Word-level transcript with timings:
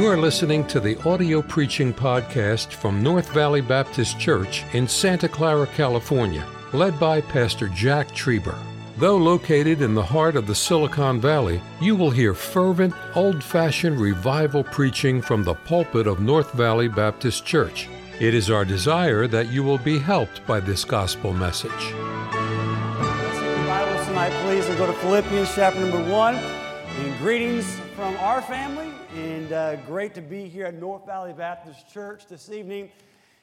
You 0.00 0.06
are 0.06 0.16
listening 0.16 0.66
to 0.68 0.80
the 0.80 0.98
audio 1.06 1.42
preaching 1.42 1.92
podcast 1.92 2.72
from 2.72 3.02
North 3.02 3.34
Valley 3.34 3.60
Baptist 3.60 4.18
Church 4.18 4.64
in 4.72 4.88
Santa 4.88 5.28
Clara, 5.28 5.66
California, 5.66 6.46
led 6.72 6.98
by 6.98 7.20
Pastor 7.20 7.68
Jack 7.68 8.08
Trieber. 8.12 8.56
Though 8.96 9.18
located 9.18 9.82
in 9.82 9.94
the 9.94 10.02
heart 10.02 10.36
of 10.36 10.46
the 10.46 10.54
Silicon 10.54 11.20
Valley, 11.20 11.60
you 11.82 11.94
will 11.96 12.10
hear 12.10 12.32
fervent, 12.32 12.94
old 13.14 13.44
fashioned 13.44 14.00
revival 14.00 14.64
preaching 14.64 15.20
from 15.20 15.44
the 15.44 15.52
pulpit 15.52 16.06
of 16.06 16.18
North 16.18 16.54
Valley 16.54 16.88
Baptist 16.88 17.44
Church. 17.44 17.86
It 18.20 18.32
is 18.32 18.50
our 18.50 18.64
desire 18.64 19.26
that 19.26 19.48
you 19.48 19.62
will 19.62 19.76
be 19.76 19.98
helped 19.98 20.46
by 20.46 20.60
this 20.60 20.82
gospel 20.82 21.34
message. 21.34 21.92
Let's 21.92 23.68
Bibles 23.68 24.06
tonight, 24.06 24.32
please, 24.44 24.66
and 24.66 24.78
go 24.78 24.86
to 24.86 24.94
Philippians 24.94 25.54
chapter 25.54 25.78
number 25.78 26.10
one. 26.10 26.36
And 26.36 27.18
greetings 27.18 27.78
from 28.00 28.16
our 28.16 28.40
family, 28.40 28.90
and 29.14 29.52
uh, 29.52 29.76
great 29.84 30.14
to 30.14 30.22
be 30.22 30.48
here 30.48 30.64
at 30.64 30.72
North 30.72 31.04
Valley 31.04 31.34
Baptist 31.34 31.92
Church 31.92 32.26
this 32.26 32.50
evening. 32.50 32.90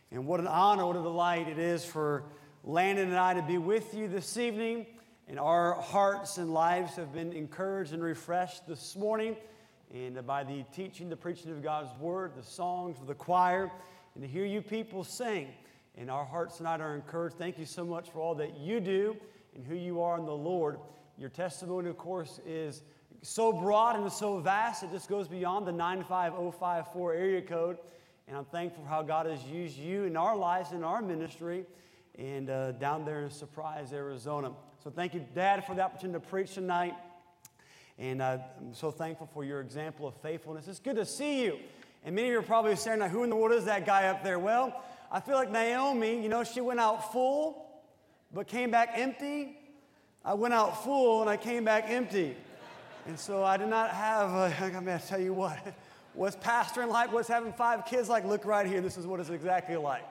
And 0.09 0.25
what 0.25 0.39
an 0.39 0.47
honor, 0.47 0.87
what 0.87 0.95
a 0.95 1.01
delight 1.03 1.47
it 1.47 1.59
is 1.59 1.85
for 1.85 2.23
Landon 2.63 3.09
and 3.09 3.19
I 3.19 3.35
to 3.35 3.43
be 3.43 3.59
with 3.59 3.93
you 3.93 4.07
this 4.07 4.35
evening. 4.35 4.87
And 5.27 5.39
our 5.39 5.75
hearts 5.75 6.39
and 6.39 6.55
lives 6.55 6.95
have 6.95 7.13
been 7.13 7.33
encouraged 7.33 7.93
and 7.93 8.01
refreshed 8.01 8.65
this 8.67 8.95
morning. 8.95 9.35
And 9.93 10.25
by 10.25 10.43
the 10.43 10.65
teaching, 10.73 11.07
the 11.07 11.15
preaching 11.15 11.51
of 11.51 11.61
God's 11.61 11.95
word, 11.99 12.31
the 12.35 12.41
songs 12.41 12.99
of 12.99 13.05
the 13.05 13.13
choir, 13.13 13.71
and 14.15 14.23
to 14.23 14.27
hear 14.27 14.43
you 14.43 14.63
people 14.63 15.03
sing. 15.03 15.49
And 15.95 16.09
our 16.09 16.25
hearts 16.25 16.57
tonight 16.57 16.81
are 16.81 16.95
encouraged. 16.95 17.37
Thank 17.37 17.59
you 17.59 17.65
so 17.65 17.85
much 17.85 18.09
for 18.09 18.21
all 18.21 18.33
that 18.33 18.57
you 18.57 18.79
do 18.79 19.17
and 19.53 19.63
who 19.63 19.75
you 19.75 20.01
are 20.01 20.17
in 20.17 20.25
the 20.25 20.31
Lord. 20.31 20.79
Your 21.15 21.29
testimony, 21.29 21.91
of 21.91 21.97
course, 21.99 22.39
is 22.43 22.81
so 23.21 23.51
broad 23.51 23.99
and 23.99 24.11
so 24.11 24.39
vast, 24.39 24.83
it 24.83 24.91
just 24.91 25.09
goes 25.09 25.27
beyond 25.27 25.67
the 25.67 25.71
95054 25.71 27.13
area 27.13 27.41
code. 27.41 27.77
And 28.27 28.35
I'm 28.35 28.45
thankful 28.45 28.83
for 28.83 28.89
how 28.89 29.01
God 29.03 29.25
has 29.25 29.43
used 29.45 29.77
you 29.77 30.03
in 30.03 30.17
our 30.17 30.35
lives, 30.35 30.71
in 30.71 30.83
our 30.83 31.01
ministry, 31.01 31.65
and 32.17 32.49
uh, 32.49 32.73
down 32.73 33.05
there 33.05 33.23
in 33.23 33.29
Surprise, 33.29 33.93
Arizona. 33.93 34.51
So 34.83 34.89
thank 34.89 35.13
you, 35.13 35.25
Dad, 35.33 35.65
for 35.65 35.75
the 35.75 35.81
opportunity 35.81 36.19
to 36.19 36.25
preach 36.27 36.53
tonight. 36.53 36.93
And 37.97 38.21
uh, 38.21 38.37
I'm 38.59 38.73
so 38.73 38.91
thankful 38.91 39.27
for 39.33 39.43
your 39.43 39.61
example 39.61 40.07
of 40.07 40.15
faithfulness. 40.21 40.67
It's 40.67 40.79
good 40.79 40.97
to 40.97 41.05
see 41.05 41.43
you. 41.43 41.57
And 42.03 42.15
many 42.15 42.27
of 42.27 42.33
you 42.33 42.39
are 42.39 42.43
probably 42.43 42.75
saying, 42.75 42.99
now, 42.99 43.07
who 43.07 43.23
in 43.23 43.29
the 43.29 43.35
world 43.35 43.57
is 43.57 43.65
that 43.65 43.85
guy 43.85 44.07
up 44.07 44.23
there? 44.23 44.39
Well, 44.39 44.83
I 45.11 45.19
feel 45.19 45.35
like 45.35 45.51
Naomi, 45.51 46.21
you 46.21 46.29
know, 46.29 46.43
she 46.43 46.61
went 46.61 46.79
out 46.79 47.11
full, 47.11 47.65
but 48.33 48.47
came 48.47 48.71
back 48.71 48.91
empty. 48.93 49.57
I 50.23 50.33
went 50.33 50.53
out 50.53 50.83
full 50.83 51.21
and 51.21 51.29
I 51.29 51.37
came 51.37 51.63
back 51.63 51.85
empty. 51.87 52.35
And 53.07 53.17
so 53.17 53.41
I 53.41 53.55
did 53.55 53.69
not 53.69 53.91
have, 53.91 54.31
a, 54.31 54.53
I 54.75 54.79
mean, 54.81 54.89
I 54.89 54.97
tell 54.97 55.21
you 55.21 55.33
what, 55.33 55.57
what's 56.13 56.35
pastoring 56.35 56.89
like, 56.89 57.13
what's 57.13 57.29
having 57.29 57.53
five 57.53 57.85
kids 57.85 58.09
like? 58.09 58.25
Look 58.25 58.43
right 58.43 58.67
here, 58.67 58.81
this 58.81 58.97
is 58.97 59.07
what 59.07 59.21
it's 59.21 59.29
exactly 59.29 59.77
like. 59.77 60.03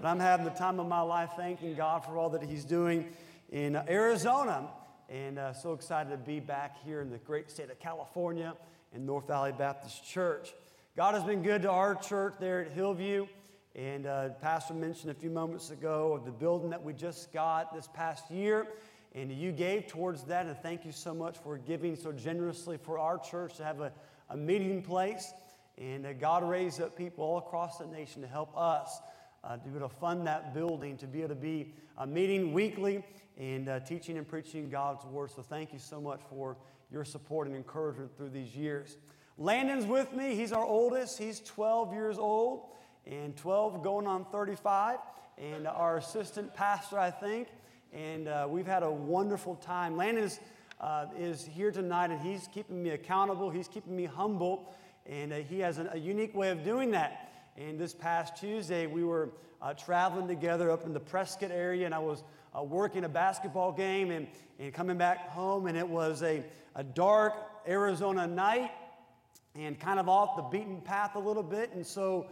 But 0.00 0.06
I'm 0.06 0.20
having 0.20 0.44
the 0.44 0.52
time 0.52 0.78
of 0.78 0.86
my 0.86 1.00
life 1.00 1.30
thanking 1.36 1.74
God 1.74 2.04
for 2.04 2.16
all 2.16 2.30
that 2.30 2.42
He's 2.44 2.64
doing 2.64 3.08
in 3.50 3.74
Arizona. 3.74 4.68
And 5.08 5.36
uh, 5.36 5.52
so 5.52 5.72
excited 5.72 6.10
to 6.10 6.16
be 6.16 6.38
back 6.38 6.76
here 6.84 7.00
in 7.00 7.10
the 7.10 7.18
great 7.18 7.50
state 7.50 7.70
of 7.70 7.80
California 7.80 8.54
in 8.94 9.04
North 9.04 9.26
Valley 9.26 9.52
Baptist 9.52 10.04
Church. 10.04 10.54
God 10.96 11.14
has 11.14 11.24
been 11.24 11.42
good 11.42 11.62
to 11.62 11.70
our 11.70 11.96
church 11.96 12.34
there 12.38 12.60
at 12.60 12.70
Hillview. 12.70 13.26
And 13.74 14.06
uh, 14.06 14.28
Pastor 14.40 14.74
mentioned 14.74 15.10
a 15.10 15.14
few 15.14 15.30
moments 15.30 15.70
ago 15.70 16.12
of 16.12 16.24
the 16.24 16.30
building 16.30 16.70
that 16.70 16.84
we 16.84 16.92
just 16.92 17.32
got 17.32 17.74
this 17.74 17.88
past 17.92 18.30
year. 18.30 18.68
And 19.14 19.32
you 19.32 19.52
gave 19.52 19.86
towards 19.86 20.24
that. 20.24 20.46
And 20.46 20.56
thank 20.58 20.84
you 20.84 20.92
so 20.92 21.14
much 21.14 21.38
for 21.38 21.58
giving 21.58 21.96
so 21.96 22.12
generously 22.12 22.76
for 22.76 22.98
our 22.98 23.18
church 23.18 23.54
to 23.56 23.64
have 23.64 23.80
a, 23.80 23.92
a 24.30 24.36
meeting 24.36 24.82
place. 24.82 25.32
And 25.78 26.06
uh, 26.06 26.12
God 26.12 26.48
raised 26.48 26.80
up 26.80 26.96
people 26.96 27.24
all 27.24 27.38
across 27.38 27.78
the 27.78 27.86
nation 27.86 28.22
to 28.22 28.28
help 28.28 28.56
us 28.56 29.00
uh, 29.44 29.56
to 29.56 29.68
be 29.68 29.76
able 29.76 29.88
to 29.88 29.94
fund 29.94 30.26
that 30.26 30.52
building, 30.52 30.96
to 30.98 31.06
be 31.06 31.20
able 31.20 31.30
to 31.30 31.34
be 31.34 31.72
uh, 31.96 32.06
meeting 32.06 32.52
weekly 32.52 33.04
and 33.36 33.68
uh, 33.68 33.80
teaching 33.80 34.18
and 34.18 34.26
preaching 34.26 34.68
God's 34.68 35.04
word. 35.06 35.30
So 35.30 35.42
thank 35.42 35.72
you 35.72 35.78
so 35.78 36.00
much 36.00 36.20
for 36.28 36.56
your 36.90 37.04
support 37.04 37.46
and 37.46 37.56
encouragement 37.56 38.16
through 38.16 38.30
these 38.30 38.56
years. 38.56 38.96
Landon's 39.36 39.86
with 39.86 40.12
me. 40.12 40.34
He's 40.34 40.52
our 40.52 40.64
oldest. 40.64 41.18
He's 41.18 41.40
12 41.40 41.92
years 41.92 42.18
old 42.18 42.70
and 43.06 43.36
12 43.36 43.82
going 43.82 44.06
on 44.06 44.24
35. 44.26 44.98
And 45.38 45.68
our 45.68 45.98
assistant 45.98 46.52
pastor, 46.54 46.98
I 46.98 47.10
think. 47.12 47.48
And 47.92 48.28
uh, 48.28 48.46
we've 48.48 48.66
had 48.66 48.82
a 48.82 48.90
wonderful 48.90 49.56
time. 49.56 49.96
Landon 49.96 50.24
is, 50.24 50.40
uh, 50.80 51.06
is 51.18 51.44
here 51.46 51.70
tonight 51.70 52.10
and 52.10 52.20
he's 52.20 52.48
keeping 52.52 52.82
me 52.82 52.90
accountable. 52.90 53.50
He's 53.50 53.68
keeping 53.68 53.96
me 53.96 54.04
humble. 54.04 54.74
And 55.06 55.32
uh, 55.32 55.36
he 55.36 55.60
has 55.60 55.78
a, 55.78 55.90
a, 55.92 55.96
unique 55.96 56.34
way 56.34 56.50
of 56.50 56.64
doing 56.64 56.90
that. 56.90 57.32
And 57.56 57.78
this 57.78 57.94
past 57.94 58.36
Tuesday, 58.36 58.86
we 58.86 59.04
were 59.04 59.30
uh, 59.62 59.72
traveling 59.72 60.28
together 60.28 60.70
up 60.70 60.84
in 60.84 60.92
the 60.92 61.00
Prescott 61.00 61.50
area, 61.50 61.86
and 61.86 61.94
I 61.94 61.98
was 61.98 62.22
uh, 62.56 62.62
working 62.62 63.04
a 63.04 63.08
basketball 63.08 63.72
game 63.72 64.10
and, 64.10 64.28
and 64.58 64.72
coming 64.72 64.98
back 64.98 65.30
home, 65.30 65.66
and 65.66 65.76
it 65.76 65.88
was 65.88 66.22
a, 66.22 66.44
a 66.76 66.84
dark 66.84 67.32
Arizona 67.66 68.26
night 68.26 68.70
and 69.56 69.80
kind 69.80 69.98
of 69.98 70.08
off 70.08 70.36
the 70.36 70.42
beaten 70.42 70.80
path 70.82 71.16
a 71.16 71.18
little 71.18 71.42
bit. 71.42 71.72
And 71.72 71.84
so 71.84 72.26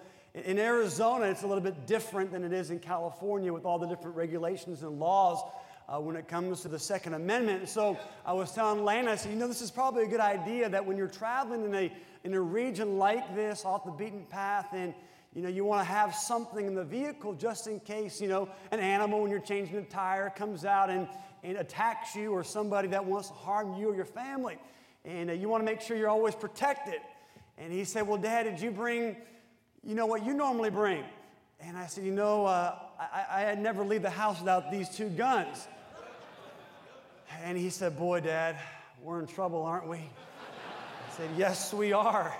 in 0.44 0.58
Arizona, 0.58 1.26
it's 1.26 1.42
a 1.42 1.46
little 1.46 1.62
bit 1.62 1.86
different 1.86 2.30
than 2.30 2.44
it 2.44 2.52
is 2.52 2.70
in 2.70 2.78
California 2.78 3.50
with 3.52 3.64
all 3.64 3.78
the 3.78 3.86
different 3.86 4.16
regulations 4.16 4.82
and 4.82 4.98
laws 4.98 5.42
uh, 5.88 5.98
when 5.98 6.14
it 6.14 6.28
comes 6.28 6.60
to 6.60 6.68
the 6.68 6.78
Second 6.78 7.14
Amendment. 7.14 7.68
so 7.68 7.98
I 8.24 8.34
was 8.34 8.52
telling 8.52 8.84
Lana, 8.84 9.12
I 9.12 9.16
said, 9.16 9.32
you 9.32 9.38
know, 9.38 9.48
this 9.48 9.62
is 9.62 9.70
probably 9.70 10.04
a 10.04 10.08
good 10.08 10.20
idea 10.20 10.68
that 10.68 10.84
when 10.84 10.98
you're 10.98 11.08
traveling 11.08 11.64
in 11.64 11.74
a, 11.74 11.92
in 12.24 12.34
a 12.34 12.40
region 12.40 12.98
like 12.98 13.34
this, 13.34 13.64
off 13.64 13.84
the 13.84 13.92
beaten 13.92 14.26
path, 14.28 14.68
and 14.72 14.92
you 15.34 15.42
know, 15.42 15.48
you 15.48 15.64
want 15.64 15.80
to 15.80 15.90
have 15.92 16.14
something 16.14 16.66
in 16.66 16.74
the 16.74 16.84
vehicle 16.84 17.34
just 17.34 17.66
in 17.66 17.80
case, 17.80 18.20
you 18.20 18.28
know, 18.28 18.48
an 18.72 18.80
animal 18.80 19.22
when 19.22 19.30
you're 19.30 19.40
changing 19.40 19.76
a 19.76 19.82
tire 19.82 20.30
comes 20.30 20.64
out 20.64 20.90
and, 20.90 21.08
and 21.44 21.56
attacks 21.58 22.14
you 22.14 22.32
or 22.32 22.42
somebody 22.42 22.88
that 22.88 23.04
wants 23.04 23.28
to 23.28 23.34
harm 23.34 23.74
you 23.74 23.90
or 23.90 23.94
your 23.94 24.06
family. 24.06 24.58
And 25.04 25.30
uh, 25.30 25.34
you 25.34 25.48
want 25.48 25.60
to 25.62 25.64
make 25.64 25.80
sure 25.80 25.96
you're 25.96 26.08
always 26.08 26.34
protected. 26.34 27.00
And 27.58 27.72
he 27.72 27.84
said, 27.84 28.06
Well, 28.06 28.18
Dad, 28.18 28.44
did 28.44 28.60
you 28.60 28.70
bring, 28.70 29.16
you 29.86 29.94
know, 29.94 30.06
what 30.06 30.26
you 30.26 30.34
normally 30.34 30.70
bring? 30.70 31.04
And 31.60 31.76
I 31.78 31.86
said, 31.86 32.04
You 32.04 32.12
know, 32.12 32.44
uh, 32.44 32.74
I, 32.98 33.46
I 33.46 33.54
never 33.54 33.84
leave 33.84 34.02
the 34.02 34.10
house 34.10 34.40
without 34.40 34.70
these 34.70 34.88
two 34.88 35.08
guns. 35.08 35.68
And 37.42 37.56
he 37.56 37.70
said, 37.70 37.96
Boy, 37.96 38.20
Dad, 38.20 38.58
we're 39.00 39.20
in 39.20 39.26
trouble, 39.26 39.62
aren't 39.62 39.88
we? 39.88 39.98
I 39.98 41.16
said, 41.16 41.30
Yes, 41.38 41.72
we 41.72 41.92
are. 41.92 42.36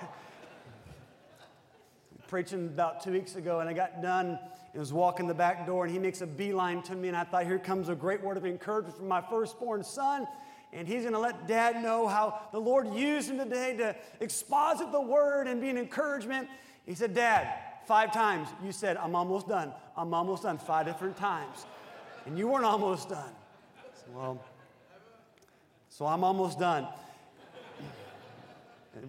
Preaching 2.27 2.67
about 2.67 3.01
two 3.01 3.13
weeks 3.13 3.37
ago, 3.37 3.61
and 3.61 3.69
I 3.69 3.73
got 3.73 4.01
done 4.01 4.37
and 4.73 4.79
was 4.79 4.91
walking 4.91 5.27
the 5.27 5.33
back 5.33 5.65
door, 5.65 5.85
and 5.85 5.93
he 5.93 5.99
makes 5.99 6.19
a 6.19 6.27
beeline 6.27 6.81
to 6.83 6.95
me, 6.95 7.07
and 7.07 7.15
I 7.15 7.23
thought, 7.23 7.45
Here 7.45 7.59
comes 7.59 7.87
a 7.87 7.95
great 7.95 8.21
word 8.21 8.35
of 8.35 8.45
encouragement 8.45 8.97
from 8.97 9.07
my 9.07 9.21
firstborn 9.21 9.83
son 9.85 10.27
and 10.73 10.85
he's 10.85 11.03
going 11.03 11.13
to 11.13 11.19
let 11.19 11.47
dad 11.47 11.81
know 11.81 12.07
how 12.07 12.41
the 12.51 12.59
Lord 12.59 12.93
used 12.93 13.29
him 13.29 13.37
today 13.37 13.77
to 13.77 13.95
exposit 14.19 14.91
the 14.91 14.99
word 14.99 15.47
and 15.47 15.61
be 15.61 15.69
an 15.69 15.77
encouragement. 15.77 16.49
He 16.87 16.95
said, 16.95 17.13
Dad, 17.13 17.53
five 17.85 18.11
times 18.11 18.47
you 18.63 18.71
said, 18.71 18.97
I'm 18.97 19.13
almost 19.13 19.47
done. 19.47 19.73
I'm 19.95 20.13
almost 20.13 20.43
done 20.43 20.57
five 20.57 20.87
different 20.87 21.17
times. 21.17 21.65
And 22.25 22.37
you 22.37 22.47
weren't 22.47 22.65
almost 22.65 23.09
done. 23.09 23.31
well, 24.15 24.43
so 25.89 26.05
I'm 26.05 26.23
almost 26.23 26.59
done. 26.59 26.87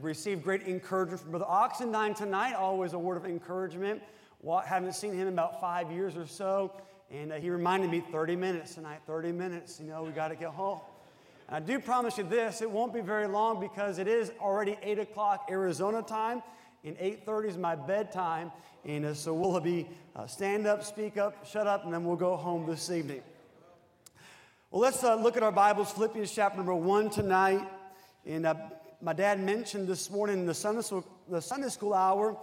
Received 0.03 0.43
great 0.43 0.63
encouragement 0.67 1.23
from 1.23 1.31
Brother 1.31 1.47
Oxendine 1.47 2.15
tonight, 2.15 2.53
always 2.55 2.93
a 2.93 2.99
word 2.99 3.17
of 3.17 3.25
encouragement. 3.25 4.03
Well, 4.43 4.59
haven't 4.59 4.93
seen 4.95 5.15
him 5.15 5.29
in 5.29 5.33
about 5.33 5.61
five 5.61 5.91
years 5.91 6.17
or 6.17 6.27
so. 6.27 6.73
And 7.11 7.33
uh, 7.33 7.37
he 7.37 7.49
reminded 7.49 7.91
me 7.91 8.01
30 8.01 8.37
minutes 8.37 8.75
tonight, 8.75 9.01
30 9.07 9.33
minutes. 9.33 9.81
You 9.81 9.87
know, 9.87 10.03
we 10.03 10.11
got 10.11 10.29
to 10.29 10.37
get 10.37 10.51
home. 10.51 10.81
And 11.49 11.57
I 11.57 11.61
do 11.61 11.79
promise 11.79 12.19
you 12.19 12.25
this, 12.25 12.61
it 12.61 12.71
won't 12.71 12.93
be 12.93 13.01
very 13.01 13.27
long 13.27 13.61
because 13.61 13.99
it 13.99 14.09
is 14.09 14.31
already 14.41 14.77
8 14.83 14.99
o'clock 14.99 15.49
Arizona 15.51 16.03
time, 16.03 16.43
and 16.85 16.97
8.30 16.99 17.49
is 17.49 17.57
my 17.57 17.75
bedtime. 17.75 18.53
And 18.85 19.05
uh, 19.05 19.15
so 19.15 19.35
we'll 19.35 19.59
be 19.61 19.89
uh, 20.15 20.27
stand 20.27 20.67
up, 20.67 20.85
speak 20.85 21.17
up, 21.17 21.47
shut 21.47 21.67
up, 21.67 21.85
and 21.85 21.93
then 21.93 22.05
we'll 22.05 22.17
go 22.17 22.37
home 22.37 22.67
this 22.67 22.91
evening. 22.91 23.23
Well, 24.71 24.83
let's 24.83 25.03
uh, 25.03 25.17
look 25.17 25.37
at 25.37 25.43
our 25.43 25.53
Bibles, 25.53 25.91
Philippians 25.93 26.33
chapter 26.33 26.59
number 26.59 26.75
1 26.75 27.11
tonight. 27.11 27.67
And 28.27 28.47
uh, 28.47 28.55
my 29.01 29.13
dad 29.13 29.41
mentioned 29.41 29.89
this 29.89 30.11
morning 30.11 30.41
in 30.41 30.47
the 30.47 30.55
Sunday 30.55 30.83
school, 30.83 31.05
the 31.29 31.41
Sunday 31.41 31.69
school 31.69 31.95
hour 31.95 32.37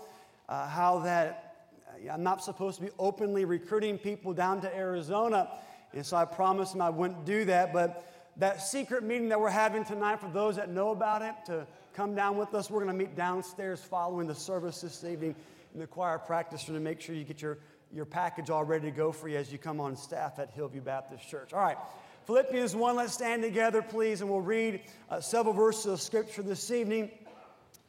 uh, 0.49 0.67
how 0.67 0.99
that 0.99 1.55
uh, 1.87 2.11
I'm 2.11 2.23
not 2.23 2.43
supposed 2.43 2.79
to 2.79 2.85
be 2.85 2.91
openly 2.99 3.45
recruiting 3.45 3.97
people 3.97 4.33
down 4.33 4.61
to 4.61 4.75
Arizona. 4.75 5.49
And 5.93 6.05
so 6.05 6.17
I 6.17 6.25
promised 6.25 6.75
him 6.75 6.81
I 6.81 6.89
wouldn't 6.89 7.25
do 7.25 7.45
that. 7.45 7.73
But 7.73 8.05
that 8.37 8.61
secret 8.61 9.03
meeting 9.03 9.29
that 9.29 9.39
we're 9.39 9.49
having 9.49 9.85
tonight, 9.85 10.19
for 10.19 10.29
those 10.29 10.57
that 10.57 10.69
know 10.69 10.91
about 10.91 11.21
it, 11.21 11.33
to 11.45 11.65
come 11.95 12.13
down 12.13 12.35
with 12.35 12.53
us. 12.53 12.69
We're 12.69 12.83
going 12.83 12.91
to 12.91 13.05
meet 13.05 13.15
downstairs 13.15 13.79
following 13.79 14.27
the 14.27 14.35
service 14.35 14.81
this 14.81 15.05
evening 15.05 15.33
in 15.73 15.79
the 15.79 15.87
choir 15.87 16.19
practice 16.19 16.67
room 16.67 16.77
to 16.77 16.83
make 16.83 16.99
sure 16.99 17.15
you 17.15 17.23
get 17.23 17.41
your, 17.41 17.57
your 17.93 18.03
package 18.03 18.49
all 18.49 18.65
ready 18.65 18.91
to 18.91 18.95
go 18.95 19.13
for 19.13 19.29
you 19.29 19.37
as 19.37 19.49
you 19.49 19.57
come 19.57 19.79
on 19.79 19.95
staff 19.95 20.37
at 20.37 20.51
Hillview 20.51 20.81
Baptist 20.81 21.25
Church. 21.29 21.53
All 21.53 21.61
right, 21.61 21.77
Philippians 22.25 22.75
1, 22.75 22.97
let's 22.97 23.13
stand 23.13 23.43
together, 23.43 23.81
please, 23.81 24.19
and 24.19 24.29
we'll 24.29 24.41
read 24.41 24.81
uh, 25.09 25.21
several 25.21 25.53
verses 25.53 25.85
of 25.85 26.01
scripture 26.01 26.41
this 26.41 26.69
evening. 26.69 27.09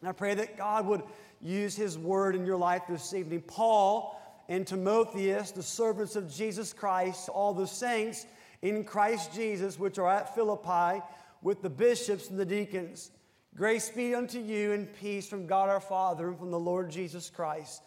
And 0.01 0.09
I 0.09 0.13
pray 0.13 0.35
that 0.35 0.57
God 0.57 0.87
would 0.87 1.03
use 1.43 1.75
his 1.75 1.99
word 1.99 2.37
in 2.37 2.47
your 2.47 2.59
life 2.59 2.83
this 2.89 3.13
evening. 3.13 3.41
Paul 3.41 4.23
and 4.49 4.65
Timotheus, 4.65 5.51
the 5.51 5.65
servants 5.65 6.15
of 6.15 6.33
Jesus 6.33 6.73
Christ, 6.73 7.29
all 7.29 7.53
the 7.53 7.67
saints 7.67 8.25
in 8.63 8.85
Christ 8.85 9.35
Jesus, 9.35 9.81
which 9.81 9.99
are 9.99 10.09
at 10.09 10.33
Philippi, 10.33 11.03
with 11.43 11.61
the 11.61 11.71
bishops 11.71 12.31
and 12.31 12.39
the 12.39 12.47
deacons. 12.47 13.11
Grace 13.57 13.89
be 13.89 14.15
unto 14.15 14.39
you 14.39 14.73
and 14.73 14.93
peace 14.93 15.27
from 15.27 15.47
God 15.47 15.71
our 15.71 15.81
Father 15.81 16.29
and 16.29 16.39
from 16.39 16.51
the 16.51 16.59
Lord 16.59 16.91
Jesus 16.91 17.31
Christ. 17.31 17.81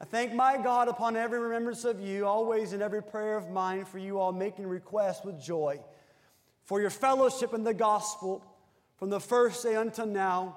I 0.00 0.04
thank 0.04 0.32
my 0.32 0.56
God 0.56 0.86
upon 0.86 1.16
every 1.16 1.40
remembrance 1.40 1.84
of 1.84 2.00
you, 2.00 2.24
always 2.24 2.72
in 2.72 2.80
every 2.80 3.02
prayer 3.02 3.36
of 3.36 3.50
mine, 3.50 3.84
for 3.84 3.98
you 3.98 4.20
all 4.20 4.30
making 4.30 4.68
requests 4.68 5.24
with 5.24 5.42
joy, 5.42 5.80
for 6.66 6.80
your 6.80 6.90
fellowship 6.90 7.52
in 7.52 7.64
the 7.64 7.74
gospel 7.74 8.44
from 8.94 9.10
the 9.10 9.18
first 9.18 9.64
day 9.64 9.74
until 9.74 10.06
now, 10.06 10.56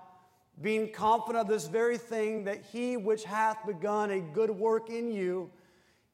being 0.62 0.92
confident 0.92 1.42
of 1.42 1.48
this 1.48 1.66
very 1.66 1.98
thing, 1.98 2.44
that 2.44 2.64
he 2.72 2.98
which 2.98 3.24
hath 3.24 3.66
begun 3.66 4.12
a 4.12 4.20
good 4.20 4.52
work 4.52 4.92
in 4.92 5.12
you 5.12 5.50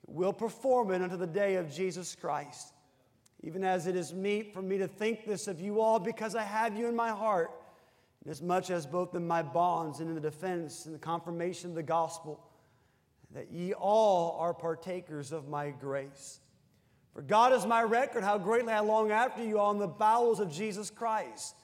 will 0.08 0.32
perform 0.32 0.92
it 0.92 1.02
unto 1.02 1.18
the 1.18 1.28
day 1.28 1.56
of 1.56 1.70
Jesus 1.70 2.16
Christ. 2.16 2.72
Even 3.44 3.66
as 3.66 3.88
it 3.88 3.98
is 3.98 4.14
meet 4.14 4.54
for 4.54 4.62
me 4.62 4.78
to 4.78 4.88
think 4.88 5.26
this 5.26 5.50
of 5.50 5.60
you 5.60 5.82
all, 5.82 6.00
because 6.00 6.34
I 6.34 6.44
have 6.44 6.78
you 6.78 6.88
in 6.88 6.96
my 6.96 7.10
heart, 7.10 7.52
inasmuch 8.28 8.70
as 8.70 8.86
both 8.86 9.16
in 9.16 9.26
my 9.26 9.42
bonds 9.42 10.02
and 10.02 10.10
in 10.10 10.16
the 10.16 10.22
defense 10.22 10.86
and 10.86 10.94
the 10.94 11.00
confirmation 11.00 11.70
of 11.70 11.76
the 11.78 11.84
gospel, 11.84 12.44
that 13.34 13.52
ye 13.52 13.74
all 13.74 14.38
are 14.38 14.54
partakers 14.54 15.32
of 15.32 15.48
my 15.48 15.70
grace. 15.70 16.42
For 17.14 17.22
God 17.22 17.54
is 17.54 17.66
my 17.66 17.82
record, 17.82 18.26
how 18.26 18.38
greatly 18.38 18.74
I 18.74 18.82
long 18.82 19.12
after 19.12 19.42
you 19.44 19.60
all 19.60 19.72
in 19.72 19.80
the 19.80 19.88
bowels 19.88 20.42
of 20.42 20.52
Jesus 20.52 20.90
Christ. 20.90 21.56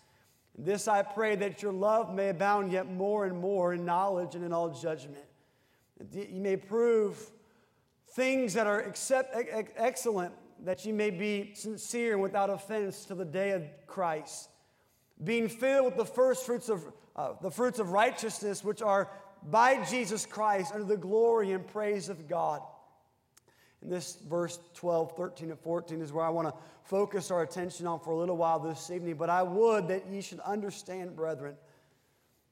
And 0.56 0.66
this 0.66 0.88
I 0.88 1.02
pray 1.02 1.36
that 1.36 1.62
your 1.62 1.74
love 1.74 2.14
may 2.14 2.30
abound 2.30 2.72
yet 2.72 2.90
more 2.90 3.26
and 3.26 3.38
more 3.38 3.74
in 3.74 3.84
knowledge 3.84 4.34
and 4.34 4.46
in 4.46 4.54
all 4.54 4.70
judgment. 4.70 5.26
That 6.00 6.30
you 6.30 6.42
may 6.42 6.56
prove 6.56 7.20
things 8.12 8.54
that 8.54 8.68
are 8.68 8.90
excellent, 9.76 10.34
that 10.64 10.86
you 10.86 10.94
may 10.94 11.10
be 11.10 11.52
sincere 11.56 12.14
and 12.14 12.22
without 12.22 12.50
offense 12.50 13.04
to 13.06 13.16
the 13.16 13.26
day 13.26 13.52
of 13.52 13.64
Christ. 13.86 14.50
Being 15.24 15.48
filled 15.48 15.86
with 15.86 15.96
the 15.96 16.06
first 16.06 16.46
fruits 16.46 16.70
of 16.70 16.84
uh, 17.16 17.34
the 17.42 17.52
fruits 17.52 17.80
of 17.80 17.92
righteousness, 17.92 18.64
which 18.64 18.82
are 18.82 19.10
by 19.50 19.84
Jesus 19.84 20.26
Christ 20.26 20.74
under 20.74 20.86
the 20.86 20.98
glory 20.98 21.52
and 21.52 21.66
praise 21.66 22.10
of 22.10 22.28
God. 22.28 22.62
And 23.82 23.92
this 23.92 24.16
verse 24.28 24.60
12, 24.76 25.16
13, 25.16 25.52
and 25.52 25.60
14 25.60 26.02
is 26.02 26.14
where 26.14 26.26
I 26.26 26.30
want 26.30 26.48
to 26.48 26.54
focus 26.84 27.30
our 27.30 27.44
attention 27.44 27.86
on 27.86 28.00
for 28.00 28.12
a 28.12 28.18
little 28.18 28.38
while 28.38 28.60
this 28.60 28.90
evening. 28.90 29.16
But 29.16 29.30
I 29.30 29.44
would 29.44 29.90
that 29.90 30.08
ye 30.08 30.22
should 30.22 30.40
understand, 30.40 31.16
brethren, 31.16 31.56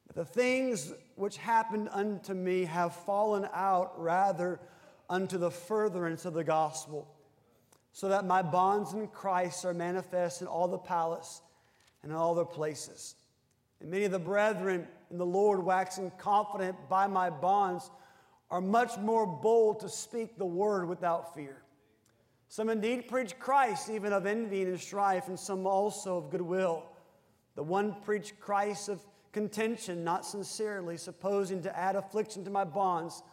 that 0.07 0.15
the 0.15 0.25
things 0.25 0.93
which 1.15 1.37
happened 1.37 1.89
unto 1.91 2.33
me 2.33 2.65
have 2.65 2.93
fallen 2.93 3.47
out 3.53 3.99
rather 3.99 4.59
unto 5.09 5.37
the 5.37 5.51
furtherance 5.51 6.25
of 6.25 6.33
the 6.33 6.43
gospel, 6.43 7.07
so 7.93 8.09
that 8.09 8.25
my 8.25 8.41
bonds 8.41 8.93
in 8.93 9.07
Christ 9.07 9.65
are 9.65 9.73
manifest 9.73 10.41
in 10.41 10.47
all 10.47 10.67
the 10.67 10.77
palace 10.77 11.41
and 12.03 12.11
in 12.11 12.17
all 12.17 12.35
the 12.35 12.45
places. 12.45 13.15
And 13.79 13.89
many 13.89 14.05
of 14.05 14.11
the 14.11 14.19
brethren 14.19 14.87
in 15.09 15.17
the 15.17 15.25
Lord, 15.25 15.63
waxing 15.63 16.11
confident 16.17 16.75
by 16.89 17.07
my 17.07 17.29
bonds, 17.29 17.89
are 18.49 18.61
much 18.61 18.97
more 18.97 19.25
bold 19.25 19.79
to 19.79 19.89
speak 19.89 20.37
the 20.37 20.45
word 20.45 20.87
without 20.87 21.33
fear. 21.33 21.63
Some 22.47 22.69
indeed 22.69 23.07
preach 23.07 23.39
Christ, 23.39 23.89
even 23.89 24.11
of 24.11 24.25
envy 24.25 24.63
and 24.63 24.79
strife, 24.79 25.29
and 25.29 25.39
some 25.39 25.65
also 25.65 26.17
of 26.17 26.29
goodwill. 26.29 26.83
The 27.55 27.63
one 27.63 27.95
preach 28.01 28.37
Christ 28.39 28.89
of 28.89 29.01
contention, 29.31 30.03
not 30.03 30.25
sincerely, 30.25 30.97
supposing 30.97 31.61
to 31.63 31.77
add 31.77 31.95
affliction 31.95 32.43
to 32.43 32.49
my 32.49 32.65
bonds, 32.65 33.23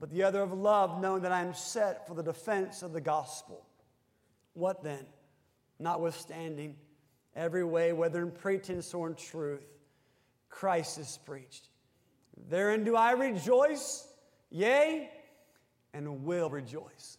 but 0.00 0.10
the 0.10 0.22
other 0.22 0.40
of 0.40 0.52
love, 0.52 1.00
knowing 1.00 1.22
that 1.22 1.32
I 1.32 1.42
am 1.42 1.52
set 1.52 2.06
for 2.06 2.14
the 2.14 2.22
defense 2.22 2.82
of 2.82 2.92
the 2.92 3.00
gospel. 3.00 3.66
What 4.54 4.82
then? 4.82 5.04
Notwithstanding, 5.78 6.76
every 7.36 7.64
way, 7.64 7.92
whether 7.92 8.22
in 8.22 8.30
pretense 8.30 8.94
or 8.94 9.08
in 9.08 9.14
truth, 9.14 9.64
Christ 10.48 10.98
is 10.98 11.18
preached. 11.24 11.68
Therein 12.48 12.84
do 12.84 12.96
I 12.96 13.12
rejoice, 13.12 14.06
yea, 14.50 15.10
and 15.92 16.24
will 16.24 16.50
rejoice. 16.50 17.18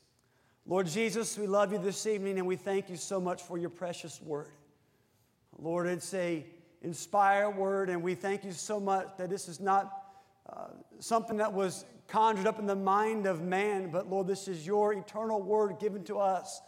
Lord 0.65 0.87
Jesus, 0.87 1.37
we 1.37 1.47
love 1.47 1.71
you 1.71 1.77
this 1.77 2.05
evening 2.07 2.37
and 2.37 2.47
we 2.47 2.55
thank 2.55 2.89
you 2.89 2.97
so 2.97 3.19
much 3.19 3.41
for 3.43 3.57
your 3.57 3.69
precious 3.69 4.21
word. 4.21 4.51
Lord, 5.57 5.87
it's 5.87 6.13
a 6.13 6.45
inspired 6.81 7.51
word, 7.51 7.89
and 7.89 8.01
we 8.01 8.13
thank 8.15 8.43
you 8.43 8.51
so 8.51 8.79
much 8.79 9.07
that 9.17 9.29
this 9.29 9.47
is 9.47 9.59
not 9.59 10.03
uh, 10.51 10.67
something 10.99 11.37
that 11.37 11.51
was 11.51 11.85
conjured 12.07 12.45
up 12.45 12.59
in 12.59 12.67
the 12.67 12.75
mind 12.75 13.25
of 13.25 13.41
man, 13.41 13.89
but 13.89 14.09
Lord, 14.09 14.27
this 14.27 14.47
is 14.47 14.65
your 14.65 14.93
eternal 14.93 15.41
word 15.41 15.79
given 15.79 16.03
to 16.03 16.19
us. 16.19 16.61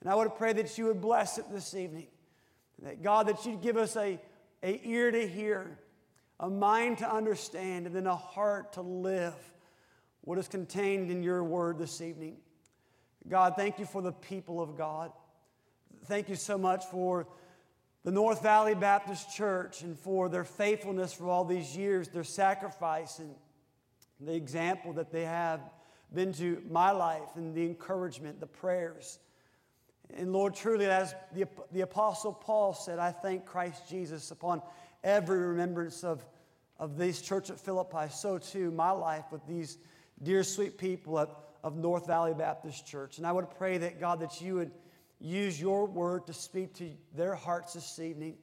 And 0.00 0.10
I 0.10 0.14
would 0.14 0.34
pray 0.34 0.52
that 0.52 0.76
you 0.76 0.86
would 0.86 1.00
bless 1.00 1.38
it 1.38 1.46
this 1.50 1.74
evening. 1.74 2.08
That 2.84 3.02
God, 3.02 3.28
that 3.28 3.44
you'd 3.46 3.62
give 3.62 3.78
us 3.78 3.96
a, 3.96 4.20
a 4.62 4.80
ear 4.84 5.10
to 5.10 5.26
hear, 5.26 5.78
a 6.38 6.50
mind 6.50 6.98
to 6.98 7.10
understand, 7.10 7.86
and 7.86 7.96
then 7.96 8.06
a 8.06 8.14
heart 8.14 8.74
to 8.74 8.82
live 8.82 9.34
what 10.20 10.38
is 10.38 10.48
contained 10.48 11.10
in 11.10 11.22
your 11.22 11.42
word 11.42 11.78
this 11.78 12.02
evening. 12.02 12.36
God, 13.26 13.54
thank 13.56 13.78
you 13.78 13.86
for 13.86 14.02
the 14.02 14.12
people 14.12 14.60
of 14.60 14.76
God. 14.76 15.12
Thank 16.04 16.28
you 16.28 16.36
so 16.36 16.58
much 16.58 16.84
for 16.84 17.26
the 18.04 18.10
North 18.10 18.42
Valley 18.42 18.74
Baptist 18.74 19.34
Church 19.34 19.80
and 19.80 19.98
for 19.98 20.28
their 20.28 20.44
faithfulness 20.44 21.14
for 21.14 21.30
all 21.30 21.46
these 21.46 21.74
years, 21.74 22.08
their 22.08 22.22
sacrifice, 22.22 23.18
and 23.18 23.34
the 24.20 24.34
example 24.34 24.92
that 24.92 25.10
they 25.10 25.24
have 25.24 25.60
been 26.12 26.34
to 26.34 26.62
my 26.70 26.90
life, 26.90 27.36
and 27.36 27.54
the 27.54 27.64
encouragement, 27.64 28.40
the 28.40 28.46
prayers. 28.46 29.18
And 30.12 30.32
Lord, 30.32 30.54
truly, 30.54 30.86
as 30.86 31.14
the, 31.34 31.46
the 31.72 31.80
Apostle 31.80 32.32
Paul 32.32 32.74
said, 32.74 32.98
I 32.98 33.10
thank 33.10 33.46
Christ 33.46 33.88
Jesus 33.88 34.30
upon 34.30 34.62
every 35.02 35.38
remembrance 35.38 36.04
of, 36.04 36.24
of 36.78 36.96
this 36.96 37.20
church 37.20 37.50
at 37.50 37.58
Philippi, 37.58 38.08
so 38.10 38.38
too 38.38 38.70
my 38.70 38.90
life 38.90 39.24
with 39.30 39.46
these 39.46 39.78
dear, 40.22 40.42
sweet 40.42 40.78
people 40.78 41.18
of, 41.18 41.30
of 41.62 41.76
North 41.76 42.06
Valley 42.06 42.34
Baptist 42.34 42.86
Church. 42.86 43.18
And 43.18 43.26
I 43.26 43.32
would 43.32 43.50
pray 43.58 43.78
that, 43.78 43.98
God, 43.98 44.20
that 44.20 44.40
you 44.40 44.54
would 44.56 44.70
use 45.20 45.60
your 45.60 45.86
word 45.86 46.26
to 46.26 46.32
speak 46.32 46.74
to 46.74 46.90
their 47.14 47.34
hearts 47.34 47.72
this 47.72 47.98
evening. 47.98 48.36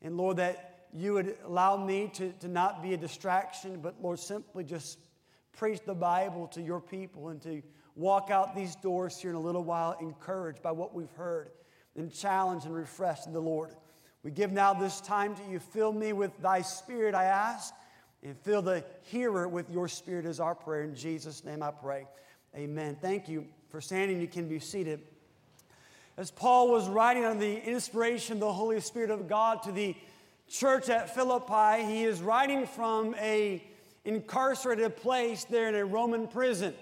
And 0.00 0.16
Lord, 0.16 0.38
that 0.38 0.86
you 0.92 1.14
would 1.14 1.36
allow 1.44 1.76
me 1.76 2.10
to, 2.14 2.32
to 2.32 2.48
not 2.48 2.82
be 2.82 2.94
a 2.94 2.96
distraction, 2.96 3.80
but 3.80 4.00
Lord, 4.00 4.18
simply 4.18 4.64
just 4.64 4.98
preach 5.52 5.80
the 5.84 5.94
Bible 5.94 6.46
to 6.48 6.62
your 6.62 6.80
people 6.80 7.28
and 7.28 7.40
to 7.42 7.62
walk 7.96 8.30
out 8.30 8.54
these 8.54 8.76
doors 8.76 9.18
here 9.18 9.30
in 9.30 9.36
a 9.36 9.40
little 9.40 9.64
while 9.64 9.96
encouraged 10.00 10.62
by 10.62 10.72
what 10.72 10.94
we've 10.94 11.12
heard 11.12 11.50
and 11.96 12.12
challenged 12.12 12.66
and 12.66 12.74
refreshed 12.74 13.26
in 13.26 13.32
the 13.32 13.40
Lord. 13.40 13.74
We 14.22 14.30
give 14.30 14.52
now 14.52 14.72
this 14.72 15.00
time 15.00 15.34
to 15.34 15.42
you. 15.50 15.58
Fill 15.58 15.92
me 15.92 16.12
with 16.12 16.36
thy 16.40 16.62
spirit, 16.62 17.14
I 17.14 17.24
ask, 17.24 17.74
and 18.22 18.36
fill 18.38 18.62
the 18.62 18.84
hearer 19.02 19.48
with 19.48 19.68
your 19.68 19.88
spirit 19.88 20.26
is 20.26 20.40
our 20.40 20.54
prayer. 20.54 20.82
In 20.82 20.94
Jesus' 20.94 21.44
name 21.44 21.62
I 21.62 21.72
pray. 21.72 22.06
Amen. 22.56 22.96
Thank 23.00 23.28
you 23.28 23.46
for 23.68 23.80
standing. 23.80 24.20
You 24.20 24.28
can 24.28 24.48
be 24.48 24.58
seated. 24.58 25.00
As 26.16 26.30
Paul 26.30 26.70
was 26.70 26.88
writing 26.88 27.24
on 27.24 27.38
the 27.38 27.58
inspiration 27.58 28.34
of 28.34 28.40
the 28.40 28.52
Holy 28.52 28.80
Spirit 28.80 29.10
of 29.10 29.28
God 29.28 29.62
to 29.64 29.72
the 29.72 29.96
church 30.48 30.88
at 30.88 31.14
Philippi, 31.14 31.84
he 31.84 32.04
is 32.04 32.20
writing 32.20 32.66
from 32.66 33.14
a 33.16 33.62
incarcerated 34.04 34.96
place 34.96 35.44
there 35.44 35.68
in 35.68 35.74
a 35.74 35.84
Roman 35.84 36.28
prison. 36.28 36.74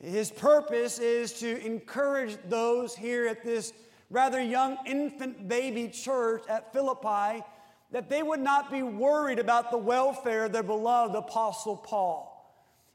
His 0.00 0.30
purpose 0.30 0.98
is 0.98 1.32
to 1.40 1.64
encourage 1.64 2.36
those 2.48 2.94
here 2.94 3.26
at 3.26 3.42
this 3.42 3.72
rather 4.10 4.40
young 4.40 4.78
infant 4.86 5.48
baby 5.48 5.88
church 5.88 6.42
at 6.48 6.72
Philippi 6.72 7.42
that 7.90 8.08
they 8.08 8.22
would 8.22 8.40
not 8.40 8.70
be 8.70 8.82
worried 8.82 9.38
about 9.38 9.70
the 9.70 9.78
welfare 9.78 10.44
of 10.44 10.52
their 10.52 10.62
beloved 10.62 11.16
Apostle 11.16 11.76
Paul. 11.76 12.34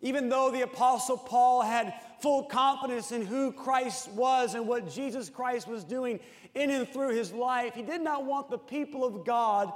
Even 0.02 0.30
though 0.30 0.52
the 0.52 0.62
Apostle 0.62 1.18
Paul 1.18 1.62
had 1.62 1.94
full 2.22 2.44
confidence 2.44 3.12
in 3.12 3.26
who 3.26 3.52
Christ 3.52 4.10
was 4.12 4.54
and 4.54 4.68
what 4.68 4.90
Jesus 4.90 5.30
Christ 5.30 5.68
was 5.68 5.84
doing 5.84 6.20
in 6.56 6.70
and 6.70 6.88
through 6.88 7.16
his 7.16 7.32
life, 7.32 7.74
he 7.74 7.82
did 7.82 8.02
not 8.02 8.26
want 8.26 8.50
the 8.50 8.58
people 8.58 9.04
of 9.04 9.26
God 9.26 9.72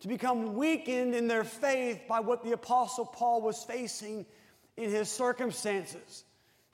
to 0.00 0.08
become 0.08 0.54
weakened 0.54 1.14
in 1.14 1.28
their 1.28 1.44
faith 1.44 2.00
by 2.08 2.20
what 2.20 2.42
the 2.42 2.52
Apostle 2.52 3.06
Paul 3.06 3.40
was 3.42 3.64
facing 3.64 4.26
in 4.76 4.90
his 4.90 5.08
circumstances. 5.08 6.24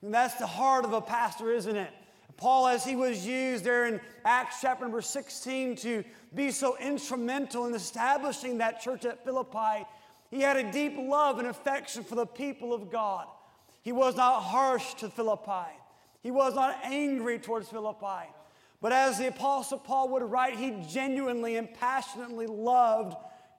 And 0.03 0.13
that's 0.13 0.35
the 0.35 0.47
heart 0.47 0.85
of 0.85 0.93
a 0.93 1.01
pastor, 1.01 1.53
isn't 1.53 1.77
it? 1.77 1.91
Paul, 2.37 2.67
as 2.67 2.85
he 2.85 2.97
was 2.97 3.25
used 3.25 3.65
there 3.65 3.87
in 3.87 4.01
Acts 4.25 4.57
chapter 4.61 4.85
number 4.85 5.01
16 5.01 5.77
to 5.77 6.05
be 6.35 6.51
so 6.51 6.77
instrumental 6.79 7.67
in 7.67 7.75
establishing 7.75 8.59
that 8.59 8.81
church 8.81 9.05
at 9.05 9.25
Philippi, 9.25 9.87
he 10.31 10.41
had 10.41 10.57
a 10.57 10.73
deep 10.73 10.95
love 10.99 11.39
and 11.39 11.47
affection 11.47 12.03
for 12.03 12.17
the 12.17 12.27
people 12.27 12.73
of 12.73 12.91
God. 12.91 13.27
He 13.83 13.93
was 13.93 14.17
not 14.17 14.41
harsh 14.41 14.95
to 14.95 15.09
Philippi, 15.09 15.71
he 16.23 16.31
was 16.31 16.55
not 16.55 16.79
angry 16.83 17.39
towards 17.39 17.69
Philippi. 17.69 18.29
But 18.81 18.93
as 18.93 19.19
the 19.19 19.29
Apostle 19.29 19.79
Paul 19.79 20.09
would 20.09 20.25
write, 20.25 20.57
he 20.57 20.75
genuinely 20.91 21.57
and 21.57 21.73
passionately 21.73 22.49
loved 22.49 23.15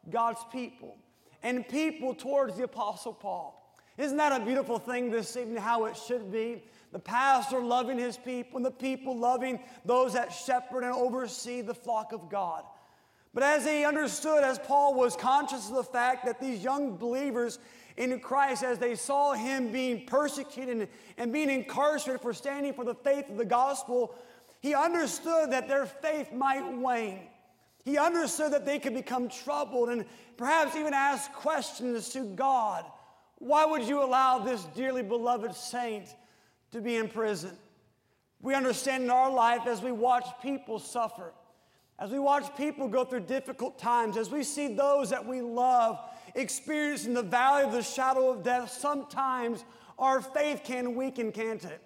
God's 0.10 0.42
people 0.52 0.98
and 1.42 1.66
people 1.66 2.14
towards 2.14 2.58
the 2.58 2.64
Apostle 2.64 3.14
Paul. 3.14 3.63
Isn't 3.98 4.18
that 4.18 4.42
a 4.42 4.44
beautiful 4.44 4.80
thing 4.80 5.12
this 5.12 5.38
evening, 5.38 5.58
how 5.58 5.86
it 5.86 5.96
should 5.96 6.32
be? 6.32 6.64
The 6.92 7.00
pastor 7.00 7.60
loving 7.60 7.98
his 7.98 8.18
people 8.18 8.58
and 8.58 8.66
the 8.66 8.72
people 8.72 9.18
loving 9.18 9.60
those 9.86 10.14
that 10.14 10.34
shepherd 10.34 10.84
and 10.84 10.94
oversee 10.94 11.62
the 11.62 11.74
flock 11.74 12.12
of 12.12 12.30
God. 12.30 12.64
But 13.34 13.44
as 13.44 13.66
he 13.66 13.84
understood, 13.84 14.44
as 14.44 14.60
Paul 14.60 14.94
was 14.94 15.16
conscious 15.16 15.70
of 15.70 15.76
the 15.76 15.84
fact 15.84 16.26
that 16.26 16.40
these 16.40 16.64
young 16.64 16.98
believers 16.98 17.60
in 17.98 18.20
Christ, 18.20 18.64
as 18.64 18.78
they 18.78 18.96
saw 18.96 19.34
him 19.34 19.72
being 19.72 20.06
persecuted 20.06 20.90
and 21.18 21.34
being 21.34 21.50
incarcerated 21.50 22.22
for 22.22 22.34
standing 22.34 22.74
for 22.74 22.86
the 22.86 22.96
faith 22.96 23.30
of 23.30 23.38
the 23.38 23.46
gospel, 23.46 24.16
he 24.60 24.74
understood 24.74 25.52
that 25.52 25.68
their 25.68 25.86
faith 25.86 26.32
might 26.32 26.66
wane. 26.78 27.28
He 27.84 27.98
understood 27.98 28.54
that 28.54 28.66
they 28.66 28.80
could 28.80 28.94
become 28.94 29.30
troubled 29.30 29.90
and 29.90 30.06
perhaps 30.38 30.76
even 30.76 30.94
ask 30.94 31.32
questions 31.34 32.10
to 32.10 32.24
God. 32.24 32.86
Why 33.44 33.66
would 33.66 33.84
you 33.84 34.02
allow 34.02 34.40
this 34.40 34.64
dearly 34.74 35.04
beloved 35.04 35.54
saint 35.54 36.06
to 36.72 36.80
be 36.80 36.96
in 36.96 37.10
prison? 37.10 37.52
We 38.42 38.56
understand 38.56 39.04
in 39.04 39.10
our 39.10 39.30
life 39.30 39.68
as 39.68 39.82
we 39.82 39.92
watch 39.92 40.26
people 40.42 40.80
suffer, 40.80 41.34
as 42.00 42.10
we 42.10 42.20
watch 42.20 42.56
people 42.56 42.88
go 42.88 43.04
through 43.04 43.22
difficult 43.22 43.78
times, 43.78 44.16
as 44.16 44.30
we 44.30 44.44
see 44.44 44.74
those 44.74 45.10
that 45.10 45.26
we 45.26 45.42
love 45.42 46.00
experiencing 46.36 47.14
the 47.14 47.22
valley 47.22 47.64
of 47.64 47.74
the 47.74 47.84
shadow 47.84 48.30
of 48.30 48.44
death, 48.44 48.72
sometimes 48.72 49.66
our 50.00 50.22
faith 50.22 50.62
can 50.64 50.96
weaken, 50.96 51.34
can't 51.34 51.66
it? 51.66 51.82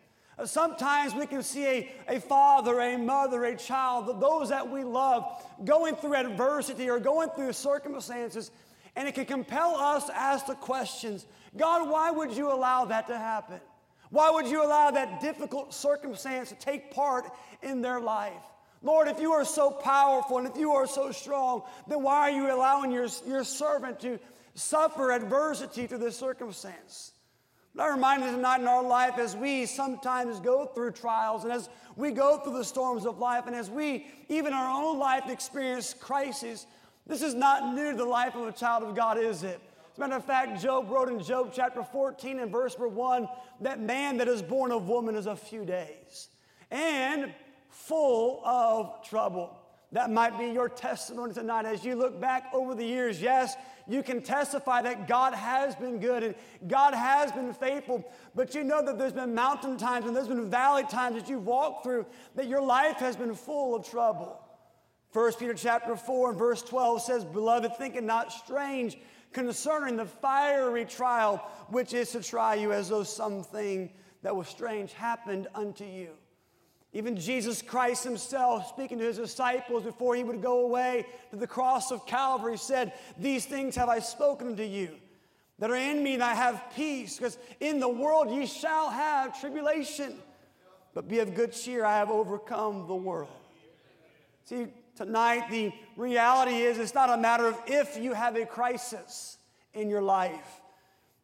Sometimes 0.45 1.15
we 1.15 1.25
can 1.25 1.41
see 1.41 1.65
a, 1.65 1.91
a 2.07 2.19
father, 2.19 2.79
a 2.81 2.97
mother, 2.97 3.45
a 3.45 3.57
child, 3.57 4.21
those 4.21 4.49
that 4.49 4.69
we 4.69 4.83
love 4.83 5.43
going 5.65 5.95
through 5.95 6.13
adversity 6.13 6.87
or 6.87 6.99
going 6.99 7.29
through 7.31 7.53
circumstances, 7.53 8.51
and 8.97 9.07
it 9.07 9.13
can 9.15 9.25
compel 9.25 9.75
us 9.75 10.05
to 10.07 10.17
ask 10.17 10.47
the 10.47 10.55
questions 10.55 11.25
God, 11.55 11.89
why 11.89 12.11
would 12.11 12.33
you 12.33 12.51
allow 12.51 12.85
that 12.85 13.07
to 13.07 13.17
happen? 13.17 13.61
Why 14.09 14.29
would 14.29 14.47
you 14.47 14.63
allow 14.63 14.91
that 14.91 15.21
difficult 15.21 15.73
circumstance 15.73 16.49
to 16.49 16.55
take 16.55 16.91
part 16.91 17.31
in 17.61 17.81
their 17.81 17.99
life? 17.99 18.33
Lord, 18.81 19.07
if 19.07 19.19
you 19.19 19.31
are 19.31 19.45
so 19.45 19.71
powerful 19.71 20.37
and 20.37 20.47
if 20.47 20.55
you 20.57 20.71
are 20.71 20.87
so 20.87 21.11
strong, 21.11 21.63
then 21.87 22.03
why 22.03 22.29
are 22.29 22.31
you 22.31 22.53
allowing 22.53 22.91
your, 22.91 23.07
your 23.25 23.43
servant 23.43 23.99
to 24.01 24.19
suffer 24.53 25.11
adversity 25.11 25.87
through 25.87 25.97
this 25.99 26.17
circumstance? 26.17 27.13
But 27.75 27.83
I'm 27.83 27.95
reminded 27.95 28.31
tonight 28.31 28.61
in 28.61 28.67
our 28.67 28.83
life 28.83 29.17
as 29.19 29.35
we 29.35 29.65
sometimes 29.65 30.39
go 30.39 30.65
through 30.65 30.91
trials 30.91 31.43
and 31.43 31.51
as 31.51 31.69
we 31.95 32.11
go 32.11 32.37
through 32.37 32.57
the 32.57 32.63
storms 32.63 33.05
of 33.05 33.19
life 33.19 33.45
and 33.47 33.55
as 33.55 33.69
we, 33.69 34.07
even 34.29 34.53
our 34.53 34.69
own 34.69 34.97
life, 34.99 35.29
experience 35.29 35.93
crises, 35.93 36.65
this 37.07 37.21
is 37.21 37.33
not 37.33 37.73
new 37.73 37.91
to 37.91 37.97
the 37.97 38.05
life 38.05 38.35
of 38.35 38.47
a 38.47 38.51
child 38.51 38.83
of 38.83 38.95
God, 38.95 39.17
is 39.17 39.43
it? 39.43 39.59
As 39.93 39.97
a 39.97 40.01
matter 40.01 40.15
of 40.15 40.25
fact, 40.25 40.61
Job 40.61 40.89
wrote 40.89 41.09
in 41.09 41.23
Job 41.23 41.51
chapter 41.53 41.83
14 41.83 42.39
and 42.39 42.51
verse 42.51 42.75
1 42.77 43.27
that 43.61 43.79
man 43.79 44.17
that 44.17 44.27
is 44.27 44.41
born 44.41 44.71
of 44.71 44.87
woman 44.87 45.15
is 45.15 45.25
a 45.25 45.35
few 45.35 45.65
days 45.65 46.29
and 46.69 47.33
full 47.69 48.41
of 48.45 49.03
trouble. 49.07 49.57
That 49.93 50.11
might 50.11 50.37
be 50.37 50.47
your 50.47 50.67
testimony 50.67 51.33
tonight 51.33 51.65
as 51.65 51.85
you 51.85 51.95
look 51.95 52.19
back 52.19 52.51
over 52.53 52.75
the 52.75 52.83
years. 52.83 53.21
Yes, 53.21 53.55
you 53.87 54.03
can 54.03 54.21
testify 54.21 54.81
that 54.81 55.07
God 55.07 55.33
has 55.33 55.75
been 55.75 55.99
good 55.99 56.23
and 56.23 56.35
God 56.67 56.93
has 56.93 57.31
been 57.31 57.53
faithful, 57.53 58.03
but 58.35 58.53
you 58.53 58.65
know 58.65 58.83
that 58.85 58.99
there's 58.99 59.13
been 59.13 59.33
mountain 59.33 59.77
times 59.77 60.05
and 60.05 60.13
there's 60.13 60.27
been 60.27 60.49
valley 60.49 60.83
times 60.83 61.15
that 61.15 61.29
you've 61.29 61.45
walked 61.45 61.83
through 61.83 62.05
that 62.35 62.47
your 62.47 62.61
life 62.61 62.97
has 62.97 63.15
been 63.15 63.33
full 63.33 63.75
of 63.75 63.89
trouble. 63.89 64.41
1 65.17 65.33
Peter 65.39 65.55
chapter 65.55 65.95
4 65.95 66.29
and 66.29 66.37
verse 66.37 66.61
12 66.61 67.01
says, 67.01 67.25
Beloved, 67.25 67.75
think 67.75 67.95
it 67.95 68.03
not 68.03 68.31
strange 68.31 68.99
concerning 69.33 69.97
the 69.97 70.05
fiery 70.05 70.85
trial 70.85 71.37
which 71.69 71.95
is 71.95 72.11
to 72.11 72.21
try 72.21 72.53
you 72.53 72.71
as 72.71 72.89
though 72.89 73.01
something 73.01 73.89
that 74.21 74.35
was 74.35 74.47
strange 74.47 74.93
happened 74.93 75.47
unto 75.55 75.85
you. 75.85 76.09
Even 76.93 77.17
Jesus 77.17 77.63
Christ 77.63 78.03
himself, 78.03 78.69
speaking 78.69 78.99
to 78.99 79.05
his 79.05 79.17
disciples 79.17 79.81
before 79.81 80.13
he 80.13 80.23
would 80.23 80.39
go 80.39 80.59
away 80.65 81.03
to 81.31 81.35
the 81.35 81.47
cross 81.47 81.91
of 81.91 82.05
Calvary, 82.05 82.55
said, 82.55 82.93
These 83.17 83.47
things 83.47 83.75
have 83.75 83.89
I 83.89 83.97
spoken 83.97 84.55
to 84.57 84.65
you 84.65 84.91
that 85.57 85.71
are 85.71 85.75
in 85.75 86.03
me, 86.03 86.13
and 86.13 86.23
I 86.23 86.35
have 86.35 86.63
peace, 86.75 87.17
because 87.17 87.39
in 87.59 87.79
the 87.79 87.89
world 87.89 88.29
ye 88.29 88.45
shall 88.45 88.91
have 88.91 89.41
tribulation. 89.41 90.13
But 90.93 91.07
be 91.07 91.17
of 91.17 91.33
good 91.33 91.53
cheer, 91.53 91.83
I 91.83 91.97
have 91.97 92.11
overcome 92.11 92.85
the 92.85 92.95
world. 92.95 93.31
See, 94.43 94.67
tonight 94.97 95.49
the 95.49 95.71
reality 95.95 96.57
is 96.57 96.79
it's 96.79 96.95
not 96.95 97.09
a 97.09 97.17
matter 97.17 97.47
of 97.47 97.57
if 97.67 97.97
you 97.97 98.13
have 98.13 98.35
a 98.35 98.45
crisis 98.45 99.37
in 99.73 99.89
your 99.89 100.01
life, 100.01 100.61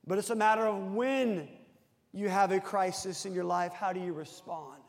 but 0.05 0.17
it's 0.17 0.29
a 0.29 0.35
matter 0.35 0.65
of 0.65 0.93
when 0.93 1.47
you 2.13 2.29
have 2.29 2.51
a 2.51 2.59
crisis 2.59 3.25
in 3.25 3.33
your 3.33 3.43
life, 3.43 3.73
how 3.73 3.91
do 3.91 3.99
you 3.99 4.13
respond? 4.13 4.79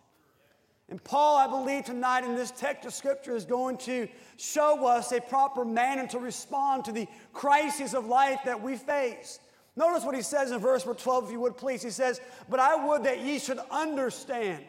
And 0.91 1.03
Paul, 1.03 1.39
I 1.39 1.47
believe, 1.47 1.87
tonight 1.87 2.25
in 2.25 2.35
this 2.35 2.51
text 2.51 2.85
of 2.85 2.93
Scripture 2.93 3.35
is 3.35 3.47
going 3.47 3.79
to 3.79 4.07
show 4.37 4.87
us 4.87 5.13
a 5.13 5.21
proper 5.21 5.65
manner 5.65 6.07
to 6.09 6.19
respond 6.19 6.85
to 6.85 6.93
the 6.93 7.09
crises 7.33 7.95
of 7.95 8.05
life 8.05 8.41
that 8.45 8.63
we 8.63 8.77
face. 8.77 9.39
Notice 9.77 10.05
what 10.05 10.15
he 10.15 10.23
says 10.23 10.51
in 10.53 10.59
verse 10.59 10.85
12, 10.85 11.25
if 11.25 11.31
you 11.33 11.41
would 11.41 11.57
please. 11.57 11.83
He 11.83 11.91
says, 11.91 12.21
But 12.51 12.61
I 12.61 12.87
would 12.87 13.05
that 13.05 13.25
ye 13.25 13.39
should 13.39 13.59
understand. 13.71 14.63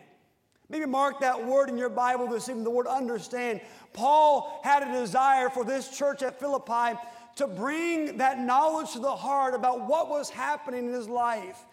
Maybe 0.70 0.86
mark 0.86 1.20
that 1.20 1.46
word 1.46 1.70
in 1.70 1.78
your 1.78 1.90
Bible 1.90 2.28
this 2.28 2.50
evening, 2.50 2.64
the 2.64 2.72
word 2.72 2.88
understand. 2.88 3.62
Paul 3.94 4.60
had 4.64 4.84
a 4.84 4.92
desire 4.92 5.50
for 5.50 5.64
this 5.64 5.96
church 5.96 6.24
at 6.24 6.40
Philippi 6.40 6.98
to 7.36 7.48
bring 7.48 8.18
that 8.18 8.40
knowledge 8.40 8.94
to 8.94 9.00
the 9.00 9.16
heart 9.16 9.54
about 9.54 9.88
what 9.88 10.10
was 10.10 10.30
happening 10.30 10.88
in 10.88 10.94
his 10.94 11.08
life. 11.08 11.66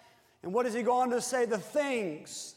And 0.43 0.53
what 0.53 0.65
does 0.65 0.75
he 0.75 0.83
go 0.83 0.95
on 0.95 1.11
to 1.11 1.21
say? 1.21 1.47
The 1.47 1.59
things 1.59 2.57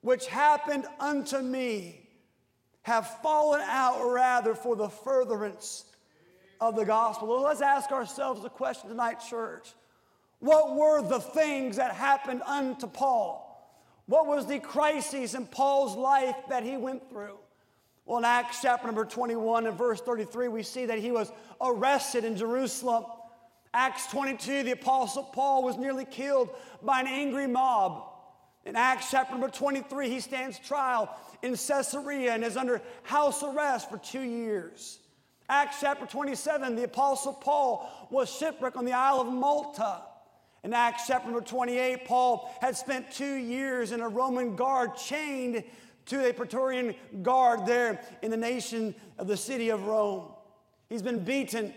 which 0.00 0.26
happened 0.26 0.86
unto 0.98 1.38
me 1.38 2.08
have 2.82 3.06
fallen 3.20 3.60
out 3.62 4.02
rather 4.10 4.54
for 4.54 4.76
the 4.76 4.88
furtherance 4.88 5.84
of 6.60 6.76
the 6.76 6.84
gospel. 6.84 7.28
Well, 7.28 7.42
let's 7.42 7.60
ask 7.60 7.90
ourselves 7.90 8.42
the 8.42 8.48
question 8.48 8.88
tonight, 8.88 9.16
church. 9.28 9.68
What 10.38 10.76
were 10.76 11.02
the 11.02 11.20
things 11.20 11.76
that 11.76 11.92
happened 11.92 12.42
unto 12.46 12.86
Paul? 12.86 13.45
What 14.06 14.26
was 14.26 14.46
the 14.46 14.60
crisis 14.60 15.34
in 15.34 15.46
Paul's 15.46 15.96
life 15.96 16.36
that 16.48 16.62
he 16.62 16.76
went 16.76 17.08
through? 17.10 17.38
Well, 18.04 18.18
in 18.18 18.24
Acts 18.24 18.62
chapter 18.62 18.86
number 18.86 19.04
21 19.04 19.66
and 19.66 19.76
verse 19.76 20.00
33, 20.00 20.46
we 20.48 20.62
see 20.62 20.86
that 20.86 21.00
he 21.00 21.10
was 21.10 21.32
arrested 21.60 22.24
in 22.24 22.36
Jerusalem. 22.36 23.04
Acts 23.74 24.06
22, 24.06 24.62
the 24.62 24.70
apostle 24.70 25.24
Paul 25.24 25.64
was 25.64 25.76
nearly 25.76 26.04
killed 26.04 26.50
by 26.82 27.00
an 27.00 27.08
angry 27.08 27.48
mob. 27.48 28.04
In 28.64 28.76
Acts 28.76 29.10
chapter 29.10 29.32
number 29.32 29.48
23, 29.48 30.08
he 30.08 30.20
stands 30.20 30.58
trial 30.60 31.14
in 31.42 31.56
Caesarea 31.56 32.32
and 32.32 32.44
is 32.44 32.56
under 32.56 32.80
house 33.02 33.42
arrest 33.42 33.90
for 33.90 33.98
two 33.98 34.22
years. 34.22 35.00
Acts 35.48 35.78
chapter 35.80 36.06
27, 36.06 36.76
the 36.76 36.84
Apostle 36.84 37.32
Paul 37.32 38.08
was 38.10 38.32
shipwrecked 38.32 38.76
on 38.76 38.84
the 38.84 38.92
Isle 38.92 39.20
of 39.20 39.32
Malta. 39.32 40.02
In 40.66 40.74
Acts 40.74 41.06
chapter 41.06 41.28
number 41.28 41.46
28, 41.46 42.06
Paul 42.06 42.52
had 42.60 42.76
spent 42.76 43.12
two 43.12 43.36
years 43.36 43.92
in 43.92 44.00
a 44.00 44.08
Roman 44.08 44.56
guard 44.56 44.96
chained 44.96 45.62
to 46.06 46.28
a 46.28 46.32
Praetorian 46.32 46.92
guard 47.22 47.64
there 47.66 48.00
in 48.20 48.32
the 48.32 48.36
nation 48.36 48.92
of 49.16 49.28
the 49.28 49.36
city 49.36 49.68
of 49.68 49.86
Rome. 49.86 50.32
He's 50.88 51.02
been 51.02 51.22
beaten 51.22 51.72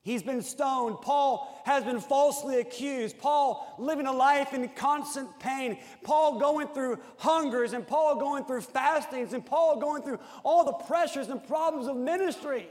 He's 0.00 0.22
been 0.22 0.40
stoned. 0.40 1.02
Paul 1.02 1.60
has 1.66 1.84
been 1.84 2.00
falsely 2.00 2.60
accused. 2.60 3.18
Paul 3.18 3.74
living 3.78 4.06
a 4.06 4.12
life 4.12 4.54
in 4.54 4.66
constant 4.70 5.38
pain. 5.38 5.76
Paul 6.02 6.38
going 6.38 6.68
through 6.68 7.00
hungers 7.18 7.74
and 7.74 7.86
Paul 7.86 8.16
going 8.16 8.46
through 8.46 8.62
fastings 8.62 9.34
and 9.34 9.44
Paul 9.44 9.78
going 9.78 10.02
through 10.02 10.18
all 10.44 10.64
the 10.64 10.72
pressures 10.72 11.28
and 11.28 11.46
problems 11.46 11.88
of 11.88 11.96
ministry 11.96 12.68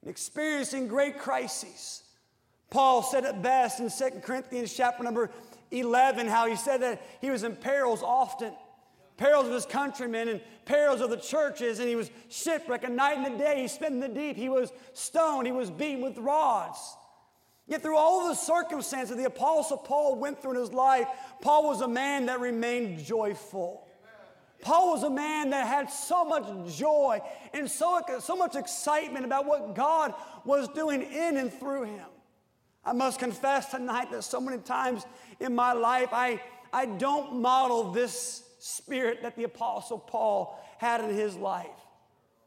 and 0.00 0.10
experiencing 0.10 0.88
great 0.88 1.18
crises. 1.18 2.04
Paul 2.70 3.02
said 3.02 3.24
it 3.24 3.40
best 3.42 3.80
in 3.80 3.90
2 3.90 4.20
Corinthians 4.20 4.74
chapter 4.74 5.02
number 5.02 5.30
11 5.70 6.26
how 6.26 6.46
he 6.46 6.56
said 6.56 6.82
that 6.82 7.02
he 7.20 7.30
was 7.30 7.42
in 7.42 7.56
perils 7.56 8.02
often 8.02 8.52
perils 9.18 9.46
of 9.46 9.52
his 9.52 9.66
countrymen 9.66 10.28
and 10.28 10.40
perils 10.64 11.02
of 11.02 11.10
the 11.10 11.16
churches, 11.16 11.80
and 11.80 11.88
he 11.88 11.96
was 11.96 12.10
shipwrecked. 12.30 12.84
And 12.84 12.96
night 12.96 13.18
and 13.18 13.34
a 13.34 13.36
day 13.38 13.60
he 13.60 13.68
spent 13.68 13.92
in 13.92 14.00
the 14.00 14.08
deep. 14.08 14.36
He 14.36 14.48
was 14.48 14.72
stoned. 14.94 15.46
He 15.46 15.52
was 15.52 15.70
beaten 15.70 16.00
with 16.00 16.16
rods. 16.16 16.78
Yet, 17.66 17.82
through 17.82 17.98
all 17.98 18.28
the 18.28 18.34
circumstances 18.34 19.14
the 19.14 19.24
Apostle 19.24 19.76
Paul 19.76 20.14
went 20.14 20.40
through 20.40 20.52
in 20.52 20.60
his 20.60 20.72
life, 20.72 21.06
Paul 21.42 21.64
was 21.64 21.82
a 21.82 21.88
man 21.88 22.26
that 22.26 22.40
remained 22.40 23.04
joyful. 23.04 23.84
Paul 24.62 24.92
was 24.92 25.02
a 25.02 25.10
man 25.10 25.50
that 25.50 25.66
had 25.66 25.90
so 25.90 26.24
much 26.24 26.76
joy 26.76 27.20
and 27.52 27.70
so, 27.70 28.00
so 28.20 28.34
much 28.34 28.56
excitement 28.56 29.24
about 29.24 29.46
what 29.46 29.74
God 29.74 30.14
was 30.44 30.68
doing 30.68 31.02
in 31.02 31.36
and 31.36 31.52
through 31.52 31.84
him. 31.84 32.06
I 32.88 32.92
must 32.94 33.18
confess 33.18 33.70
tonight 33.70 34.10
that 34.12 34.24
so 34.24 34.40
many 34.40 34.56
times 34.62 35.04
in 35.40 35.54
my 35.54 35.74
life 35.74 36.08
I, 36.10 36.40
I 36.72 36.86
don't 36.86 37.42
model 37.42 37.92
this 37.92 38.44
spirit 38.60 39.20
that 39.20 39.36
the 39.36 39.44
Apostle 39.44 39.98
Paul 39.98 40.58
had 40.78 41.02
in 41.02 41.14
his 41.14 41.36
life. 41.36 41.66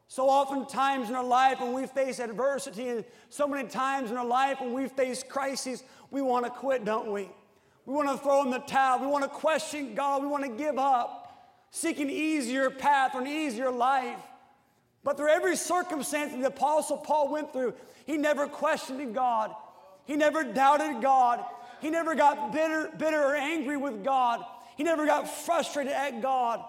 So 0.08 0.28
oftentimes 0.28 1.10
in 1.10 1.14
our 1.14 1.22
life 1.24 1.60
when 1.60 1.72
we 1.72 1.86
face 1.86 2.18
adversity, 2.18 2.88
and 2.88 3.04
so 3.30 3.46
many 3.46 3.68
times 3.68 4.10
in 4.10 4.16
our 4.16 4.26
life 4.26 4.60
when 4.60 4.72
we 4.72 4.88
face 4.88 5.22
crises, 5.22 5.84
we 6.10 6.22
want 6.22 6.44
to 6.44 6.50
quit, 6.50 6.84
don't 6.84 7.12
we? 7.12 7.30
We 7.86 7.94
want 7.94 8.08
to 8.08 8.16
throw 8.16 8.42
in 8.42 8.50
the 8.50 8.58
towel. 8.58 8.98
We 8.98 9.06
want 9.06 9.22
to 9.22 9.30
question 9.30 9.94
God. 9.94 10.22
We 10.22 10.28
want 10.28 10.42
to 10.42 10.50
give 10.50 10.76
up, 10.76 11.54
seek 11.70 12.00
an 12.00 12.10
easier 12.10 12.68
path 12.68 13.14
or 13.14 13.20
an 13.20 13.28
easier 13.28 13.70
life. 13.70 14.18
But 15.04 15.16
through 15.16 15.28
every 15.28 15.54
circumstance 15.54 16.32
that 16.32 16.40
the 16.40 16.48
Apostle 16.48 16.96
Paul 16.96 17.30
went 17.30 17.52
through, 17.52 17.74
he 18.06 18.16
never 18.16 18.48
questioned 18.48 19.14
God. 19.14 19.54
He 20.04 20.16
never 20.16 20.44
doubted 20.44 21.00
God. 21.02 21.44
He 21.80 21.90
never 21.90 22.14
got 22.14 22.52
bitter, 22.52 22.90
bitter 22.96 23.22
or 23.22 23.34
angry 23.34 23.76
with 23.76 24.04
God. 24.04 24.44
He 24.76 24.84
never 24.84 25.06
got 25.06 25.28
frustrated 25.28 25.92
at 25.92 26.22
God. 26.22 26.64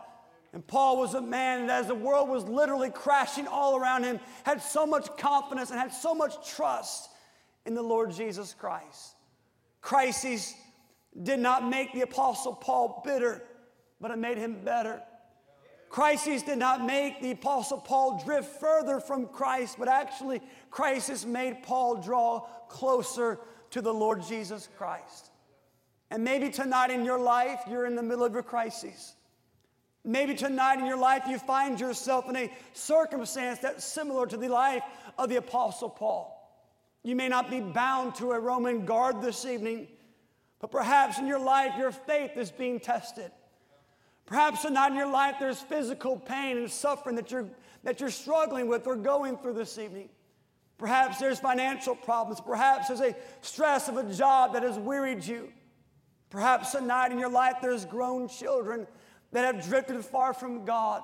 And 0.54 0.66
Paul 0.66 1.00
was 1.00 1.16
a 1.16 1.22
man 1.22 1.68
that, 1.68 1.82
as 1.82 1.88
the 1.88 1.96
world 1.96 2.30
was 2.30 2.44
literally 2.44 2.92
crashing 2.92 3.48
all 3.48 3.76
around 3.76 4.04
him, 4.04 4.20
had 4.44 4.62
so 4.62 4.86
much 4.86 5.08
confidence 5.18 5.72
and 5.72 5.80
had 5.80 5.92
so 5.94 6.14
much 6.14 6.48
trust 6.48 7.10
in 7.66 7.74
the 7.74 7.82
Lord 7.82 8.12
Jesus 8.12 8.54
Christ. 8.54 9.16
Crises 9.82 10.54
did 11.22 11.40
not 11.40 11.68
make 11.68 11.92
the 11.94 12.02
Apostle 12.02 12.54
Paul 12.54 13.02
bitter, 13.04 13.44
but 14.00 14.12
it 14.12 14.18
made 14.18 14.38
him 14.38 14.64
better. 14.64 15.02
Crises 15.94 16.42
did 16.42 16.58
not 16.58 16.84
make 16.84 17.22
the 17.22 17.30
Apostle 17.30 17.78
Paul 17.78 18.20
drift 18.26 18.60
further 18.60 19.00
from 19.00 19.28
Christ, 19.28 19.76
but 19.78 19.88
actually, 19.88 20.42
crisis 20.72 21.24
made 21.24 21.62
Paul 21.62 22.02
draw 22.02 22.48
closer 22.68 23.38
to 23.70 23.80
the 23.80 23.94
Lord 23.94 24.24
Jesus 24.24 24.68
Christ. 24.76 25.30
And 26.10 26.24
maybe 26.24 26.50
tonight 26.50 26.90
in 26.90 27.06
your 27.06 27.20
life, 27.20 27.60
you're 27.70 27.86
in 27.86 27.96
the 27.96 28.02
middle 28.02 28.24
of 28.24 28.36
a 28.36 28.42
crisis. 28.42 29.14
Maybe 30.04 30.34
tonight 30.34 30.80
in 30.80 30.88
your 30.88 30.98
life 30.98 31.26
you 31.28 31.38
find 31.38 31.80
yourself 31.80 32.28
in 32.28 32.38
a 32.38 32.52
circumstance 32.74 33.60
that's 33.60 33.86
similar 33.86 34.26
to 34.26 34.36
the 34.36 34.50
life 34.50 34.82
of 35.20 35.30
the 35.30 35.36
Apostle 35.36 35.92
Paul. 35.92 36.60
You 37.04 37.16
may 37.16 37.28
not 37.28 37.52
be 37.52 37.60
bound 37.60 38.16
to 38.16 38.32
a 38.32 38.40
Roman 38.40 38.86
guard 38.86 39.22
this 39.22 39.46
evening, 39.46 39.90
but 40.60 40.72
perhaps 40.72 41.20
in 41.20 41.28
your 41.28 41.38
life 41.38 41.74
your 41.78 41.92
faith 41.92 42.32
is 42.36 42.50
being 42.50 42.80
tested. 42.80 43.30
Perhaps 44.34 44.64
tonight 44.64 44.88
in 44.88 44.96
your 44.96 45.12
life 45.12 45.36
there's 45.40 45.60
physical 45.60 46.18
pain 46.18 46.58
and 46.58 46.68
suffering 46.68 47.16
that 47.18 47.30
you're, 47.30 47.46
that 47.84 48.00
you're 48.00 48.10
struggling 48.10 48.68
with 48.68 48.88
or 48.88 48.96
going 48.96 49.38
through 49.38 49.54
this 49.54 49.78
evening. 49.78 50.10
Perhaps 50.80 51.20
there's 51.20 51.40
financial 51.40 51.94
problems. 51.94 52.42
Perhaps 52.42 52.88
there's 52.88 53.02
a 53.02 53.16
stress 53.42 53.90
of 53.90 53.98
a 53.98 54.12
job 54.12 54.54
that 54.54 54.64
has 54.64 54.80
wearied 54.80 55.24
you. 55.24 55.54
Perhaps 56.32 56.72
tonight 56.72 57.12
in 57.12 57.20
your 57.20 57.30
life 57.30 57.58
there's 57.62 57.86
grown 57.86 58.28
children 58.28 58.88
that 59.34 59.46
have 59.46 59.64
drifted 59.68 60.04
far 60.04 60.34
from 60.34 60.66
God 60.66 61.04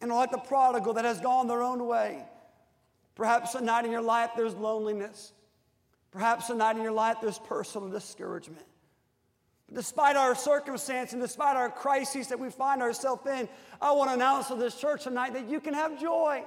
and 0.00 0.10
are 0.10 0.16
like 0.16 0.30
the 0.30 0.38
prodigal 0.38 0.94
that 0.94 1.04
has 1.04 1.20
gone 1.20 1.48
their 1.48 1.62
own 1.62 1.86
way. 1.86 2.24
Perhaps 3.14 3.52
tonight 3.52 3.84
in 3.84 3.90
your 3.90 4.00
life 4.00 4.30
there's 4.38 4.54
loneliness. 4.54 5.34
Perhaps 6.12 6.46
tonight 6.46 6.78
in 6.78 6.82
your 6.82 6.92
life 6.92 7.18
there's 7.20 7.40
personal 7.40 7.90
discouragement. 7.90 8.64
Despite 9.72 10.16
our 10.16 10.34
circumstance 10.34 11.12
and 11.12 11.20
despite 11.20 11.56
our 11.56 11.68
crises 11.68 12.28
that 12.28 12.40
we 12.40 12.50
find 12.50 12.80
ourselves 12.80 13.26
in, 13.26 13.48
I 13.80 13.92
want 13.92 14.10
to 14.10 14.14
announce 14.14 14.48
to 14.48 14.54
this 14.54 14.80
church 14.80 15.04
tonight 15.04 15.34
that 15.34 15.48
you 15.48 15.60
can 15.60 15.74
have 15.74 16.00
joy, 16.00 16.42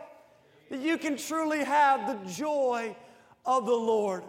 that 0.69 0.79
you 0.79 0.97
can 0.97 1.17
truly 1.17 1.63
have 1.63 2.07
the 2.07 2.31
joy 2.31 2.95
of 3.45 3.67
the 3.67 3.75
Lord. 3.75 4.23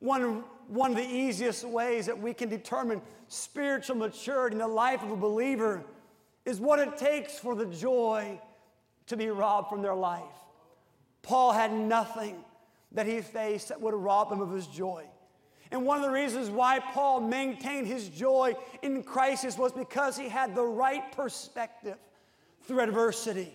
One, 0.00 0.44
one 0.68 0.90
of 0.90 0.96
the 0.96 1.08
easiest 1.08 1.64
ways 1.64 2.06
that 2.06 2.18
we 2.18 2.34
can 2.34 2.50
determine 2.50 3.00
spiritual 3.28 3.96
maturity 3.96 4.54
in 4.54 4.58
the 4.58 4.68
life 4.68 5.02
of 5.02 5.10
a 5.10 5.16
believer 5.16 5.82
is 6.44 6.60
what 6.60 6.80
it 6.80 6.98
takes 6.98 7.38
for 7.38 7.54
the 7.54 7.66
joy 7.66 8.38
to 9.06 9.16
be 9.16 9.28
robbed 9.28 9.68
from 9.68 9.80
their 9.80 9.94
life. 9.94 10.22
Paul 11.22 11.52
had 11.52 11.72
nothing 11.72 12.44
that 12.92 13.06
he 13.06 13.22
faced 13.22 13.68
that 13.68 13.80
would 13.80 13.94
rob 13.94 14.30
him 14.30 14.40
of 14.40 14.50
his 14.50 14.66
joy. 14.66 15.06
And 15.72 15.86
one 15.86 15.96
of 15.96 16.04
the 16.04 16.10
reasons 16.10 16.50
why 16.50 16.80
Paul 16.80 17.22
maintained 17.22 17.86
his 17.86 18.10
joy 18.10 18.54
in 18.82 19.02
crisis 19.02 19.56
was 19.56 19.72
because 19.72 20.18
he 20.18 20.28
had 20.28 20.54
the 20.54 20.64
right 20.64 21.10
perspective 21.12 21.96
through 22.64 22.80
adversity. 22.80 23.52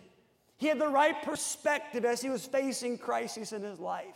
He 0.58 0.68
had 0.68 0.80
the 0.80 0.88
right 0.88 1.22
perspective 1.22 2.04
as 2.04 2.20
he 2.20 2.30
was 2.30 2.44
facing 2.44 2.98
crisis 2.98 3.54
in 3.54 3.62
his 3.62 3.80
life. 3.80 4.16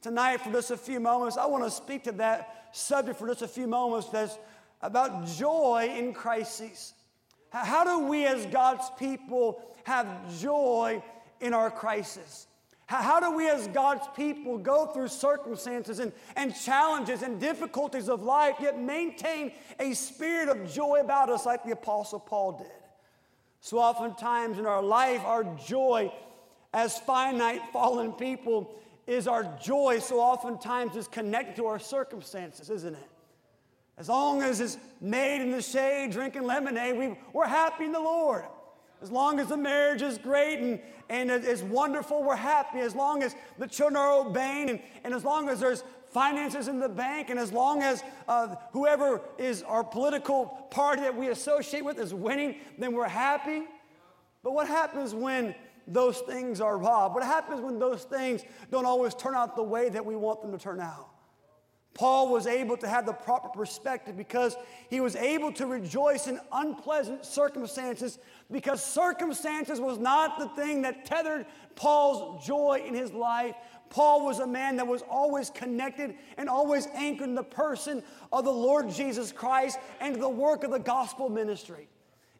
Tonight, 0.00 0.38
for 0.38 0.50
just 0.50 0.70
a 0.70 0.76
few 0.76 1.00
moments, 1.00 1.36
I 1.36 1.44
want 1.44 1.64
to 1.64 1.70
speak 1.70 2.04
to 2.04 2.12
that 2.12 2.68
subject 2.72 3.18
for 3.18 3.28
just 3.28 3.42
a 3.42 3.48
few 3.48 3.66
moments. 3.66 4.08
That's 4.08 4.38
about 4.80 5.26
joy 5.26 5.92
in 5.94 6.14
crises. 6.14 6.94
How 7.50 7.84
do 7.84 8.06
we 8.06 8.24
as 8.24 8.46
God's 8.46 8.90
people 8.98 9.62
have 9.84 10.06
joy 10.40 11.02
in 11.40 11.52
our 11.52 11.70
crisis? 11.70 12.47
How 12.88 13.20
do 13.20 13.36
we 13.36 13.50
as 13.50 13.68
God's 13.68 14.06
people 14.16 14.56
go 14.56 14.86
through 14.86 15.08
circumstances 15.08 15.98
and, 15.98 16.10
and 16.36 16.54
challenges 16.54 17.20
and 17.20 17.38
difficulties 17.38 18.08
of 18.08 18.22
life, 18.22 18.54
yet 18.62 18.80
maintain 18.80 19.52
a 19.78 19.92
spirit 19.92 20.48
of 20.48 20.72
joy 20.72 21.00
about 21.00 21.28
us 21.28 21.44
like 21.44 21.64
the 21.64 21.72
Apostle 21.72 22.18
Paul 22.18 22.52
did? 22.52 22.66
So 23.60 23.76
oftentimes 23.76 24.58
in 24.58 24.64
our 24.64 24.82
life, 24.82 25.20
our 25.26 25.44
joy 25.66 26.10
as 26.72 26.98
finite 27.00 27.60
fallen 27.74 28.12
people 28.12 28.74
is 29.06 29.28
our 29.28 29.44
joy 29.62 29.98
so 29.98 30.18
oftentimes 30.18 30.96
is 30.96 31.08
connected 31.08 31.56
to 31.56 31.66
our 31.66 31.78
circumstances, 31.78 32.70
isn't 32.70 32.94
it? 32.94 33.08
As 33.98 34.08
long 34.08 34.40
as 34.40 34.62
it's 34.62 34.78
made 34.98 35.42
in 35.42 35.50
the 35.50 35.60
shade, 35.60 36.12
drinking 36.12 36.44
lemonade, 36.44 36.96
we, 36.96 37.18
we're 37.34 37.46
happy 37.46 37.84
in 37.84 37.92
the 37.92 38.00
Lord. 38.00 38.44
As 39.00 39.10
long 39.10 39.38
as 39.38 39.48
the 39.48 39.56
marriage 39.56 40.02
is 40.02 40.18
great 40.18 40.58
and, 40.58 40.80
and 41.08 41.30
it's 41.30 41.62
wonderful, 41.62 42.22
we're 42.22 42.36
happy. 42.36 42.80
As 42.80 42.94
long 42.94 43.22
as 43.22 43.36
the 43.58 43.66
children 43.66 43.96
are 43.96 44.26
obeying 44.26 44.70
and, 44.70 44.80
and 45.04 45.14
as 45.14 45.24
long 45.24 45.48
as 45.48 45.60
there's 45.60 45.84
finances 46.10 46.68
in 46.68 46.80
the 46.80 46.88
bank 46.88 47.30
and 47.30 47.38
as 47.38 47.52
long 47.52 47.82
as 47.82 48.02
uh, 48.26 48.54
whoever 48.72 49.20
is 49.38 49.62
our 49.62 49.84
political 49.84 50.46
party 50.70 51.02
that 51.02 51.14
we 51.14 51.28
associate 51.28 51.84
with 51.84 51.98
is 51.98 52.12
winning, 52.12 52.56
then 52.78 52.92
we're 52.92 53.08
happy. 53.08 53.62
But 54.42 54.52
what 54.52 54.66
happens 54.66 55.14
when 55.14 55.54
those 55.86 56.18
things 56.18 56.60
are 56.60 56.76
robbed? 56.76 57.14
What 57.14 57.24
happens 57.24 57.60
when 57.60 57.78
those 57.78 58.04
things 58.04 58.42
don't 58.70 58.86
always 58.86 59.14
turn 59.14 59.34
out 59.34 59.56
the 59.56 59.62
way 59.62 59.88
that 59.88 60.04
we 60.04 60.16
want 60.16 60.42
them 60.42 60.52
to 60.52 60.58
turn 60.58 60.80
out? 60.80 61.07
Paul 61.98 62.28
was 62.28 62.46
able 62.46 62.76
to 62.76 62.86
have 62.86 63.06
the 63.06 63.12
proper 63.12 63.48
perspective 63.48 64.16
because 64.16 64.56
he 64.88 65.00
was 65.00 65.16
able 65.16 65.50
to 65.54 65.66
rejoice 65.66 66.28
in 66.28 66.38
unpleasant 66.52 67.24
circumstances 67.26 68.20
because 68.52 68.84
circumstances 68.84 69.80
was 69.80 69.98
not 69.98 70.38
the 70.38 70.46
thing 70.50 70.82
that 70.82 71.04
tethered 71.04 71.44
Paul's 71.74 72.46
joy 72.46 72.84
in 72.86 72.94
his 72.94 73.12
life. 73.12 73.56
Paul 73.90 74.24
was 74.24 74.38
a 74.38 74.46
man 74.46 74.76
that 74.76 74.86
was 74.86 75.02
always 75.10 75.50
connected 75.50 76.14
and 76.36 76.48
always 76.48 76.86
anchored 76.94 77.30
in 77.30 77.34
the 77.34 77.42
person 77.42 78.04
of 78.32 78.44
the 78.44 78.52
Lord 78.52 78.88
Jesus 78.90 79.32
Christ 79.32 79.76
and 80.00 80.22
the 80.22 80.28
work 80.28 80.62
of 80.62 80.70
the 80.70 80.78
gospel 80.78 81.28
ministry. 81.28 81.88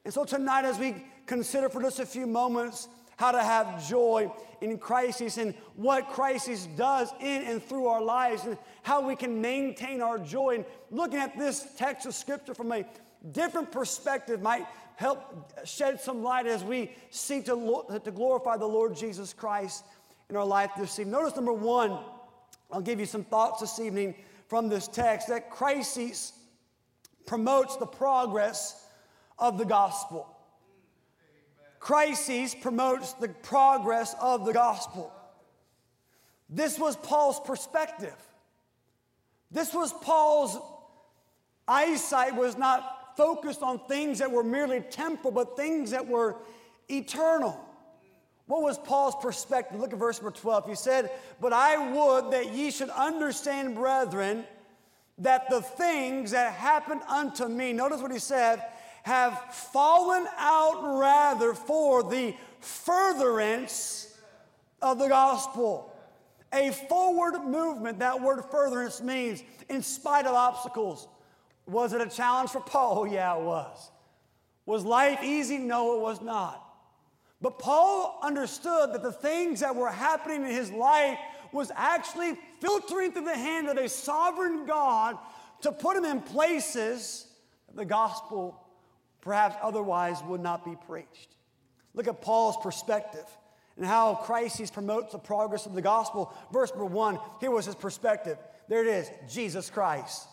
And 0.05 0.15
so 0.15 0.23
tonight, 0.23 0.67
as 0.67 0.79
we 0.79 1.05
consider 1.27 1.69
for 1.69 1.83
just 1.83 1.99
a 1.99 2.07
few 2.07 2.29
moments 2.29 2.87
how 3.19 3.33
to 3.33 3.43
have 3.43 3.87
joy 3.89 4.33
in 4.61 4.79
crisis 4.79 5.39
and 5.39 5.53
what 5.75 6.09
crisis 6.09 6.69
does 6.77 7.13
in 7.21 7.43
and 7.43 7.61
through 7.63 7.87
our 7.87 8.01
lives 8.01 8.45
and 8.45 8.57
how 8.85 9.01
we 9.01 9.17
can 9.17 9.41
maintain 9.41 10.01
our 10.01 10.21
joy. 10.21 10.55
And 10.55 10.65
looking 10.93 11.19
at 11.19 11.37
this 11.37 11.67
text 11.77 12.07
of 12.07 12.15
scripture 12.15 12.55
from 12.55 12.71
a 12.71 12.85
different 13.33 13.73
perspective 13.73 14.41
might 14.41 14.67
help 14.95 15.53
shed 15.67 16.01
some 16.01 16.23
light 16.23 16.47
as 16.47 16.63
we 16.63 16.93
seek 17.11 17.45
to, 17.47 18.01
to 18.05 18.11
glorify 18.13 18.57
the 18.57 18.67
Lord 18.67 18.95
Jesus 18.95 19.33
Christ 19.33 19.85
in 20.31 20.37
our 20.37 20.47
life 20.47 20.71
this 20.79 20.97
evening. 21.01 21.13
Notice 21.13 21.35
number 21.35 21.53
one, 21.53 21.99
I'll 22.71 22.81
give 22.81 23.01
you 23.01 23.07
some 23.07 23.25
thoughts 23.25 23.61
this 23.61 23.81
evening 23.81 24.15
from 24.47 24.69
this 24.69 24.87
text 24.87 25.27
that 25.27 25.51
crisis 25.51 26.35
promotes 27.27 27.77
the 27.79 27.87
progress 27.87 28.87
of 29.41 29.59
the 29.59 29.65
gospel. 29.65 30.38
Crises 31.79 32.55
promotes 32.55 33.13
the 33.15 33.29
progress 33.29 34.15
of 34.21 34.45
the 34.45 34.53
gospel. 34.53 35.13
This 36.51 36.79
was 36.79 36.97
Paul's 36.97 37.41
perspective. 37.41 38.17
This 39.51 39.73
was 39.73 39.93
Paul's 39.93 40.59
eyesight 41.67 42.35
was 42.35 42.57
not 42.57 43.17
focused 43.17 43.63
on 43.63 43.81
things 43.87 44.19
that 44.19 44.31
were 44.31 44.45
merely 44.45 44.81
temporal, 44.81 45.33
but 45.33 45.57
things 45.57 45.91
that 45.91 46.07
were 46.07 46.37
eternal. 46.89 47.59
What 48.47 48.63
was 48.63 48.79
Paul's 48.79 49.15
perspective? 49.21 49.79
Look 49.79 49.93
at 49.93 49.99
verse 49.99 50.23
number 50.23 50.37
12. 50.37 50.69
He 50.69 50.75
said, 50.75 51.11
But 51.41 51.53
I 51.53 51.93
would 51.93 52.33
that 52.33 52.55
ye 52.55 52.71
should 52.71 52.89
understand, 52.91 53.75
brethren, 53.75 54.45
that 55.19 55.51
the 55.51 55.61
things 55.61 56.31
that 56.31 56.55
happened 56.55 57.03
unto 57.09 57.47
me, 57.47 57.73
notice 57.73 58.01
what 58.01 58.13
he 58.13 58.19
said, 58.19 58.63
have 59.03 59.55
fallen 59.55 60.27
out 60.37 60.99
rather 60.99 61.55
for 61.55 62.03
the 62.03 62.35
furtherance 62.61 64.19
of 64.83 64.99
the 64.99 65.09
gospel. 65.09 65.95
A 66.53 66.71
forward 66.89 67.41
movement, 67.45 67.99
that 67.99 68.21
word 68.21 68.43
furtherance 68.51 69.03
means 69.03 69.43
in 69.69 69.83
spite 69.83 70.27
of 70.27 70.35
obstacles. 70.35 71.09
Was 71.67 71.93
it 71.93 72.01
a 72.01 72.09
challenge 72.09 72.51
for 72.51 72.61
Paul? 72.61 73.01
Oh, 73.01 73.05
yeah, 73.05 73.37
it 73.37 73.43
was. 73.43 73.91
Was 74.65 74.85
life 74.85 75.21
easy? 75.23 75.59
No, 75.59 75.97
it 75.97 76.01
was 76.01 76.21
not. 76.21 76.65
But 77.41 77.59
Paul 77.59 78.19
understood 78.23 78.93
that 78.95 79.03
the 79.03 79.13
things 79.13 79.61
that 79.61 79.75
were 79.75 79.91
happening 79.91 80.45
in 80.45 80.51
his 80.51 80.73
life 80.73 81.19
was 81.53 81.71
actually 81.75 82.37
filtering 82.61 83.13
through 83.13 83.25
the 83.25 83.37
hand 83.37 83.69
of 83.69 83.77
a 83.77 83.89
sovereign 83.89 84.67
God 84.67 85.17
to 85.63 85.73
put 85.73 85.97
him 85.97 86.05
in 86.05 86.21
places 86.21 87.27
that 87.69 87.77
the 87.77 87.85
gospel 87.85 88.68
perhaps 89.21 89.57
otherwise 89.63 90.23
would 90.25 90.41
not 90.41 90.65
be 90.65 90.77
preached. 90.87 91.37
Look 91.95 92.09
at 92.09 92.21
Paul's 92.21 92.57
perspective 92.63 93.27
and 93.77 93.87
how 93.87 94.15
Christ 94.15 94.73
promotes 94.73 95.13
the 95.13 95.19
progress 95.19 95.67
of 95.67 95.75
the 95.75 95.83
gospel. 95.83 96.35
Verse 96.53 96.71
number 96.71 96.85
one, 96.85 97.19
here 97.41 97.51
was 97.51 97.67
his 97.67 97.75
perspective. 97.75 98.39
There 98.69 98.87
it 98.87 98.89
is 98.89 99.11
Jesus 99.33 99.71
Christ. 99.71 100.27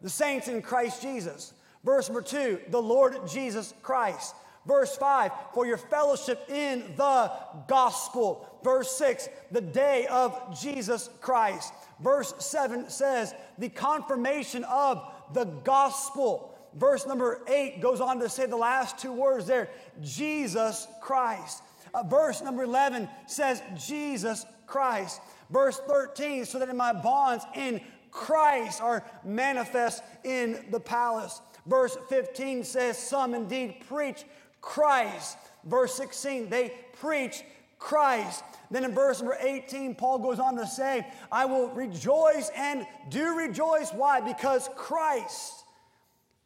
The 0.00 0.10
saints 0.10 0.48
in 0.48 0.62
Christ 0.62 1.02
Jesus. 1.02 1.54
Verse 1.84 2.08
number 2.08 2.22
two, 2.22 2.60
the 2.68 2.82
Lord 2.82 3.16
Jesus 3.28 3.74
Christ. 3.82 4.34
Verse 4.66 4.96
5, 4.96 5.32
for 5.54 5.66
your 5.66 5.76
fellowship 5.76 6.48
in 6.48 6.84
the 6.96 7.32
gospel. 7.66 8.48
Verse 8.62 8.96
6, 8.96 9.28
the 9.50 9.60
day 9.60 10.06
of 10.06 10.60
Jesus 10.60 11.10
Christ. 11.20 11.72
Verse 12.00 12.32
7 12.38 12.88
says, 12.88 13.34
the 13.58 13.68
confirmation 13.68 14.62
of 14.64 15.04
the 15.32 15.46
gospel. 15.46 16.51
Verse 16.74 17.06
number 17.06 17.42
8 17.46 17.80
goes 17.80 18.00
on 18.00 18.18
to 18.20 18.28
say 18.28 18.46
the 18.46 18.56
last 18.56 18.98
two 18.98 19.12
words 19.12 19.46
there 19.46 19.68
Jesus 20.00 20.86
Christ. 21.00 21.62
Uh, 21.94 22.02
verse 22.02 22.42
number 22.42 22.62
11 22.62 23.08
says, 23.26 23.62
Jesus 23.76 24.46
Christ. 24.66 25.20
Verse 25.50 25.78
13, 25.86 26.46
so 26.46 26.58
that 26.58 26.70
in 26.70 26.76
my 26.76 26.92
bonds 26.92 27.44
in 27.54 27.80
Christ 28.10 28.80
are 28.80 29.04
manifest 29.24 30.02
in 30.24 30.64
the 30.70 30.80
palace. 30.80 31.40
Verse 31.66 31.96
15 32.08 32.64
says, 32.64 32.96
Some 32.96 33.34
indeed 33.34 33.84
preach 33.88 34.24
Christ. 34.62 35.36
Verse 35.64 35.94
16, 35.94 36.48
they 36.48 36.72
preach 36.98 37.42
Christ. 37.78 38.42
Then 38.70 38.84
in 38.84 38.94
verse 38.94 39.20
number 39.20 39.36
18, 39.38 39.94
Paul 39.94 40.18
goes 40.18 40.38
on 40.38 40.56
to 40.56 40.66
say, 40.66 41.06
I 41.30 41.44
will 41.44 41.68
rejoice 41.68 42.50
and 42.56 42.86
do 43.10 43.36
rejoice. 43.36 43.92
Why? 43.92 44.20
Because 44.20 44.70
Christ 44.74 45.61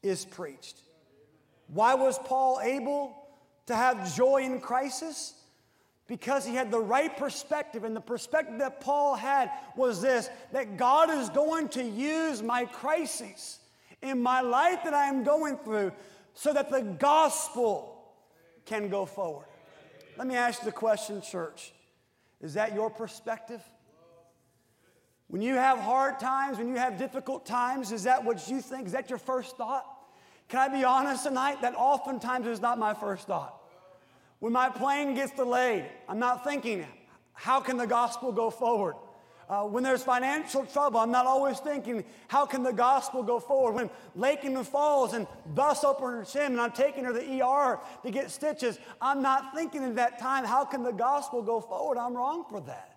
is 0.09 0.25
preached. 0.25 0.77
Why 1.69 1.95
was 1.95 2.19
Paul 2.19 2.61
able 2.63 3.17
to 3.67 3.75
have 3.75 4.15
joy 4.15 4.43
in 4.43 4.61
crisis? 4.61 5.35
Because 6.07 6.47
he 6.47 6.55
had 6.55 6.71
the 6.71 6.81
right 6.81 7.17
perspective. 7.17 7.85
And 7.85 7.95
the 7.97 8.01
perspective 8.01 8.59
that 8.61 8.81
Paul 8.81 9.17
had 9.17 9.51
was 9.75 10.01
this 10.01 10.31
that 10.53 10.77
God 10.77 11.11
is 11.11 11.29
going 11.31 11.69
to 11.71 11.83
use 11.83 12.43
my 12.43 12.65
crises 12.65 13.59
in 14.03 14.23
my 14.23 14.41
life 14.41 14.81
that 14.85 14.95
I 14.95 15.07
am 15.07 15.25
going 15.25 15.57
through 15.59 15.93
so 16.35 16.53
that 16.53 16.71
the 16.71 16.83
gospel 16.83 17.97
can 18.67 18.89
go 18.89 19.07
forward. 19.07 19.47
Let 20.17 20.27
me 20.27 20.37
ask 20.37 20.61
you 20.61 20.67
the 20.67 20.73
question, 20.73 21.21
church. 21.21 21.73
Is 22.41 22.55
that 22.55 22.75
your 22.75 22.91
perspective? 22.91 23.63
When 25.29 25.43
you 25.43 25.55
have 25.55 25.79
hard 25.79 26.21
times, 26.21 26.59
when 26.59 26.69
you 26.69 26.77
have 26.77 26.99
difficult 26.99 27.47
times, 27.47 27.91
is 27.91 28.05
that 28.05 28.25
what 28.25 28.49
you 28.49 28.61
think? 28.61 28.87
Is 28.87 28.93
that 28.93 29.11
your 29.11 29.19
first 29.19 29.57
thought? 29.57 29.85
Can 30.49 30.61
I 30.61 30.69
be 30.69 30.85
honest 30.85 31.25
tonight? 31.25 31.61
That 31.63 31.75
oftentimes 31.77 32.47
is 32.47 32.61
not 32.61 32.79
my 32.79 32.95
first 32.95 33.27
thought. 33.27 33.61
When 34.39 34.53
my 34.53 34.69
plane 34.69 35.15
gets 35.15 35.33
delayed, 35.33 35.87
I'm 36.09 36.19
not 36.19 36.45
thinking, 36.45 36.87
how 37.33 37.61
can 37.61 37.77
the 37.77 37.87
gospel 37.87 38.33
go 38.33 38.51
forward? 38.51 38.95
Uh, 39.49 39.63
when 39.63 39.85
there's 39.85 40.03
financial 40.03 40.67
trouble, 40.67 40.99
I'm 40.99 41.13
not 41.13 41.25
always 41.25 41.61
thinking, 41.61 42.05
how 42.27 42.47
can 42.47 42.65
the 42.65 42.73
gospel 42.73 43.23
go 43.23 43.39
forward? 43.39 43.75
When 43.75 43.91
Lakeland 44.17 44.67
falls 44.67 45.15
and 45.15 45.27
bust 45.55 45.85
open 45.85 46.05
her 46.05 46.25
chin 46.25 46.53
and 46.53 46.61
I'm 46.61 46.73
taking 46.73 47.05
her 47.05 47.13
to 47.13 47.19
the 47.19 47.43
ER 47.43 47.79
to 48.03 48.11
get 48.11 48.31
stitches, 48.31 48.79
I'm 49.01 49.23
not 49.23 49.55
thinking 49.55 49.85
at 49.85 49.95
that 49.97 50.19
time, 50.19 50.45
how 50.45 50.65
can 50.65 50.83
the 50.83 50.93
gospel 50.93 51.43
go 51.43 51.61
forward? 51.61 51.97
I'm 51.97 52.15
wrong 52.15 52.45
for 52.51 52.61
that. 52.63 52.96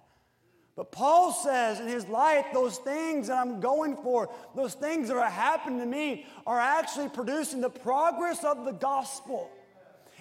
But 0.80 0.94
Paul 0.94 1.34
says 1.34 1.82
in 1.82 1.89
his 1.89 2.08
life, 2.08 2.46
those 2.54 2.78
things 2.78 3.28
that 3.28 3.38
I'm 3.38 3.60
going 3.60 3.98
for, 3.98 4.30
those 4.56 4.76
things 4.76 5.10
that 5.10 5.18
are 5.18 5.30
happening 5.30 5.78
to 5.80 5.86
me, 5.86 6.26
are 6.48 6.58
actually 6.58 7.10
producing 7.10 7.60
the 7.60 7.70
progress 7.70 8.46
of 8.46 8.63
the 8.63 8.72
gospel. 8.72 9.52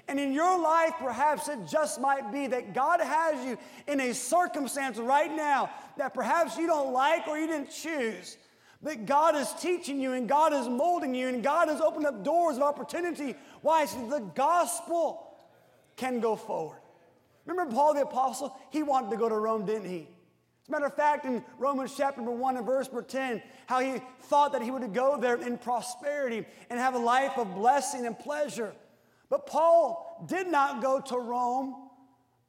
And 0.09 0.19
in 0.19 0.33
your 0.33 0.61
life, 0.61 0.95
perhaps 0.99 1.47
it 1.49 1.61
just 1.71 2.01
might 2.01 2.33
be 2.33 2.49
that 2.49 2.75
God 2.75 3.01
has 3.01 3.47
you 3.47 3.57
in 3.87 4.01
a 4.01 4.13
circumstance 4.13 4.99
right 4.99 5.31
now 5.31 5.71
that 5.97 6.13
perhaps 6.13 6.59
you 6.59 6.67
don't 6.67 6.93
like 6.93 7.29
or 7.29 7.39
you 7.39 7.47
didn't 7.47 7.71
choose. 7.71 8.37
That 8.83 9.07
God 9.07 9.37
is 9.37 9.53
teaching 9.61 10.01
you 10.01 10.15
and 10.15 10.29
God 10.29 10.53
is 10.53 10.69
molding 10.69 11.15
you 11.15 11.29
and 11.29 11.41
God 11.41 11.69
has 11.69 11.81
opened 11.81 12.05
up 12.05 12.25
doors 12.25 12.57
of 12.57 12.65
opportunity. 12.65 13.37
Why? 13.63 13.85
So 13.85 14.09
the 14.09 14.29
gospel 14.35 15.37
can 15.95 16.19
go 16.19 16.35
forward. 16.35 16.81
Remember 17.47 17.73
Paul 17.73 17.95
the 17.95 18.03
Apostle? 18.03 18.57
He 18.73 18.83
wanted 18.83 19.11
to 19.11 19.17
go 19.17 19.29
to 19.29 19.37
Rome, 19.37 19.65
didn't 19.65 19.89
he? 19.89 20.09
As 20.69 20.71
a 20.71 20.73
matter 20.73 20.87
of 20.87 20.95
fact, 20.95 21.25
in 21.25 21.43
Romans 21.57 21.95
chapter 21.97 22.21
number 22.21 22.37
1 22.37 22.59
and 22.59 22.67
verse 22.67 22.89
number 22.89 23.01
10, 23.01 23.43
how 23.65 23.81
he 23.81 24.03
thought 24.25 24.53
that 24.53 24.61
he 24.61 24.71
would 24.71 24.93
go 24.93 25.19
there 25.19 25.37
in 25.37 25.57
prosperity 25.57 26.45
and 26.69 26.79
have 26.79 26.95
a 26.95 26.99
life 26.99 27.39
of 27.39 27.55
blessing 27.55 28.05
and 28.05 28.19
pleasure. 28.19 28.75
But 29.31 29.47
Paul 29.47 30.27
did 30.29 30.47
not 30.47 30.83
go 30.83 31.01
to 31.01 31.17
Rome 31.17 31.75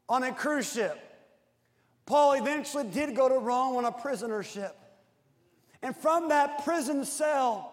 on 0.10 0.23
a 0.23 0.34
cruise 0.34 0.73
ship. 0.73 0.99
Paul 2.05 2.34
eventually 2.34 2.89
did 2.89 3.15
go 3.15 3.29
to 3.29 3.36
Rome 3.36 3.77
on 3.77 3.86
a 3.86 3.91
prisoner 3.93 4.43
ship. 4.43 4.75
And 5.82 5.95
from 5.95 6.27
that 6.27 6.65
prison 6.65 7.05
cell, 7.05 7.71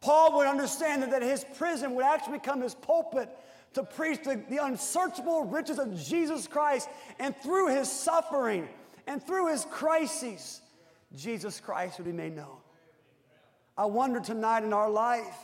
Paul 0.00 0.38
would 0.38 0.46
understand 0.46 1.02
that 1.02 1.20
his 1.20 1.44
prison 1.58 1.94
would 1.96 2.06
actually 2.06 2.38
become 2.38 2.62
his 2.62 2.74
pulpit 2.74 3.28
to 3.74 3.82
preach 3.82 4.22
the, 4.24 4.42
the 4.48 4.64
unsearchable 4.64 5.44
riches 5.44 5.78
of 5.78 6.00
Jesus 6.02 6.46
Christ. 6.46 6.88
And 7.18 7.36
through 7.36 7.76
his 7.76 7.92
suffering 7.92 8.70
and 9.06 9.22
through 9.22 9.48
his 9.48 9.64
crises, 9.70 10.60
Jesus 11.14 11.60
Christ 11.60 11.98
would 11.98 12.06
be 12.06 12.12
made 12.12 12.36
known. 12.36 12.56
I 13.76 13.86
wonder 13.86 14.20
tonight 14.20 14.64
in 14.64 14.72
our 14.72 14.90
life, 14.90 15.36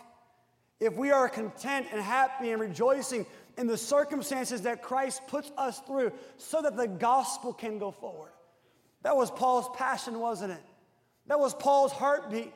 if 0.80 0.94
we 0.94 1.10
are 1.10 1.28
content 1.28 1.86
and 1.92 2.00
happy 2.00 2.52
and 2.52 2.60
rejoicing 2.60 3.26
in 3.56 3.66
the 3.66 3.76
circumstances 3.76 4.62
that 4.62 4.82
Christ 4.82 5.22
puts 5.26 5.50
us 5.56 5.80
through 5.80 6.12
so 6.36 6.62
that 6.62 6.76
the 6.76 6.86
gospel 6.86 7.52
can 7.52 7.78
go 7.78 7.90
forward. 7.90 8.30
That 9.02 9.16
was 9.16 9.30
Paul's 9.30 9.68
passion, 9.76 10.18
wasn't 10.20 10.52
it? 10.52 10.62
That 11.26 11.40
was 11.40 11.54
Paul's 11.54 11.92
heartbeat. 11.92 12.52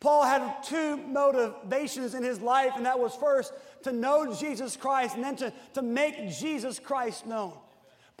Paul 0.00 0.24
had 0.24 0.62
two 0.62 0.96
motivations 0.96 2.14
in 2.14 2.22
his 2.22 2.40
life, 2.40 2.72
and 2.76 2.86
that 2.86 2.98
was 2.98 3.14
first 3.14 3.52
to 3.82 3.92
know 3.92 4.34
Jesus 4.34 4.76
Christ 4.76 5.14
and 5.14 5.22
then 5.22 5.36
to, 5.36 5.52
to 5.74 5.82
make 5.82 6.30
Jesus 6.30 6.78
Christ 6.78 7.26
known. 7.26 7.52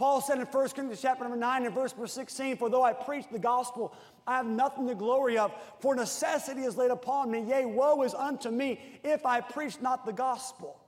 Paul 0.00 0.22
said 0.22 0.38
in 0.38 0.46
1 0.46 0.50
Corinthians 0.50 1.02
chapter 1.02 1.24
number 1.24 1.36
9 1.36 1.66
and 1.66 1.74
verse 1.74 1.92
number 1.92 2.06
16, 2.06 2.56
For 2.56 2.70
though 2.70 2.82
I 2.82 2.94
preach 2.94 3.26
the 3.30 3.38
gospel, 3.38 3.94
I 4.26 4.38
have 4.38 4.46
nothing 4.46 4.88
to 4.88 4.94
glory 4.94 5.36
of, 5.36 5.52
for 5.78 5.94
necessity 5.94 6.62
is 6.62 6.78
laid 6.78 6.90
upon 6.90 7.30
me. 7.30 7.42
Yea, 7.42 7.66
woe 7.66 8.02
is 8.02 8.14
unto 8.14 8.48
me 8.48 8.80
if 9.04 9.26
I 9.26 9.42
preach 9.42 9.78
not 9.82 10.06
the 10.06 10.12
gospel. 10.14 10.80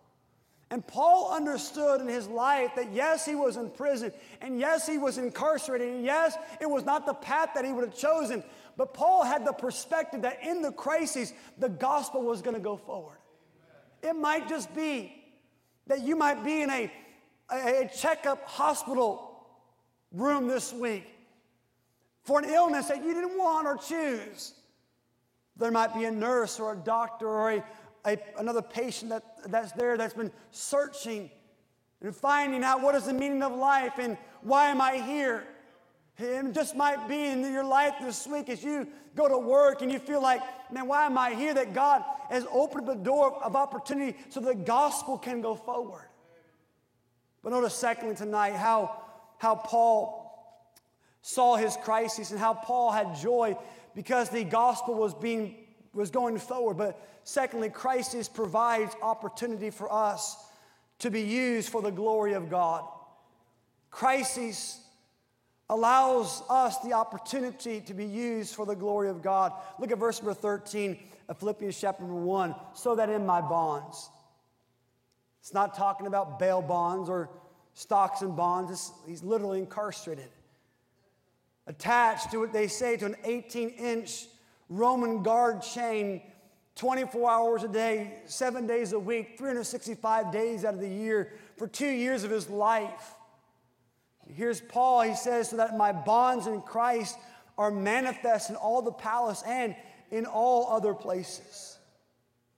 And 0.70 0.87
Paul 0.87 1.31
understood 1.31 2.01
in 2.01 2.09
his 2.09 2.27
life 2.27 2.70
that 2.75 2.90
yes, 2.94 3.27
he 3.27 3.35
was 3.35 3.59
in 3.59 3.68
prison, 3.68 4.12
and 4.40 4.59
yes, 4.59 4.88
he 4.88 4.96
was 4.96 5.18
incarcerated, 5.18 5.88
and 5.88 6.03
yes, 6.03 6.35
it 6.59 6.70
was 6.70 6.87
not 6.87 7.05
the 7.05 7.12
path 7.12 7.51
that 7.55 7.66
he 7.66 7.72
would 7.72 7.85
have 7.85 7.94
chosen. 7.94 8.42
But 8.79 8.94
Paul 8.94 9.25
had 9.25 9.44
the 9.44 9.53
perspective 9.53 10.22
that 10.22 10.42
in 10.42 10.62
the 10.62 10.72
crisis, 10.72 11.35
the 11.59 11.68
gospel 11.68 12.22
was 12.22 12.40
going 12.40 12.57
to 12.57 12.62
go 12.62 12.79
forward. 12.79 13.18
It 14.03 14.14
might 14.14 14.48
just 14.48 14.75
be 14.75 15.22
that 15.87 16.01
you 16.01 16.16
might 16.16 16.42
be 16.42 16.62
in 16.62 16.70
a 16.70 16.90
a 17.53 17.91
checkup 17.95 18.47
hospital 18.47 19.33
room 20.12 20.49
this 20.49 20.73
week 20.73 21.07
for 22.23 22.38
an 22.38 22.49
illness 22.49 22.88
that 22.88 23.05
you 23.05 23.15
didn't 23.15 23.37
want 23.37 23.67
or 23.67 23.77
choose. 23.77 24.55
There 25.57 25.71
might 25.71 25.95
be 25.95 26.05
a 26.05 26.11
nurse 26.11 26.59
or 26.59 26.73
a 26.73 26.77
doctor 26.77 27.29
or 27.29 27.53
a, 27.53 27.65
a, 28.07 28.19
another 28.38 28.62
patient 28.62 29.11
that, 29.11 29.51
that's 29.51 29.73
there 29.73 29.97
that's 29.97 30.15
been 30.15 30.33
searching 30.51 31.31
and 32.01 32.15
finding 32.15 32.65
out 32.65 32.81
what 32.81 32.95
is 32.95 33.05
the 33.05 33.12
meaning 33.12 33.43
of 33.43 33.53
life 33.53 33.99
and 33.99 34.17
why 34.43 34.69
am 34.69 34.81
I 34.81 34.99
here. 34.99 35.45
It 36.19 36.53
just 36.53 36.77
might 36.77 37.09
be 37.09 37.27
in 37.27 37.41
your 37.41 37.65
life 37.65 37.95
this 38.01 38.27
week 38.27 38.49
as 38.49 38.62
you 38.62 38.87
go 39.15 39.29
to 39.29 39.38
work 39.38 39.83
and 39.83 39.91
you 39.91 39.99
feel 39.99 40.23
like, 40.23 40.43
man, 40.71 40.87
why 40.87 41.07
am 41.07 41.19
I 41.19 41.35
here? 41.35 41.55
That 41.55 41.75
God 41.75 42.05
has 42.31 42.47
opened 42.53 42.87
the 42.87 42.95
door 42.95 43.43
of 43.43 43.57
opportunity 43.57 44.17
so 44.29 44.41
the 44.41 44.55
gospel 44.55 45.19
can 45.19 45.41
go 45.41 45.55
forward. 45.55 46.09
But 47.42 47.50
notice, 47.50 47.74
secondly, 47.74 48.14
tonight, 48.14 48.55
how, 48.55 49.02
how 49.38 49.57
Paul 49.57 50.22
saw 51.22 51.57
his 51.57 51.76
crisis 51.83 52.31
and 52.31 52.38
how 52.38 52.55
Paul 52.55 52.92
had 52.92 53.16
joy 53.16 53.57
because 53.94 54.28
the 54.31 54.44
gospel 54.44 54.94
was 54.94 55.14
being 55.14 55.57
was 55.92 56.11
going 56.11 56.38
forward. 56.38 56.76
But 56.76 57.00
secondly, 57.24 57.70
crisis 57.70 58.28
provides 58.28 58.94
opportunity 59.02 59.70
for 59.70 59.92
us 59.92 60.37
to 61.00 61.11
be 61.11 61.20
used 61.20 61.68
for 61.68 61.83
the 61.83 61.90
glory 61.90 62.33
of 62.33 62.48
God. 62.48 62.85
Crisis 63.90 64.81
allows 65.68 66.42
us 66.48 66.78
the 66.81 66.92
opportunity 66.92 67.81
to 67.81 67.94
be 67.94 68.05
used 68.05 68.55
for 68.55 68.66
the 68.66 68.74
glory 68.74 69.09
of 69.09 69.22
God. 69.22 69.52
Look 69.78 69.90
at 69.90 69.98
verse 69.98 70.20
number 70.20 70.35
13 70.35 70.98
of 71.28 71.38
Philippians 71.38 71.81
chapter 71.81 72.02
number 72.02 72.20
1. 72.20 72.55
So 72.74 72.94
that 72.96 73.09
in 73.09 73.24
my 73.26 73.40
bonds, 73.40 74.11
it's 75.42 75.52
not 75.52 75.74
talking 75.74 76.07
about 76.07 76.38
bail 76.38 76.62
bonds 76.62 77.11
or 77.11 77.28
stocks 77.74 78.22
and 78.22 78.37
bonds. 78.37 78.92
He's 79.09 79.24
literally 79.24 79.59
incarcerated. 79.59 80.28
Attached 81.66 82.31
to 82.31 82.38
what 82.38 82.52
they 82.52 82.68
say 82.68 82.96
to 82.96 83.07
an 83.07 83.16
18 83.24 83.70
inch 83.70 84.26
Roman 84.68 85.24
guard 85.24 85.61
chain 85.62 86.22
24 86.76 87.28
hours 87.28 87.64
a 87.64 87.68
day, 87.68 88.20
seven 88.26 88.68
days 88.68 88.92
a 88.92 88.98
week, 89.00 89.37
365 89.37 90.31
days 90.31 90.64
out 90.64 90.74
of 90.74 90.81
the 90.81 90.88
year 90.88 91.33
for 91.57 91.66
two 91.66 91.90
years 91.90 92.22
of 92.22 92.31
his 92.31 92.48
life. 92.48 93.16
Here's 94.28 94.61
Paul, 94.61 95.00
he 95.02 95.16
says, 95.16 95.50
so 95.50 95.57
that 95.57 95.76
my 95.76 95.90
bonds 95.90 96.46
in 96.46 96.62
Christ 96.62 97.18
are 97.59 97.72
manifest 97.72 98.48
in 98.48 98.55
all 98.55 98.81
the 98.81 98.92
palace 98.92 99.42
and 99.44 99.74
in 100.12 100.24
all 100.24 100.68
other 100.72 100.94
places. 100.94 101.78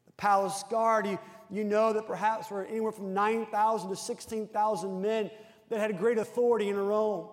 The 0.05 0.13
palace 0.13 0.63
guard, 0.71 1.07
you, 1.07 1.19
you 1.51 1.65
know 1.65 1.93
that 1.93 2.07
perhaps 2.07 2.51
were 2.51 2.65
anywhere 2.65 2.93
from 2.93 3.15
9,000 3.15 3.91
to 3.91 3.97
16,000 3.97 5.03
men 5.03 5.31
that 5.69 5.81
had 5.81 5.99
great 5.99 6.19
authority 6.19 6.69
in 6.69 6.77
Rome. 6.77 7.29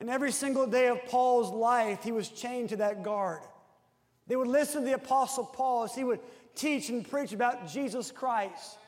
And 0.00 0.10
every 0.10 0.32
single 0.32 0.66
day 0.66 0.88
of 0.88 1.04
Paul's 1.06 1.50
life, 1.50 2.02
he 2.02 2.12
was 2.12 2.28
chained 2.28 2.70
to 2.70 2.76
that 2.76 3.02
guard. 3.02 3.40
They 4.26 4.36
would 4.36 4.48
listen 4.48 4.82
to 4.82 4.86
the 4.86 4.94
Apostle 4.94 5.44
Paul 5.44 5.84
as 5.84 5.94
he 5.94 6.04
would 6.04 6.20
teach 6.54 6.88
and 6.88 7.08
preach 7.08 7.32
about 7.32 7.68
Jesus 7.68 8.10
Christ. 8.10 8.78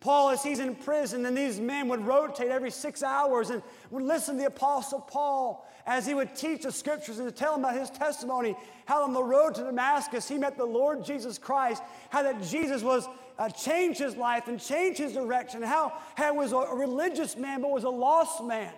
Paul, 0.00 0.30
as 0.30 0.44
he's 0.44 0.60
in 0.60 0.76
prison, 0.76 1.26
and 1.26 1.36
these 1.36 1.58
men 1.58 1.88
would 1.88 2.06
rotate 2.06 2.50
every 2.50 2.70
six 2.70 3.02
hours 3.02 3.50
and 3.50 3.62
would 3.90 4.04
listen 4.04 4.36
to 4.36 4.42
the 4.42 4.46
Apostle 4.46 5.00
Paul 5.00 5.66
as 5.86 6.06
he 6.06 6.14
would 6.14 6.36
teach 6.36 6.62
the 6.62 6.70
scriptures 6.70 7.18
and 7.18 7.26
to 7.26 7.34
tell 7.34 7.52
them 7.52 7.64
about 7.64 7.76
his 7.76 7.90
testimony, 7.90 8.54
how 8.84 9.02
on 9.02 9.12
the 9.12 9.22
road 9.22 9.56
to 9.56 9.64
Damascus 9.64 10.28
he 10.28 10.38
met 10.38 10.56
the 10.56 10.64
Lord 10.64 11.04
Jesus 11.04 11.36
Christ, 11.36 11.82
how 12.10 12.22
that 12.22 12.42
Jesus 12.42 12.82
was 12.82 13.08
uh, 13.38 13.48
changed 13.48 14.00
his 14.00 14.16
life 14.16 14.48
and 14.48 14.60
changed 14.60 14.98
his 14.98 15.12
direction, 15.12 15.62
how, 15.62 15.92
how 16.16 16.32
he 16.32 16.38
was 16.38 16.52
a 16.52 16.74
religious 16.74 17.36
man 17.36 17.62
but 17.62 17.70
was 17.70 17.84
a 17.84 17.90
lost 17.90 18.42
man. 18.42 18.72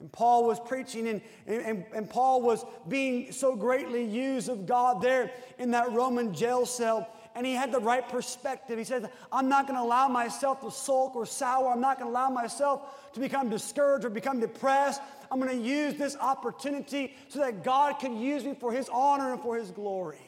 And 0.00 0.10
Paul 0.10 0.46
was 0.46 0.58
preaching, 0.58 1.08
and, 1.08 1.20
and, 1.46 1.84
and 1.94 2.08
Paul 2.08 2.40
was 2.40 2.64
being 2.88 3.32
so 3.32 3.54
greatly 3.54 4.02
used 4.02 4.48
of 4.48 4.66
God 4.66 5.02
there 5.02 5.30
in 5.58 5.72
that 5.72 5.92
Roman 5.92 6.34
jail 6.34 6.64
cell. 6.64 7.06
And 7.34 7.46
he 7.46 7.52
had 7.52 7.70
the 7.70 7.80
right 7.80 8.06
perspective. 8.08 8.78
He 8.78 8.84
said, 8.84 9.10
I'm 9.30 9.48
not 9.48 9.66
going 9.66 9.78
to 9.78 9.84
allow 9.84 10.08
myself 10.08 10.62
to 10.62 10.70
sulk 10.70 11.14
or 11.14 11.26
sour. 11.26 11.70
I'm 11.70 11.80
not 11.80 11.98
going 11.98 12.10
to 12.10 12.12
allow 12.12 12.30
myself 12.30 13.12
to 13.12 13.20
become 13.20 13.50
discouraged 13.50 14.04
or 14.04 14.10
become 14.10 14.40
depressed. 14.40 15.00
I'm 15.30 15.38
going 15.38 15.56
to 15.56 15.64
use 15.64 15.94
this 15.94 16.16
opportunity 16.16 17.14
so 17.28 17.38
that 17.40 17.62
God 17.62 18.00
can 18.00 18.18
use 18.18 18.44
me 18.44 18.54
for 18.58 18.72
his 18.72 18.88
honor 18.88 19.32
and 19.32 19.42
for 19.42 19.56
his 19.56 19.70
glory. 19.70 20.18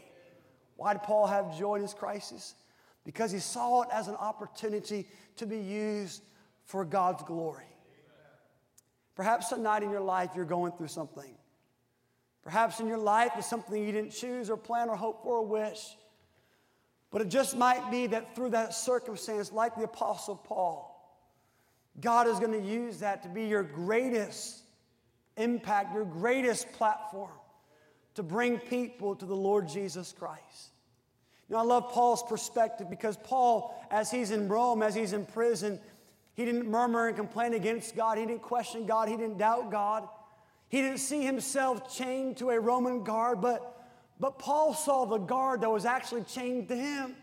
Why 0.77 0.93
did 0.93 1.03
Paul 1.03 1.27
have 1.27 1.59
joy 1.59 1.77
in 1.77 1.83
his 1.83 1.95
crisis? 1.95 2.55
Because 3.05 3.33
he 3.33 3.39
saw 3.39 3.83
it 3.83 3.89
as 3.93 4.09
an 4.09 4.15
opportunity 4.15 5.09
to 5.37 5.47
be 5.47 5.59
used 5.59 6.23
for 6.65 6.85
God's 6.85 7.23
glory. 7.25 7.65
Perhaps 9.15 9.49
tonight 9.49 9.83
in 9.83 9.91
your 9.91 10.01
life 10.01 10.31
you're 10.35 10.45
going 10.45 10.73
through 10.73 10.89
something. 10.89 11.35
Perhaps 12.43 12.81
in 12.81 12.87
your 12.87 12.99
life 12.99 13.33
it's 13.37 13.49
something 13.49 13.85
you 13.85 13.93
didn't 13.93 14.13
choose 14.13 14.51
or 14.51 14.57
plan 14.57 14.89
or 14.89 14.97
hope 14.97 15.23
for 15.23 15.39
or 15.39 15.47
wish. 15.47 15.97
But 17.11 17.21
it 17.21 17.29
just 17.29 17.57
might 17.57 17.91
be 17.91 18.07
that 18.09 18.35
through 18.35 18.51
that 18.51 18.73
circumstance, 18.73 19.53
like 19.53 19.77
the 19.77 19.85
Apostle 19.85 20.37
Paul, 20.37 20.89
God 22.01 22.27
is 22.27 22.39
going 22.39 22.53
to 22.53 22.67
use 22.67 23.01
that 23.01 23.23
to 23.25 23.29
be 23.29 23.45
your 23.45 23.63
greatest 23.63 24.63
impact, 25.37 25.95
your 25.95 26.07
greatest 26.07 26.73
platform 26.73 27.33
to 28.15 28.23
bring 28.23 28.59
people 28.59 29.15
to 29.17 29.27
the 29.27 29.37
Lord 29.37 29.69
Jesus 29.69 30.13
Christ. 30.19 30.72
I 31.55 31.63
love 31.63 31.91
Paul's 31.91 32.23
perspective 32.23 32.89
because 32.89 33.17
Paul, 33.17 33.75
as 33.91 34.11
he's 34.11 34.31
in 34.31 34.49
Rome, 34.49 34.83
as 34.83 34.95
he's 34.95 35.13
in 35.13 35.27
prison, 35.27 35.79
he 36.35 36.45
didn't 36.45 36.69
murmur 36.69 37.09
and 37.09 37.17
complain 37.17 37.55
against 37.55 37.95
God. 37.95 38.19
He 38.19 38.25
didn't 38.25 38.43
question 38.43 38.87
God. 38.87 39.09
He 39.09 39.17
didn't 39.17 39.39
doubt 39.39 39.71
God. 39.71 40.09
He 40.69 40.81
didn't 40.81 40.99
see 40.99 41.23
himself 41.23 41.95
chained 41.95 42.39
to 42.39 42.51
a 42.51 42.59
Roman 42.59 43.05
guard, 43.05 43.43
but, 43.43 43.87
but 44.19 44.39
Paul 44.39 44.73
saw 44.73 45.05
the 45.05 45.19
guard 45.19 45.61
that 45.61 45.71
was 45.71 45.85
actually 45.85 46.23
chained 46.23 46.69
to 46.69 46.77
him 46.77 47.15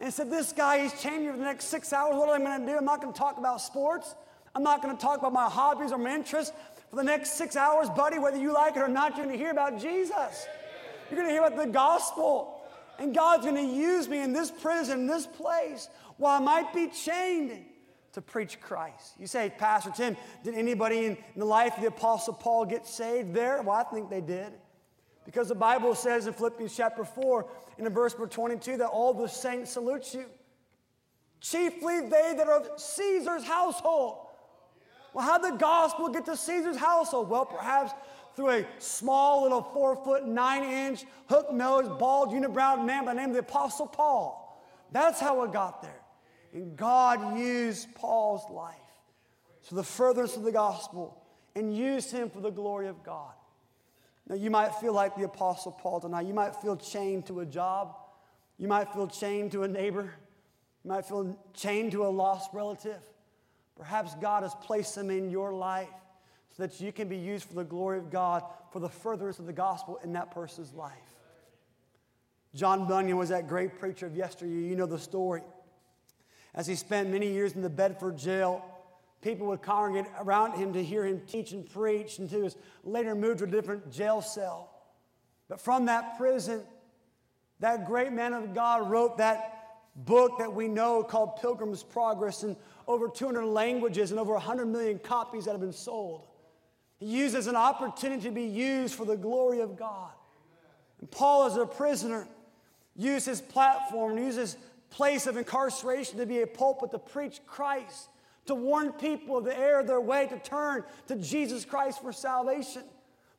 and 0.00 0.14
said, 0.14 0.30
This 0.30 0.52
guy, 0.52 0.82
he's 0.82 1.00
chained 1.00 1.24
me 1.24 1.32
for 1.32 1.36
the 1.36 1.44
next 1.44 1.64
six 1.64 1.92
hours. 1.92 2.14
What 2.14 2.28
am 2.28 2.46
I 2.46 2.56
going 2.56 2.66
to 2.66 2.72
do? 2.72 2.78
I'm 2.78 2.84
not 2.84 3.00
going 3.00 3.12
to 3.12 3.18
talk 3.18 3.38
about 3.38 3.60
sports. 3.60 4.14
I'm 4.54 4.62
not 4.62 4.82
going 4.82 4.96
to 4.96 5.02
talk 5.02 5.18
about 5.18 5.32
my 5.32 5.48
hobbies 5.48 5.90
or 5.90 5.98
my 5.98 6.14
interests. 6.14 6.54
For 6.90 6.96
the 6.96 7.04
next 7.04 7.32
six 7.32 7.56
hours, 7.56 7.90
buddy, 7.90 8.20
whether 8.20 8.38
you 8.38 8.54
like 8.54 8.76
it 8.76 8.80
or 8.80 8.88
not, 8.88 9.16
you're 9.16 9.26
going 9.26 9.36
to 9.36 9.42
hear 9.42 9.50
about 9.50 9.80
Jesus. 9.80 10.46
You're 11.10 11.18
going 11.18 11.28
to 11.28 11.32
hear 11.32 11.44
about 11.44 11.56
the 11.56 11.70
gospel. 11.70 12.55
And 12.98 13.14
God's 13.14 13.44
going 13.44 13.56
to 13.56 13.74
use 13.74 14.08
me 14.08 14.22
in 14.22 14.32
this 14.32 14.50
prison, 14.50 15.06
this 15.06 15.26
place, 15.26 15.88
while 16.16 16.40
I 16.40 16.44
might 16.44 16.72
be 16.72 16.88
chained 16.88 17.64
to 18.12 18.22
preach 18.22 18.60
Christ. 18.60 19.14
You 19.18 19.26
say, 19.26 19.52
Pastor 19.58 19.92
Tim, 19.94 20.16
did 20.42 20.54
anybody 20.54 21.04
in, 21.04 21.18
the 21.36 21.44
life 21.44 21.74
of 21.76 21.82
the 21.82 21.88
Apostle 21.88 22.32
Paul 22.34 22.64
get 22.64 22.86
saved 22.86 23.34
there? 23.34 23.60
Well, 23.62 23.76
I 23.76 23.84
think 23.84 24.08
they 24.08 24.22
did. 24.22 24.52
Because 25.26 25.48
the 25.48 25.54
Bible 25.54 25.94
says 25.94 26.26
in 26.26 26.32
Philippians 26.32 26.74
chapter 26.74 27.04
4, 27.04 27.46
in 27.78 27.88
verse 27.90 28.14
22, 28.14 28.78
that 28.78 28.86
all 28.86 29.12
the 29.12 29.26
saints 29.26 29.72
salute 29.72 30.14
you. 30.14 30.24
Chiefly 31.40 32.00
they 32.00 32.34
that 32.36 32.46
are 32.46 32.60
of 32.60 32.80
Caesar's 32.80 33.44
household. 33.44 34.26
Well, 35.12 35.24
how 35.24 35.38
did 35.38 35.54
the 35.54 35.56
gospel 35.58 36.08
get 36.08 36.24
to 36.26 36.36
Caesar's 36.36 36.76
household? 36.76 37.28
Well, 37.28 37.44
perhaps 37.44 37.92
through 38.36 38.50
a 38.50 38.66
small 38.78 39.42
little 39.42 39.62
four 39.62 39.96
foot 39.96 40.26
nine 40.26 40.62
inch 40.62 41.04
hook 41.28 41.52
nosed 41.52 41.98
bald 41.98 42.30
unibrowed 42.30 42.84
man 42.84 43.06
by 43.06 43.14
the 43.14 43.20
name 43.20 43.30
of 43.30 43.34
the 43.34 43.40
Apostle 43.40 43.86
Paul. 43.86 44.62
That's 44.92 45.18
how 45.18 45.42
it 45.42 45.52
got 45.52 45.82
there. 45.82 46.02
And 46.52 46.76
God 46.76 47.38
used 47.38 47.94
Paul's 47.94 48.48
life 48.50 48.74
for 49.62 49.74
the 49.74 49.82
furtherance 49.82 50.36
of 50.36 50.42
the 50.42 50.52
gospel 50.52 51.22
and 51.54 51.74
used 51.74 52.12
him 52.12 52.30
for 52.30 52.40
the 52.40 52.50
glory 52.50 52.88
of 52.88 53.02
God. 53.02 53.32
Now, 54.28 54.36
you 54.36 54.50
might 54.50 54.74
feel 54.74 54.92
like 54.92 55.16
the 55.16 55.24
Apostle 55.24 55.72
Paul 55.72 56.00
tonight. 56.00 56.26
You 56.26 56.34
might 56.34 56.54
feel 56.56 56.76
chained 56.76 57.26
to 57.26 57.40
a 57.40 57.46
job. 57.46 57.96
You 58.58 58.68
might 58.68 58.92
feel 58.92 59.06
chained 59.06 59.52
to 59.52 59.62
a 59.62 59.68
neighbor. 59.68 60.12
You 60.84 60.90
might 60.90 61.06
feel 61.06 61.38
chained 61.54 61.92
to 61.92 62.06
a 62.06 62.08
lost 62.08 62.50
relative. 62.52 63.00
Perhaps 63.76 64.14
God 64.16 64.42
has 64.42 64.54
placed 64.62 64.94
them 64.94 65.10
in 65.10 65.30
your 65.30 65.52
life 65.52 65.88
so 66.56 66.62
that 66.62 66.80
you 66.80 66.90
can 66.90 67.06
be 67.06 67.16
used 67.16 67.44
for 67.44 67.54
the 67.54 67.64
glory 67.64 67.98
of 67.98 68.10
God 68.10 68.42
for 68.72 68.80
the 68.80 68.88
furtherance 68.88 69.38
of 69.38 69.46
the 69.46 69.52
gospel 69.52 69.98
in 70.02 70.14
that 70.14 70.30
person's 70.30 70.72
life. 70.72 70.92
John 72.54 72.88
Bunyan 72.88 73.18
was 73.18 73.28
that 73.28 73.46
great 73.46 73.78
preacher 73.78 74.06
of 74.06 74.16
yesteryear. 74.16 74.60
You 74.60 74.76
know 74.76 74.86
the 74.86 74.98
story. 74.98 75.42
As 76.54 76.66
he 76.66 76.74
spent 76.74 77.10
many 77.10 77.30
years 77.30 77.52
in 77.52 77.60
the 77.60 77.68
Bedford 77.68 78.16
jail, 78.16 78.64
people 79.20 79.48
would 79.48 79.60
congregate 79.60 80.10
around 80.18 80.54
him 80.54 80.72
to 80.72 80.82
hear 80.82 81.04
him 81.04 81.20
teach 81.26 81.52
and 81.52 81.70
preach 81.70 82.18
and 82.18 82.30
he 82.30 82.38
was 82.38 82.56
later 82.84 83.14
moved 83.14 83.40
to 83.40 83.44
a 83.44 83.48
different 83.48 83.92
jail 83.92 84.22
cell. 84.22 84.70
But 85.48 85.60
from 85.60 85.84
that 85.86 86.16
prison, 86.16 86.62
that 87.60 87.86
great 87.86 88.12
man 88.12 88.32
of 88.32 88.54
God 88.54 88.90
wrote 88.90 89.18
that 89.18 89.52
book 89.94 90.38
that 90.38 90.54
we 90.54 90.68
know 90.68 91.02
called 91.02 91.36
Pilgrim's 91.36 91.82
Progress 91.82 92.44
in 92.44 92.56
over 92.88 93.08
200 93.08 93.44
languages 93.44 94.10
and 94.10 94.18
over 94.18 94.32
100 94.32 94.64
million 94.64 94.98
copies 94.98 95.44
that 95.44 95.52
have 95.52 95.60
been 95.60 95.72
sold. 95.72 96.28
He 96.98 97.06
used 97.06 97.34
as 97.34 97.46
an 97.46 97.56
opportunity 97.56 98.22
to 98.22 98.30
be 98.30 98.44
used 98.44 98.94
for 98.94 99.04
the 99.04 99.16
glory 99.16 99.60
of 99.60 99.76
God. 99.76 100.10
And 101.00 101.10
Paul, 101.10 101.44
as 101.44 101.56
a 101.56 101.66
prisoner, 101.66 102.26
used 102.96 103.26
his 103.26 103.40
platform, 103.40 104.16
used 104.18 104.38
his 104.38 104.56
place 104.90 105.26
of 105.26 105.36
incarceration 105.36 106.18
to 106.18 106.26
be 106.26 106.40
a 106.40 106.46
pulpit 106.46 106.90
to 106.92 106.98
preach 106.98 107.40
Christ, 107.46 108.08
to 108.46 108.54
warn 108.54 108.92
people 108.92 109.36
of 109.36 109.44
the 109.44 109.58
error 109.58 109.80
of 109.80 109.86
their 109.86 110.00
way, 110.00 110.26
to 110.28 110.38
turn 110.38 110.84
to 111.08 111.16
Jesus 111.16 111.64
Christ 111.64 112.00
for 112.00 112.12
salvation. 112.12 112.84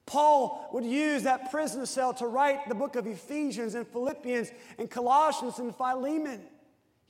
Paul 0.05 0.69
would 0.71 0.85
use 0.85 1.23
that 1.23 1.51
prison 1.51 1.85
cell 1.85 2.13
to 2.15 2.27
write 2.27 2.69
the 2.69 2.75
book 2.75 2.95
of 2.95 3.07
Ephesians 3.07 3.75
and 3.75 3.87
Philippians 3.87 4.51
and 4.77 4.89
Colossians 4.89 5.59
and 5.59 5.75
Philemon. 5.75 6.41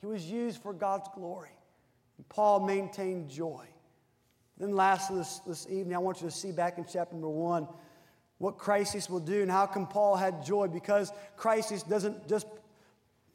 He 0.00 0.06
was 0.06 0.24
used 0.24 0.62
for 0.62 0.72
God's 0.72 1.08
glory. 1.14 1.50
And 2.16 2.28
Paul 2.28 2.60
maintained 2.60 3.30
joy. 3.30 3.66
Then, 4.58 4.74
lastly, 4.74 5.18
this, 5.18 5.38
this 5.46 5.66
evening, 5.70 5.94
I 5.94 5.98
want 5.98 6.20
you 6.20 6.28
to 6.28 6.34
see 6.34 6.52
back 6.52 6.78
in 6.78 6.84
chapter 6.84 7.14
number 7.14 7.28
one 7.28 7.68
what 8.38 8.58
crisis 8.58 9.08
will 9.10 9.20
do 9.20 9.42
and 9.42 9.50
how 9.50 9.66
come 9.66 9.86
Paul 9.86 10.16
had 10.16 10.44
joy 10.44 10.68
because 10.68 11.12
crisis 11.36 11.82
doesn't 11.82 12.28
just 12.28 12.46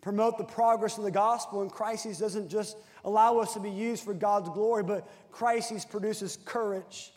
promote 0.01 0.38
the 0.38 0.43
progress 0.43 0.97
of 0.97 1.05
the 1.05 1.12
gospel, 1.12 1.62
and 1.62 1.71
crisis 1.71 2.19
doesn't 2.19 2.49
just 2.49 2.77
allow 3.05 3.38
us 3.38 3.53
to 3.53 3.59
be 3.62 3.69
used 3.69 4.03
for 4.03 4.13
God's 4.13 4.49
glory, 4.49 4.83
but 4.83 5.09
crisis 5.31 5.86
produces 5.86 6.38
courage 6.43 7.13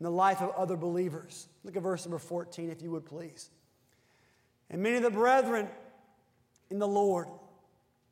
in 0.00 0.04
the 0.04 0.10
life 0.10 0.40
of 0.40 0.50
other 0.56 0.76
believers. 0.76 1.48
Look 1.62 1.76
at 1.76 1.82
verse 1.82 2.06
number 2.06 2.18
14, 2.18 2.70
if 2.70 2.80
you 2.80 2.90
would 2.90 3.04
please. 3.04 3.50
And 4.70 4.82
many 4.82 4.96
of 4.96 5.02
the 5.02 5.10
brethren 5.10 5.68
in 6.70 6.78
the 6.78 6.88
Lord, 6.88 7.28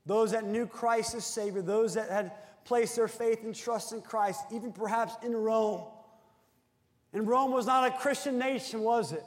those 0.05 0.33
that 0.33 0.45
knew 0.45 0.67
Christ 0.67 1.15
as 1.15 1.25
Savior, 1.25 1.63
those 1.63 1.95
that 1.95 2.11
had 2.11 2.33
placed 2.65 2.97
their 2.97 3.09
faith 3.09 3.43
and 3.43 3.55
trust 3.55 3.93
in 3.93 4.03
Christ, 4.03 4.45
even 4.53 4.73
perhaps 4.73 5.15
in 5.25 5.35
Rome. 5.35 5.83
And 7.13 7.27
Rome 7.27 7.51
was 7.51 7.67
not 7.67 7.93
a 7.93 7.97
Christian 7.97 8.39
nation, 8.39 8.81
was 8.81 9.13
it? 9.13 9.25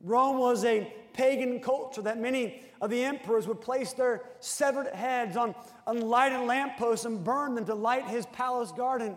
Rome 0.00 0.38
was 0.38 0.64
a 0.64 0.92
pagan 1.14 1.60
culture 1.60 2.02
that 2.02 2.18
many 2.18 2.60
of 2.80 2.90
the 2.90 3.02
emperors 3.02 3.46
would 3.48 3.60
place 3.60 3.92
their 3.94 4.22
severed 4.40 4.88
heads 4.88 5.36
on 5.36 5.54
unlighted 5.86 6.46
lampposts 6.46 7.06
and 7.06 7.24
burn 7.24 7.54
them 7.54 7.64
to 7.64 7.74
light 7.74 8.06
his 8.06 8.26
palace 8.26 8.72
garden. 8.72 9.16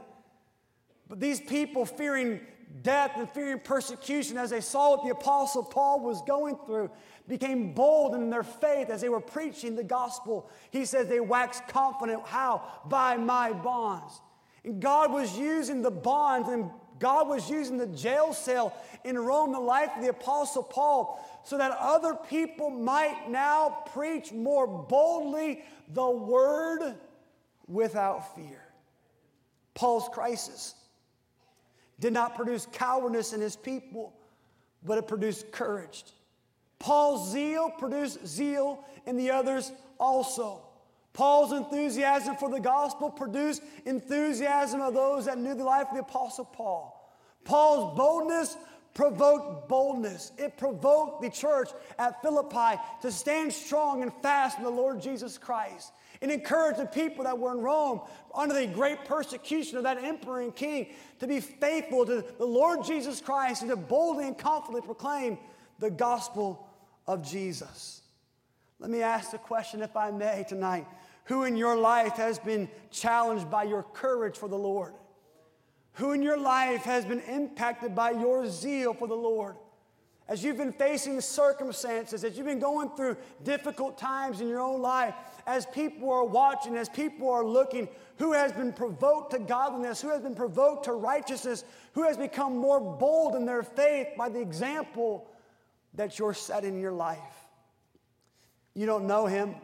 But 1.09 1.19
these 1.19 1.41
people, 1.41 1.85
fearing 1.85 2.39
death 2.81 3.11
and 3.15 3.29
fearing 3.29 3.59
persecution 3.59 4.37
as 4.37 4.49
they 4.49 4.61
saw 4.61 4.91
what 4.91 5.03
the 5.03 5.11
Apostle 5.11 5.63
Paul 5.63 6.01
was 6.01 6.21
going 6.23 6.57
through, 6.65 6.89
became 7.27 7.73
bold 7.73 8.15
in 8.15 8.29
their 8.29 8.43
faith 8.43 8.89
as 8.89 9.01
they 9.01 9.09
were 9.09 9.19
preaching 9.19 9.75
the 9.75 9.83
gospel. 9.83 10.49
He 10.71 10.85
says 10.85 11.07
they 11.07 11.19
waxed 11.19 11.67
confident. 11.67 12.25
How? 12.25 12.63
By 12.85 13.17
my 13.17 13.53
bonds. 13.53 14.21
And 14.63 14.81
God 14.81 15.11
was 15.11 15.37
using 15.37 15.81
the 15.81 15.91
bonds 15.91 16.49
and 16.49 16.69
God 16.99 17.27
was 17.27 17.49
using 17.49 17.77
the 17.77 17.87
jail 17.87 18.33
cell 18.33 18.75
in 19.03 19.17
Rome, 19.17 19.51
the 19.51 19.59
life 19.59 19.91
of 19.95 20.01
the 20.01 20.09
Apostle 20.09 20.63
Paul, 20.63 21.23
so 21.43 21.57
that 21.57 21.75
other 21.79 22.15
people 22.15 22.69
might 22.69 23.29
now 23.29 23.83
preach 23.93 24.31
more 24.31 24.67
boldly 24.67 25.63
the 25.93 26.09
word 26.09 26.95
without 27.67 28.35
fear. 28.35 28.63
Paul's 29.75 30.09
crisis 30.09 30.73
did 31.99 32.13
not 32.13 32.35
produce 32.35 32.67
cowardice 32.71 33.33
in 33.33 33.41
his 33.41 33.55
people, 33.55 34.13
but 34.83 34.97
it 34.97 35.07
produced 35.07 35.51
courage. 35.51 36.03
Paul's 36.79 37.31
zeal 37.31 37.69
produced 37.69 38.25
zeal 38.25 38.83
in 39.05 39.17
the 39.17 39.31
others 39.31 39.71
also. 39.99 40.61
Paul's 41.13 41.51
enthusiasm 41.51 42.35
for 42.35 42.49
the 42.49 42.59
gospel 42.59 43.09
produced 43.09 43.63
enthusiasm 43.85 44.81
of 44.81 44.93
those 44.93 45.25
that 45.25 45.39
knew 45.39 45.55
the 45.55 45.63
life 45.63 45.87
of 45.89 45.95
the 45.95 46.01
Apostle 46.01 46.45
Paul. 46.45 46.93
Paul's 47.43 47.97
boldness 47.97 48.55
provoked 48.93 49.67
boldness. 49.67 50.31
It 50.37 50.57
provoked 50.57 51.21
the 51.21 51.29
church 51.29 51.69
at 51.99 52.21
Philippi 52.21 52.81
to 53.03 53.11
stand 53.11 53.53
strong 53.53 54.01
and 54.01 54.11
fast 54.21 54.57
in 54.57 54.63
the 54.63 54.69
Lord 54.69 55.01
Jesus 55.01 55.37
Christ. 55.37 55.91
It 56.19 56.31
encouraged 56.31 56.79
the 56.79 56.85
people 56.85 57.23
that 57.25 57.37
were 57.37 57.51
in 57.51 57.59
Rome 57.59 58.01
under 58.33 58.55
the 58.55 58.65
great 58.65 59.05
persecution 59.05 59.77
of 59.77 59.83
that 59.83 60.03
emperor 60.03 60.41
and 60.41 60.55
king 60.55 60.87
to 61.19 61.27
be 61.27 61.39
faithful 61.39 62.07
to 62.07 62.25
the 62.37 62.45
Lord 62.45 62.83
Jesus 62.83 63.21
Christ 63.21 63.61
and 63.61 63.69
to 63.69 63.77
boldly 63.77 64.25
and 64.25 64.37
confidently 64.37 64.81
proclaim 64.81 65.37
the 65.79 65.91
gospel 65.91 66.66
of 67.07 67.27
Jesus. 67.27 68.01
Let 68.79 68.89
me 68.89 69.01
ask 69.01 69.31
the 69.31 69.37
question, 69.37 69.81
if 69.81 69.95
I 69.95 70.11
may, 70.11 70.45
tonight. 70.47 70.87
Who 71.25 71.43
in 71.43 71.57
your 71.57 71.75
life 71.75 72.13
has 72.13 72.39
been 72.39 72.69
challenged 72.91 73.49
by 73.49 73.63
your 73.63 73.83
courage 73.83 74.37
for 74.37 74.47
the 74.47 74.57
Lord? 74.57 74.93
Who 75.93 76.11
in 76.13 76.21
your 76.21 76.37
life 76.37 76.83
has 76.83 77.05
been 77.05 77.21
impacted 77.21 77.95
by 77.95 78.11
your 78.11 78.47
zeal 78.47 78.93
for 78.93 79.07
the 79.07 79.15
Lord? 79.15 79.55
As 80.29 80.43
you've 80.43 80.57
been 80.57 80.73
facing 80.73 81.21
circumstances, 81.21 82.23
as 82.23 82.37
you've 82.37 82.45
been 82.45 82.59
going 82.59 82.89
through 82.91 83.15
difficult 83.43 83.97
times 83.97 84.41
in 84.41 84.47
your 84.47 84.59
own 84.59 84.81
life, 84.81 85.15
as 85.47 85.65
people 85.67 86.11
are 86.11 86.25
watching, 86.25 86.75
as 86.75 86.89
people 86.89 87.29
are 87.29 87.45
looking, 87.45 87.87
who 88.17 88.33
has 88.33 88.51
been 88.51 88.73
provoked 88.73 89.31
to 89.31 89.39
godliness, 89.39 90.01
who 90.01 90.09
has 90.09 90.21
been 90.21 90.35
provoked 90.35 90.85
to 90.85 90.91
righteousness, 90.91 91.63
who 91.93 92.03
has 92.03 92.17
become 92.17 92.57
more 92.57 92.81
bold 92.81 93.35
in 93.35 93.45
their 93.45 93.63
faith 93.63 94.07
by 94.17 94.27
the 94.27 94.39
example 94.39 95.27
that 95.97 96.17
you're 96.17 96.33
setting 96.33 96.75
in 96.75 96.79
your 96.79 96.93
life? 96.93 97.19
You 98.73 98.85
don't 98.85 99.07
know 99.07 99.25
him, 99.25 99.55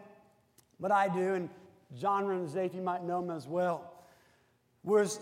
but 0.80 0.92
I 0.92 1.08
do, 1.08 1.36
and 1.36 1.50
John 1.96 2.26
Renzafe, 2.26 2.74
you 2.74 2.82
might 2.82 3.04
know 3.04 3.20
him 3.22 3.30
as 3.30 3.48
well. 3.48 3.94
Was 4.84 5.20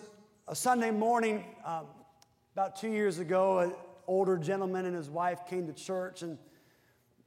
a 0.48 0.56
Sunday 0.56 0.90
morning, 0.90 1.44
um, 1.66 1.86
about 2.54 2.78
two 2.78 2.90
years 2.90 3.20
ago, 3.20 3.60
an 3.60 3.74
older 4.08 4.38
gentleman 4.38 4.86
and 4.86 4.96
his 4.96 5.10
wife 5.10 5.46
came 5.48 5.68
to 5.68 5.74
church 5.74 6.22
and 6.22 6.38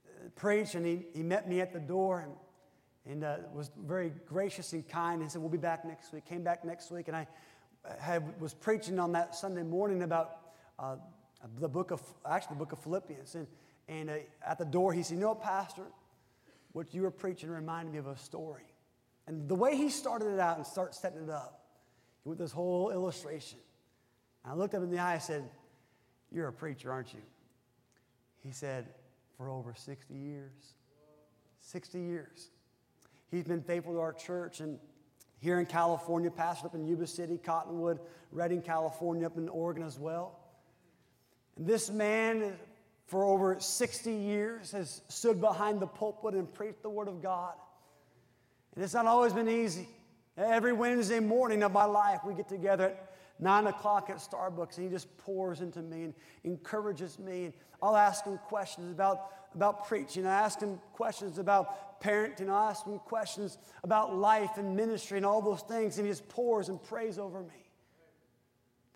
uh, 0.07 0.29
preached, 0.35 0.75
and 0.75 0.85
he, 0.85 1.05
he 1.15 1.23
met 1.23 1.49
me 1.49 1.61
at 1.61 1.73
the 1.73 1.79
door 1.79 2.21
and, 2.21 3.13
and 3.13 3.25
uh, 3.25 3.37
was 3.53 3.71
very 3.87 4.13
gracious 4.27 4.73
and 4.73 4.89
kind 4.89 5.21
and 5.21 5.31
said, 5.31 5.43
We'll 5.43 5.51
be 5.51 5.59
back 5.59 5.85
next 5.85 6.13
week. 6.13 6.25
Came 6.25 6.43
back 6.43 6.65
next 6.65 6.91
week, 6.91 7.09
and 7.09 7.17
I 7.17 7.27
had, 8.01 8.41
was 8.41 8.55
preaching 8.55 8.99
on 8.99 9.13
that 9.13 9.35
Sunday 9.35 9.63
morning 9.63 10.03
about 10.03 10.39
uh, 10.79 10.97
the 11.61 11.69
book 11.69 11.91
of, 11.91 12.03
actually, 12.29 12.55
the 12.55 12.61
book 12.61 12.73
of 12.73 12.79
Philippians. 12.79 13.35
And, 13.35 13.47
and 13.89 14.11
uh, 14.11 14.15
at 14.47 14.59
the 14.59 14.65
door, 14.65 14.93
he 14.93 15.03
said, 15.03 15.15
You 15.15 15.21
know 15.21 15.35
Pastor? 15.35 15.85
what 16.75 16.93
you 16.93 17.03
were 17.03 17.11
preaching 17.11 17.49
reminded 17.49 17.93
me 17.93 17.99
of 17.99 18.09
a 18.09 18.19
story. 18.19 18.65
And 19.29 19.49
the 19.49 19.55
way 19.55 19.77
he 19.77 19.89
started 19.89 20.35
it 20.35 20.41
out 20.41 20.59
and 20.59 20.67
started 20.67 20.93
setting 20.93 21.23
it 21.23 21.31
up 21.31 21.63
with 22.25 22.37
this 22.37 22.51
whole 22.51 22.91
illustration. 22.91 23.61
And 24.43 24.53
I 24.53 24.57
looked 24.57 24.75
up 24.75 24.83
in 24.83 24.91
the 24.91 24.99
eye 24.99 25.15
and 25.15 25.23
said, 25.23 25.45
You're 26.33 26.49
a 26.49 26.53
preacher, 26.53 26.93
aren't 26.93 27.15
you? 27.15 27.23
He 28.43 28.51
said, 28.51 28.89
For 29.39 29.49
over 29.49 29.73
60 29.75 30.15
years. 30.15 30.75
60 31.61 31.99
years. 31.99 32.51
He's 33.31 33.45
been 33.45 33.63
faithful 33.63 33.95
to 33.95 34.01
our 34.01 34.13
church 34.13 34.61
and 34.61 34.79
here 35.41 35.61
in 35.61 35.67
California, 35.67 36.31
pastored 36.31 36.65
up 36.67 36.75
in 36.75 36.87
Yuba 36.87 37.07
City, 37.07 37.39
Cottonwood, 37.39 38.01
Redding, 38.33 38.63
California, 38.63 39.27
up 39.27 39.37
in 39.37 39.49
Oregon 39.51 39.83
as 39.83 39.99
well. 39.99 40.39
And 41.57 41.67
this 41.67 41.91
man 41.91 42.55
for 43.07 43.25
over 43.25 43.59
60 43.59 44.13
years 44.13 44.73
has 44.73 45.03
stood 45.09 45.41
behind 45.41 45.81
the 45.81 45.87
pulpit 45.87 46.35
and 46.35 46.53
preached 46.53 46.83
the 46.83 46.91
Word 46.91 47.09
of 47.09 47.23
God. 47.23 47.55
And 48.75 48.83
it's 48.83 48.95
not 48.95 49.07
always 49.07 49.33
been 49.33 49.49
easy. 49.49 49.89
Every 50.37 50.73
Wednesday 50.73 51.21
morning 51.21 51.63
of 51.63 51.73
my 51.73 51.85
life, 51.85 52.21
we 52.25 52.35
get 52.35 52.49
together 52.49 52.87
at 52.87 53.15
9 53.39 53.67
o'clock 53.69 54.11
at 54.11 54.17
Starbucks, 54.17 54.79
and 54.79 54.87
he 54.87 54.91
just 54.91 55.17
pours 55.19 55.61
into 55.61 55.83
me 55.83 56.05
and 56.05 56.15
encourages 56.43 57.19
me. 57.19 57.45
And 57.45 57.55
I'll 57.83 57.97
ask 57.97 58.25
him 58.25 58.39
questions 58.39 58.91
about, 58.91 59.31
about 59.55 59.87
preaching. 59.87 60.27
I 60.27 60.35
ask 60.35 60.61
him 60.61 60.81
questions 60.93 61.39
about 61.39 62.01
parenting. 62.01 62.49
I 62.51 62.71
ask 62.71 62.85
him 62.85 62.99
questions 63.01 63.59
about 63.85 64.17
life 64.17 64.57
and 64.57 64.75
ministry 64.75 65.19
and 65.19 65.27
all 65.27 65.43
those 65.43 65.63
things, 65.63 65.99
and 65.99 66.07
he 66.07 66.13
just 66.13 66.29
pours 66.29 66.69
and 66.69 66.83
prays 66.83 67.19
over 67.19 67.41
me. 67.43 67.71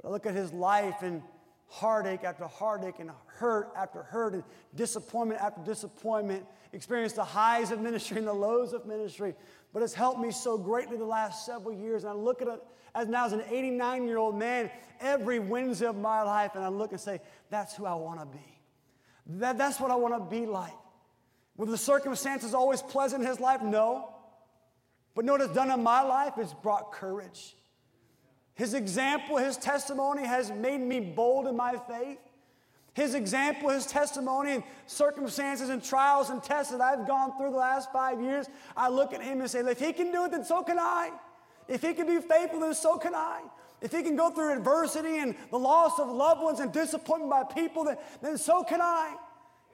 But 0.01 0.09
I 0.09 0.11
look 0.12 0.27
at 0.27 0.35
his 0.35 0.53
life 0.53 1.03
and 1.03 1.23
heartache 1.68 2.24
after 2.24 2.46
heartache 2.46 2.98
and 2.98 3.11
hurt 3.26 3.70
after 3.76 4.02
hurt 4.02 4.35
and 4.35 4.42
disappointment 4.74 5.40
after 5.40 5.61
disappointment, 5.62 6.44
experienced 6.72 7.16
the 7.16 7.24
highs 7.24 7.70
of 7.70 7.81
ministry 7.81 8.18
and 8.18 8.26
the 8.26 8.33
lows 8.33 8.72
of 8.72 8.87
ministry. 8.87 9.35
But 9.72 9.83
it's 9.83 9.94
helped 9.94 10.20
me 10.20 10.31
so 10.31 10.57
greatly 10.57 10.96
the 10.96 11.04
last 11.04 11.44
several 11.44 11.74
years. 11.74 12.04
And 12.04 12.11
I 12.11 12.14
look 12.14 12.42
at 12.42 12.48
it 12.48 12.61
as 12.94 13.07
now 13.07 13.26
as 13.26 13.33
an 13.33 13.42
89 13.48 14.07
year 14.07 14.18
old 14.18 14.35
man 14.35 14.70
every 15.00 15.38
Wednesday 15.38 15.87
of 15.87 15.96
my 15.96 16.22
life, 16.22 16.52
and 16.54 16.64
I 16.64 16.68
look 16.68 16.92
and 16.92 17.00
say, 17.00 17.20
that's 17.50 17.76
who 17.76 17.87
I 17.87 17.94
want 17.94 18.20
to 18.20 18.26
be. 18.26 18.61
That, 19.38 19.59
that's 19.59 19.78
what 19.78 19.90
I 19.90 19.94
want 19.94 20.14
to 20.14 20.37
be 20.37 20.46
like. 20.46 20.72
Were 21.57 21.66
the 21.66 21.76
circumstances 21.76 22.54
always 22.54 22.81
pleasant 22.81 23.22
in 23.22 23.28
his 23.28 23.40
life? 23.40 23.62
No. 23.62 24.14
But 25.14 25.24
know 25.24 25.33
what 25.33 25.42
it's 25.42 25.52
done 25.52 25.70
in 25.70 25.83
my 25.83 26.02
life? 26.02 26.35
It's 26.38 26.54
brought 26.54 26.92
courage. 26.92 27.57
His 28.59 28.75
example, 28.75 29.37
his 29.37 29.57
testimony 29.57 30.27
has 30.27 30.51
made 30.51 30.81
me 30.81 30.99
bold 30.99 31.47
in 31.47 31.57
my 31.57 31.77
faith. 31.77 32.18
His 32.92 33.14
example, 33.14 33.68
his 33.68 33.87
testimony, 33.87 34.55
and 34.55 34.64
circumstances 34.87 35.68
and 35.68 35.81
trials 35.83 36.31
and 36.31 36.42
tests 36.42 36.73
that 36.73 36.81
I've 36.81 37.07
gone 37.07 37.38
through 37.38 37.53
the 37.53 37.57
last 37.57 37.92
five 37.92 38.21
years, 38.21 38.47
I 38.77 38.88
look 38.88 39.12
at 39.12 39.23
him 39.23 39.40
and 39.40 39.49
say, 39.49 39.61
if 39.61 39.79
he 39.79 39.92
can 39.92 40.11
do 40.11 40.25
it, 40.25 40.33
then 40.33 40.44
so 40.44 40.64
can 40.64 40.77
I. 40.77 41.12
If 41.68 41.83
he 41.83 41.94
can 41.94 42.09
be 42.09 42.18
faithful, 42.18 42.59
then 42.59 42.75
so 42.75 42.99
can 42.99 43.14
I. 43.14 43.42
If 43.81 43.92
he 43.92 44.03
can 44.03 44.16
go 44.16 44.31
through 44.31 44.53
adversity 44.55 45.18
and 45.18 45.37
the 45.53 45.59
loss 45.59 46.01
of 46.01 46.09
loved 46.09 46.42
ones 46.42 46.59
and 46.59 46.73
disappointment 46.73 47.31
by 47.31 47.44
people, 47.44 47.85
then, 47.85 47.97
then 48.21 48.37
so 48.37 48.64
can 48.64 48.81
I. 48.81 49.14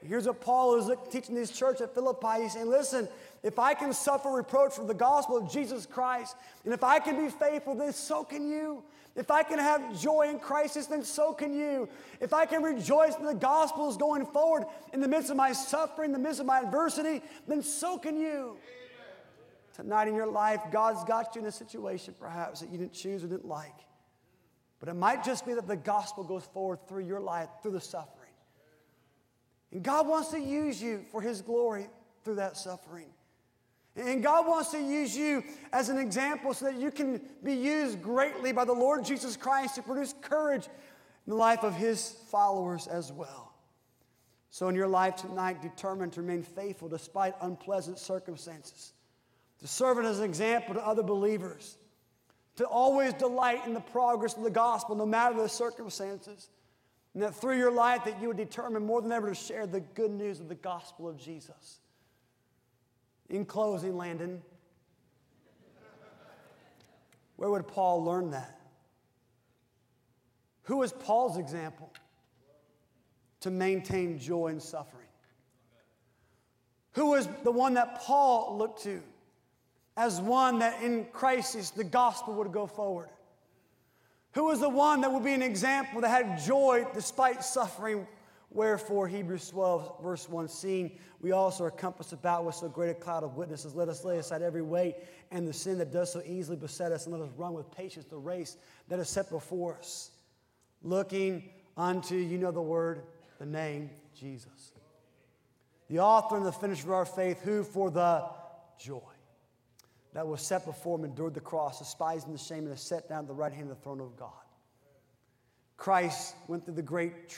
Here's 0.07 0.27
what 0.27 0.43
Paul 0.43 0.77
is 0.77 0.91
teaching 1.11 1.35
this 1.35 1.51
church 1.51 1.81
at 1.81 1.95
Philippi. 1.95 2.43
He's 2.43 2.53
saying, 2.53 2.69
listen, 2.69 3.09
if 3.45 3.59
I 3.59 3.75
can 3.75 3.93
suffer 3.93 4.31
reproach 4.31 4.73
for 4.73 4.87
the 4.87 4.95
gospel 4.95 5.37
of 5.37 5.53
Jesus 5.53 5.85
Christ, 5.85 6.35
and 6.65 6.73
if 6.73 6.83
I 6.83 6.99
can 6.99 7.23
be 7.23 7.31
faithful, 7.31 7.75
then 7.75 7.93
so 7.93 8.25
can 8.25 8.49
you. 8.49 8.83
If 9.15 9.31
I 9.31 9.43
can 9.43 9.59
have 9.59 10.01
joy 10.01 10.31
in 10.31 10.39
crisis, 10.41 10.87
then 10.87 11.05
so 11.05 11.35
can 11.35 11.53
you. 11.53 11.89
If 12.21 12.33
I 12.33 12.47
can 12.47 12.63
rejoice 12.63 13.15
in 13.17 13.27
the 13.27 13.35
gospel 13.35 13.89
is 13.91 13.99
going 13.99 14.25
forward 14.25 14.65
in 14.95 15.01
the 15.01 15.07
midst 15.07 15.31
of 15.31 15.37
my 15.37 15.53
suffering, 15.53 16.09
in 16.09 16.13
the 16.13 16.19
midst 16.19 16.41
of 16.41 16.47
my 16.47 16.61
adversity, 16.61 17.23
then 17.47 17.63
so 17.63 17.99
can 17.99 18.19
you. 18.19 18.57
Tonight 19.75 20.09
in 20.09 20.15
your 20.15 20.27
life, 20.27 20.61
God's 20.73 21.05
got 21.05 21.35
you 21.35 21.43
in 21.43 21.47
a 21.47 21.53
situation 21.53 22.15
perhaps 22.19 22.61
that 22.61 22.71
you 22.71 22.79
didn't 22.79 22.95
choose 22.95 23.23
or 23.23 23.27
didn't 23.27 23.47
like. 23.47 23.75
But 24.81 24.89
it 24.89 24.95
might 24.95 25.23
just 25.23 25.45
be 25.45 25.53
that 25.53 25.69
the 25.69 25.77
gospel 25.77 26.25
goes 26.25 26.45
forward 26.47 26.79
through 26.89 27.05
your 27.05 27.21
life, 27.21 27.51
through 27.63 27.73
the 27.73 27.81
suffering. 27.81 28.33
And 29.71 29.83
God 29.83 30.09
wants 30.09 30.31
to 30.31 30.41
use 30.41 30.83
you 30.83 31.05
for 31.11 31.21
His 31.21 31.43
glory 31.43 31.89
through 32.25 32.37
that 32.37 32.57
suffering. 32.57 33.09
And 33.97 34.23
God 34.23 34.47
wants 34.47 34.73
to 34.73 34.79
use 34.79 35.17
you 35.17 35.45
as 35.73 35.89
an 35.89 35.99
example 35.99 36.53
so 36.53 36.65
that 36.65 36.77
you 36.77 36.91
can 36.91 37.21
be 37.45 37.55
used 37.55 38.03
greatly 38.03 38.51
by 38.51 38.65
the 38.65 38.73
Lord 38.73 39.05
Jesus 39.05 39.37
Christ 39.37 39.77
to 39.77 39.83
produce 39.83 40.15
courage 40.21 40.67
in 41.27 41.31
the 41.31 41.37
life 41.37 41.63
of 41.63 41.75
his 41.75 42.17
followers 42.31 42.89
as 42.89 43.13
well. 43.13 43.53
So, 44.51 44.69
in 44.69 44.75
your 44.75 44.89
life 44.89 45.17
tonight, 45.17 45.63
determined 45.63 46.13
to 46.15 46.23
remain 46.23 46.43
faithful 46.43 46.89
despite 46.89 47.35
unpleasant 47.41 47.99
circumstances, 47.99 48.93
to 49.61 49.67
serve 49.67 49.99
as 50.05 50.19
an 50.19 50.25
example 50.25 50.75
to 50.75 50.87
other 50.87 51.03
believers, 51.03 51.77
to 52.57 52.65
always 52.65 53.15
delight 53.15 53.67
in 53.67 53.75
the 53.75 53.81
progress 53.81 54.37
of 54.37 54.45
the 54.45 54.51
gospel 54.51 54.95
no 54.97 55.07
matter 55.07 55.37
the 55.37 55.49
circumstances. 55.49 56.51
And 57.15 57.23
that 57.23 57.35
through 57.35 57.59
your 57.59 57.71
life 57.71 58.05
that 58.05 58.21
you 58.21 58.29
would 58.29 58.37
determine 58.37 58.85
more 58.85 59.01
than 59.01 59.13
ever 59.13 59.29
to 59.29 59.35
share 59.35 59.67
the 59.67 59.81
good 59.81 60.11
news 60.11 60.41
of 60.41 60.49
the 60.49 60.57
gospel 60.57 61.09
of 61.09 61.17
Jesus. 61.17 61.79
In 63.29 63.45
closing, 63.45 63.97
Landon, 63.97 64.43
where 67.37 67.51
would 67.51 67.67
Paul 67.67 68.05
learn 68.05 68.31
that? 68.31 68.61
Who 70.65 70.79
was 70.79 70.93
Paul's 70.93 71.37
example 71.37 71.93
to 73.41 73.51
maintain 73.51 74.19
joy 74.19 74.49
in 74.49 74.61
suffering? 74.61 75.09
Who 76.93 77.07
was 77.07 77.29
the 77.43 77.51
one 77.51 77.75
that 77.75 78.01
Paul 78.01 78.57
looked 78.57 78.83
to 78.85 79.03
as 79.97 80.21
one 80.21 80.61
that 80.61 80.83
in 80.83 81.07
crisis 81.13 81.71
the 81.71 81.85
gospel 81.85 82.35
would 82.35 82.53
go 82.53 82.67
forward? 82.67 83.09
Who 84.33 84.45
was 84.45 84.61
the 84.61 84.69
one 84.69 85.01
that 85.03 85.13
would 85.13 85.25
be 85.25 85.33
an 85.33 85.43
example 85.43 86.01
that 86.01 86.09
had 86.09 86.41
joy 86.41 86.87
despite 86.95 87.45
suffering? 87.45 88.07
Wherefore, 88.55 89.09
Hebrews 89.09 89.51
12, 89.51 90.01
verse 90.01 90.29
1, 90.29 90.49
seeing 90.49 90.93
we 91.21 91.33
also 91.33 91.65
are 91.65 91.73
compassed 91.73 92.13
about 92.13 92.45
with 92.45 92.55
so 92.55 92.69
great 92.69 92.91
a 92.91 92.95
cloud 92.95 93.25
of 93.25 93.37
witnesses, 93.37 93.75
let 93.75 93.89
us 93.89 94.05
lay 94.05 94.19
aside 94.19 94.43
every 94.43 94.63
weight 94.63 94.95
and 95.33 95.47
the 95.47 95.53
sin 95.53 95.77
that 95.79 95.93
does 95.93 96.13
so 96.13 96.23
easily 96.25 96.57
beset 96.57 96.93
us, 96.93 97.07
and 97.07 97.19
let 97.19 97.21
us 97.21 97.33
run 97.37 97.53
with 97.53 97.69
patience 97.73 98.07
the 98.07 98.17
race 98.17 98.57
that 98.89 99.01
is 99.01 99.09
set 99.09 99.29
before 99.29 99.77
us, 99.77 100.13
looking 100.85 101.51
unto, 101.77 102.15
you 102.15 102.39
know 102.39 102.53
the 102.53 102.63
word, 102.63 103.03
the 103.41 103.47
name, 103.47 103.91
Jesus. 104.17 104.73
The 105.91 105.99
author 105.99 106.37
and 106.37 106.47
the 106.47 106.53
finisher 106.53 106.87
of 106.87 106.93
our 106.93 107.05
faith, 107.05 107.41
who 107.43 107.65
for 107.65 107.91
the 107.91 108.25
joy 108.79 109.01
that 110.13 110.29
was 110.29 110.41
set 110.41 110.65
before 110.65 110.97
him 110.97 111.05
endured 111.05 111.35
the 111.35 111.41
cross, 111.41 111.81
despising 111.81 112.31
the 112.31 112.39
shame, 112.39 112.67
and 112.67 112.73
is 112.73 112.81
set 112.81 113.09
down 113.09 113.23
at 113.23 113.27
the 113.27 113.35
right 113.35 113.53
hand 113.53 113.69
of 113.69 113.77
the 113.77 113.83
throne 113.83 114.01
of 114.01 114.17
God. 114.17 114.31
Christ 115.77 116.37
went 116.47 116.65
through 116.65 116.75
the 116.75 116.83
great, 116.83 117.37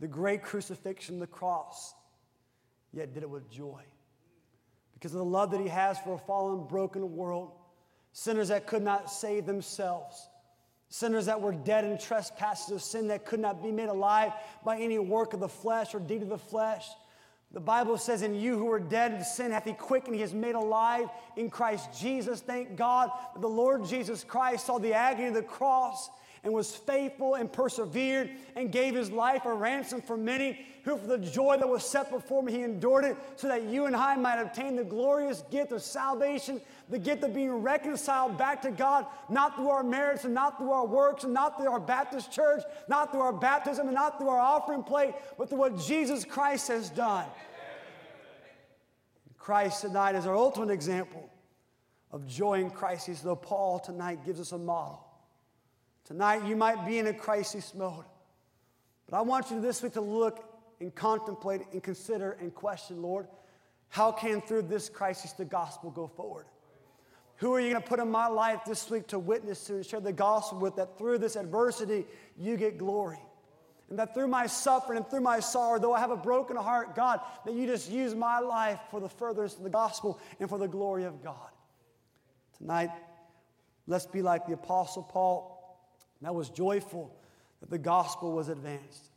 the 0.00 0.08
great 0.08 0.42
crucifixion, 0.42 1.18
the 1.18 1.26
cross, 1.26 1.94
yet 2.92 3.12
did 3.12 3.22
it 3.22 3.30
with 3.30 3.50
joy. 3.50 3.82
Because 4.94 5.12
of 5.12 5.18
the 5.18 5.24
love 5.24 5.50
that 5.52 5.60
he 5.60 5.68
has 5.68 5.98
for 6.00 6.14
a 6.14 6.18
fallen, 6.18 6.66
broken 6.66 7.14
world, 7.14 7.52
sinners 8.12 8.48
that 8.48 8.66
could 8.66 8.82
not 8.82 9.10
save 9.10 9.46
themselves, 9.46 10.28
sinners 10.88 11.26
that 11.26 11.40
were 11.40 11.52
dead 11.52 11.84
in 11.84 11.96
trespasses 11.98 12.72
of 12.74 12.82
sin 12.82 13.08
that 13.08 13.24
could 13.24 13.40
not 13.40 13.62
be 13.62 13.70
made 13.70 13.88
alive 13.88 14.32
by 14.64 14.78
any 14.78 14.98
work 14.98 15.32
of 15.32 15.40
the 15.40 15.48
flesh 15.48 15.94
or 15.94 16.00
deed 16.00 16.22
of 16.22 16.28
the 16.28 16.38
flesh. 16.38 16.86
The 17.52 17.60
Bible 17.60 17.98
says, 17.98 18.22
In 18.22 18.34
you 18.34 18.58
who 18.58 18.66
were 18.66 18.80
dead 18.80 19.12
in 19.12 19.24
sin 19.24 19.50
hath 19.50 19.64
he 19.64 19.72
quickened, 19.72 20.14
he 20.14 20.20
has 20.20 20.34
made 20.34 20.54
alive 20.54 21.08
in 21.36 21.50
Christ 21.50 21.88
Jesus. 21.98 22.40
Thank 22.40 22.76
God 22.76 23.10
that 23.34 23.40
the 23.40 23.48
Lord 23.48 23.84
Jesus 23.84 24.22
Christ 24.22 24.66
saw 24.66 24.78
the 24.78 24.94
agony 24.94 25.28
of 25.28 25.34
the 25.34 25.42
cross 25.42 26.10
and 26.42 26.52
was 26.52 26.74
faithful 26.74 27.34
and 27.34 27.52
persevered 27.52 28.30
and 28.56 28.72
gave 28.72 28.94
his 28.94 29.10
life 29.10 29.44
a 29.44 29.52
ransom 29.52 30.00
for 30.00 30.16
many, 30.16 30.66
who 30.84 30.96
for 30.96 31.06
the 31.06 31.18
joy 31.18 31.58
that 31.58 31.68
was 31.68 31.84
set 31.84 32.10
before 32.10 32.40
him, 32.40 32.48
he 32.48 32.62
endured 32.62 33.04
it, 33.04 33.16
so 33.36 33.48
that 33.48 33.64
you 33.64 33.84
and 33.84 33.94
I 33.94 34.16
might 34.16 34.40
obtain 34.40 34.76
the 34.76 34.84
glorious 34.84 35.42
gift 35.50 35.72
of 35.72 35.82
salvation, 35.82 36.60
the 36.88 36.98
gift 36.98 37.22
of 37.22 37.34
being 37.34 37.52
reconciled 37.52 38.38
back 38.38 38.62
to 38.62 38.70
God, 38.70 39.04
not 39.28 39.56
through 39.56 39.68
our 39.68 39.82
merits 39.82 40.24
and 40.24 40.32
not 40.32 40.56
through 40.56 40.72
our 40.72 40.86
works 40.86 41.24
and 41.24 41.34
not 41.34 41.58
through 41.58 41.70
our 41.70 41.80
Baptist 41.80 42.32
church, 42.32 42.62
not 42.88 43.12
through 43.12 43.20
our 43.20 43.32
baptism 43.32 43.86
and 43.86 43.94
not 43.94 44.18
through 44.18 44.30
our 44.30 44.40
offering 44.40 44.82
plate, 44.82 45.14
but 45.36 45.50
through 45.50 45.58
what 45.58 45.78
Jesus 45.78 46.24
Christ 46.24 46.68
has 46.68 46.88
done. 46.88 47.26
Christ 49.36 49.82
tonight 49.82 50.14
is 50.14 50.26
our 50.26 50.36
ultimate 50.36 50.70
example 50.70 51.28
of 52.12 52.26
joy 52.26 52.60
in 52.60 52.70
crisis, 52.70 53.20
though 53.20 53.36
Paul 53.36 53.78
tonight 53.78 54.24
gives 54.24 54.40
us 54.40 54.52
a 54.52 54.58
model. 54.58 55.09
Tonight, 56.10 56.44
you 56.44 56.56
might 56.56 56.84
be 56.84 56.98
in 56.98 57.06
a 57.06 57.14
crisis 57.14 57.72
mode. 57.72 58.04
But 59.08 59.16
I 59.16 59.20
want 59.20 59.52
you 59.52 59.60
this 59.60 59.80
week 59.80 59.92
to 59.92 60.00
look 60.00 60.44
and 60.80 60.92
contemplate 60.92 61.60
and 61.72 61.80
consider 61.80 62.32
and 62.40 62.52
question, 62.52 63.00
Lord, 63.00 63.28
how 63.90 64.10
can 64.10 64.40
through 64.40 64.62
this 64.62 64.88
crisis 64.88 65.30
the 65.30 65.44
gospel 65.44 65.88
go 65.88 66.08
forward? 66.08 66.46
Who 67.36 67.54
are 67.54 67.60
you 67.60 67.70
going 67.70 67.80
to 67.80 67.88
put 67.88 68.00
in 68.00 68.10
my 68.10 68.26
life 68.26 68.62
this 68.66 68.90
week 68.90 69.06
to 69.06 69.20
witness 69.20 69.66
to 69.66 69.76
and 69.76 69.86
share 69.86 70.00
the 70.00 70.12
gospel 70.12 70.58
with 70.58 70.74
that 70.76 70.98
through 70.98 71.18
this 71.18 71.36
adversity 71.36 72.06
you 72.36 72.56
get 72.56 72.76
glory? 72.76 73.20
And 73.88 73.96
that 74.00 74.12
through 74.12 74.26
my 74.26 74.48
suffering 74.48 74.96
and 74.96 75.08
through 75.08 75.20
my 75.20 75.38
sorrow, 75.38 75.78
though 75.78 75.94
I 75.94 76.00
have 76.00 76.10
a 76.10 76.16
broken 76.16 76.56
heart, 76.56 76.96
God, 76.96 77.20
that 77.46 77.54
you 77.54 77.68
just 77.68 77.88
use 77.88 78.16
my 78.16 78.40
life 78.40 78.80
for 78.90 78.98
the 78.98 79.08
furtherance 79.08 79.56
of 79.56 79.62
the 79.62 79.70
gospel 79.70 80.18
and 80.40 80.48
for 80.48 80.58
the 80.58 80.66
glory 80.66 81.04
of 81.04 81.22
God. 81.22 81.50
Tonight, 82.58 82.90
let's 83.86 84.06
be 84.06 84.22
like 84.22 84.48
the 84.48 84.54
Apostle 84.54 85.04
Paul 85.04 85.49
that 86.22 86.34
was 86.34 86.48
joyful 86.50 87.14
that 87.60 87.70
the 87.70 87.78
gospel 87.78 88.32
was 88.32 88.48
advanced. 88.48 89.10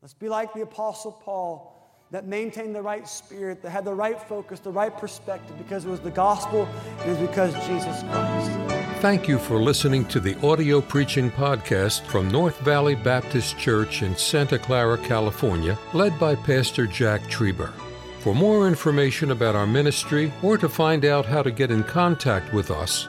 Let's 0.00 0.14
be 0.14 0.28
like 0.28 0.52
the 0.52 0.62
Apostle 0.62 1.12
Paul 1.12 1.78
that 2.10 2.26
maintained 2.26 2.74
the 2.74 2.82
right 2.82 3.08
spirit, 3.08 3.62
that 3.62 3.70
had 3.70 3.84
the 3.84 3.94
right 3.94 4.20
focus, 4.20 4.60
the 4.60 4.70
right 4.70 4.96
perspective, 4.96 5.56
because 5.56 5.86
it 5.86 5.88
was 5.88 6.00
the 6.00 6.10
gospel 6.10 6.68
and 7.00 7.10
it 7.10 7.20
was 7.20 7.28
because 7.28 7.54
Jesus 7.66 8.02
Christ. 8.02 8.82
Thank 9.00 9.26
you 9.26 9.38
for 9.38 9.56
listening 9.56 10.04
to 10.06 10.20
the 10.20 10.38
audio 10.46 10.80
preaching 10.80 11.30
podcast 11.30 12.02
from 12.02 12.28
North 12.28 12.60
Valley 12.60 12.94
Baptist 12.94 13.58
Church 13.58 14.02
in 14.02 14.14
Santa 14.14 14.58
Clara, 14.58 14.98
California, 14.98 15.78
led 15.94 16.18
by 16.20 16.34
Pastor 16.34 16.86
Jack 16.86 17.22
Trieber. 17.22 17.72
For 18.20 18.34
more 18.34 18.68
information 18.68 19.32
about 19.32 19.56
our 19.56 19.66
ministry 19.66 20.32
or 20.42 20.56
to 20.58 20.68
find 20.68 21.04
out 21.04 21.26
how 21.26 21.42
to 21.42 21.50
get 21.50 21.72
in 21.72 21.82
contact 21.82 22.52
with 22.52 22.70
us, 22.70 23.08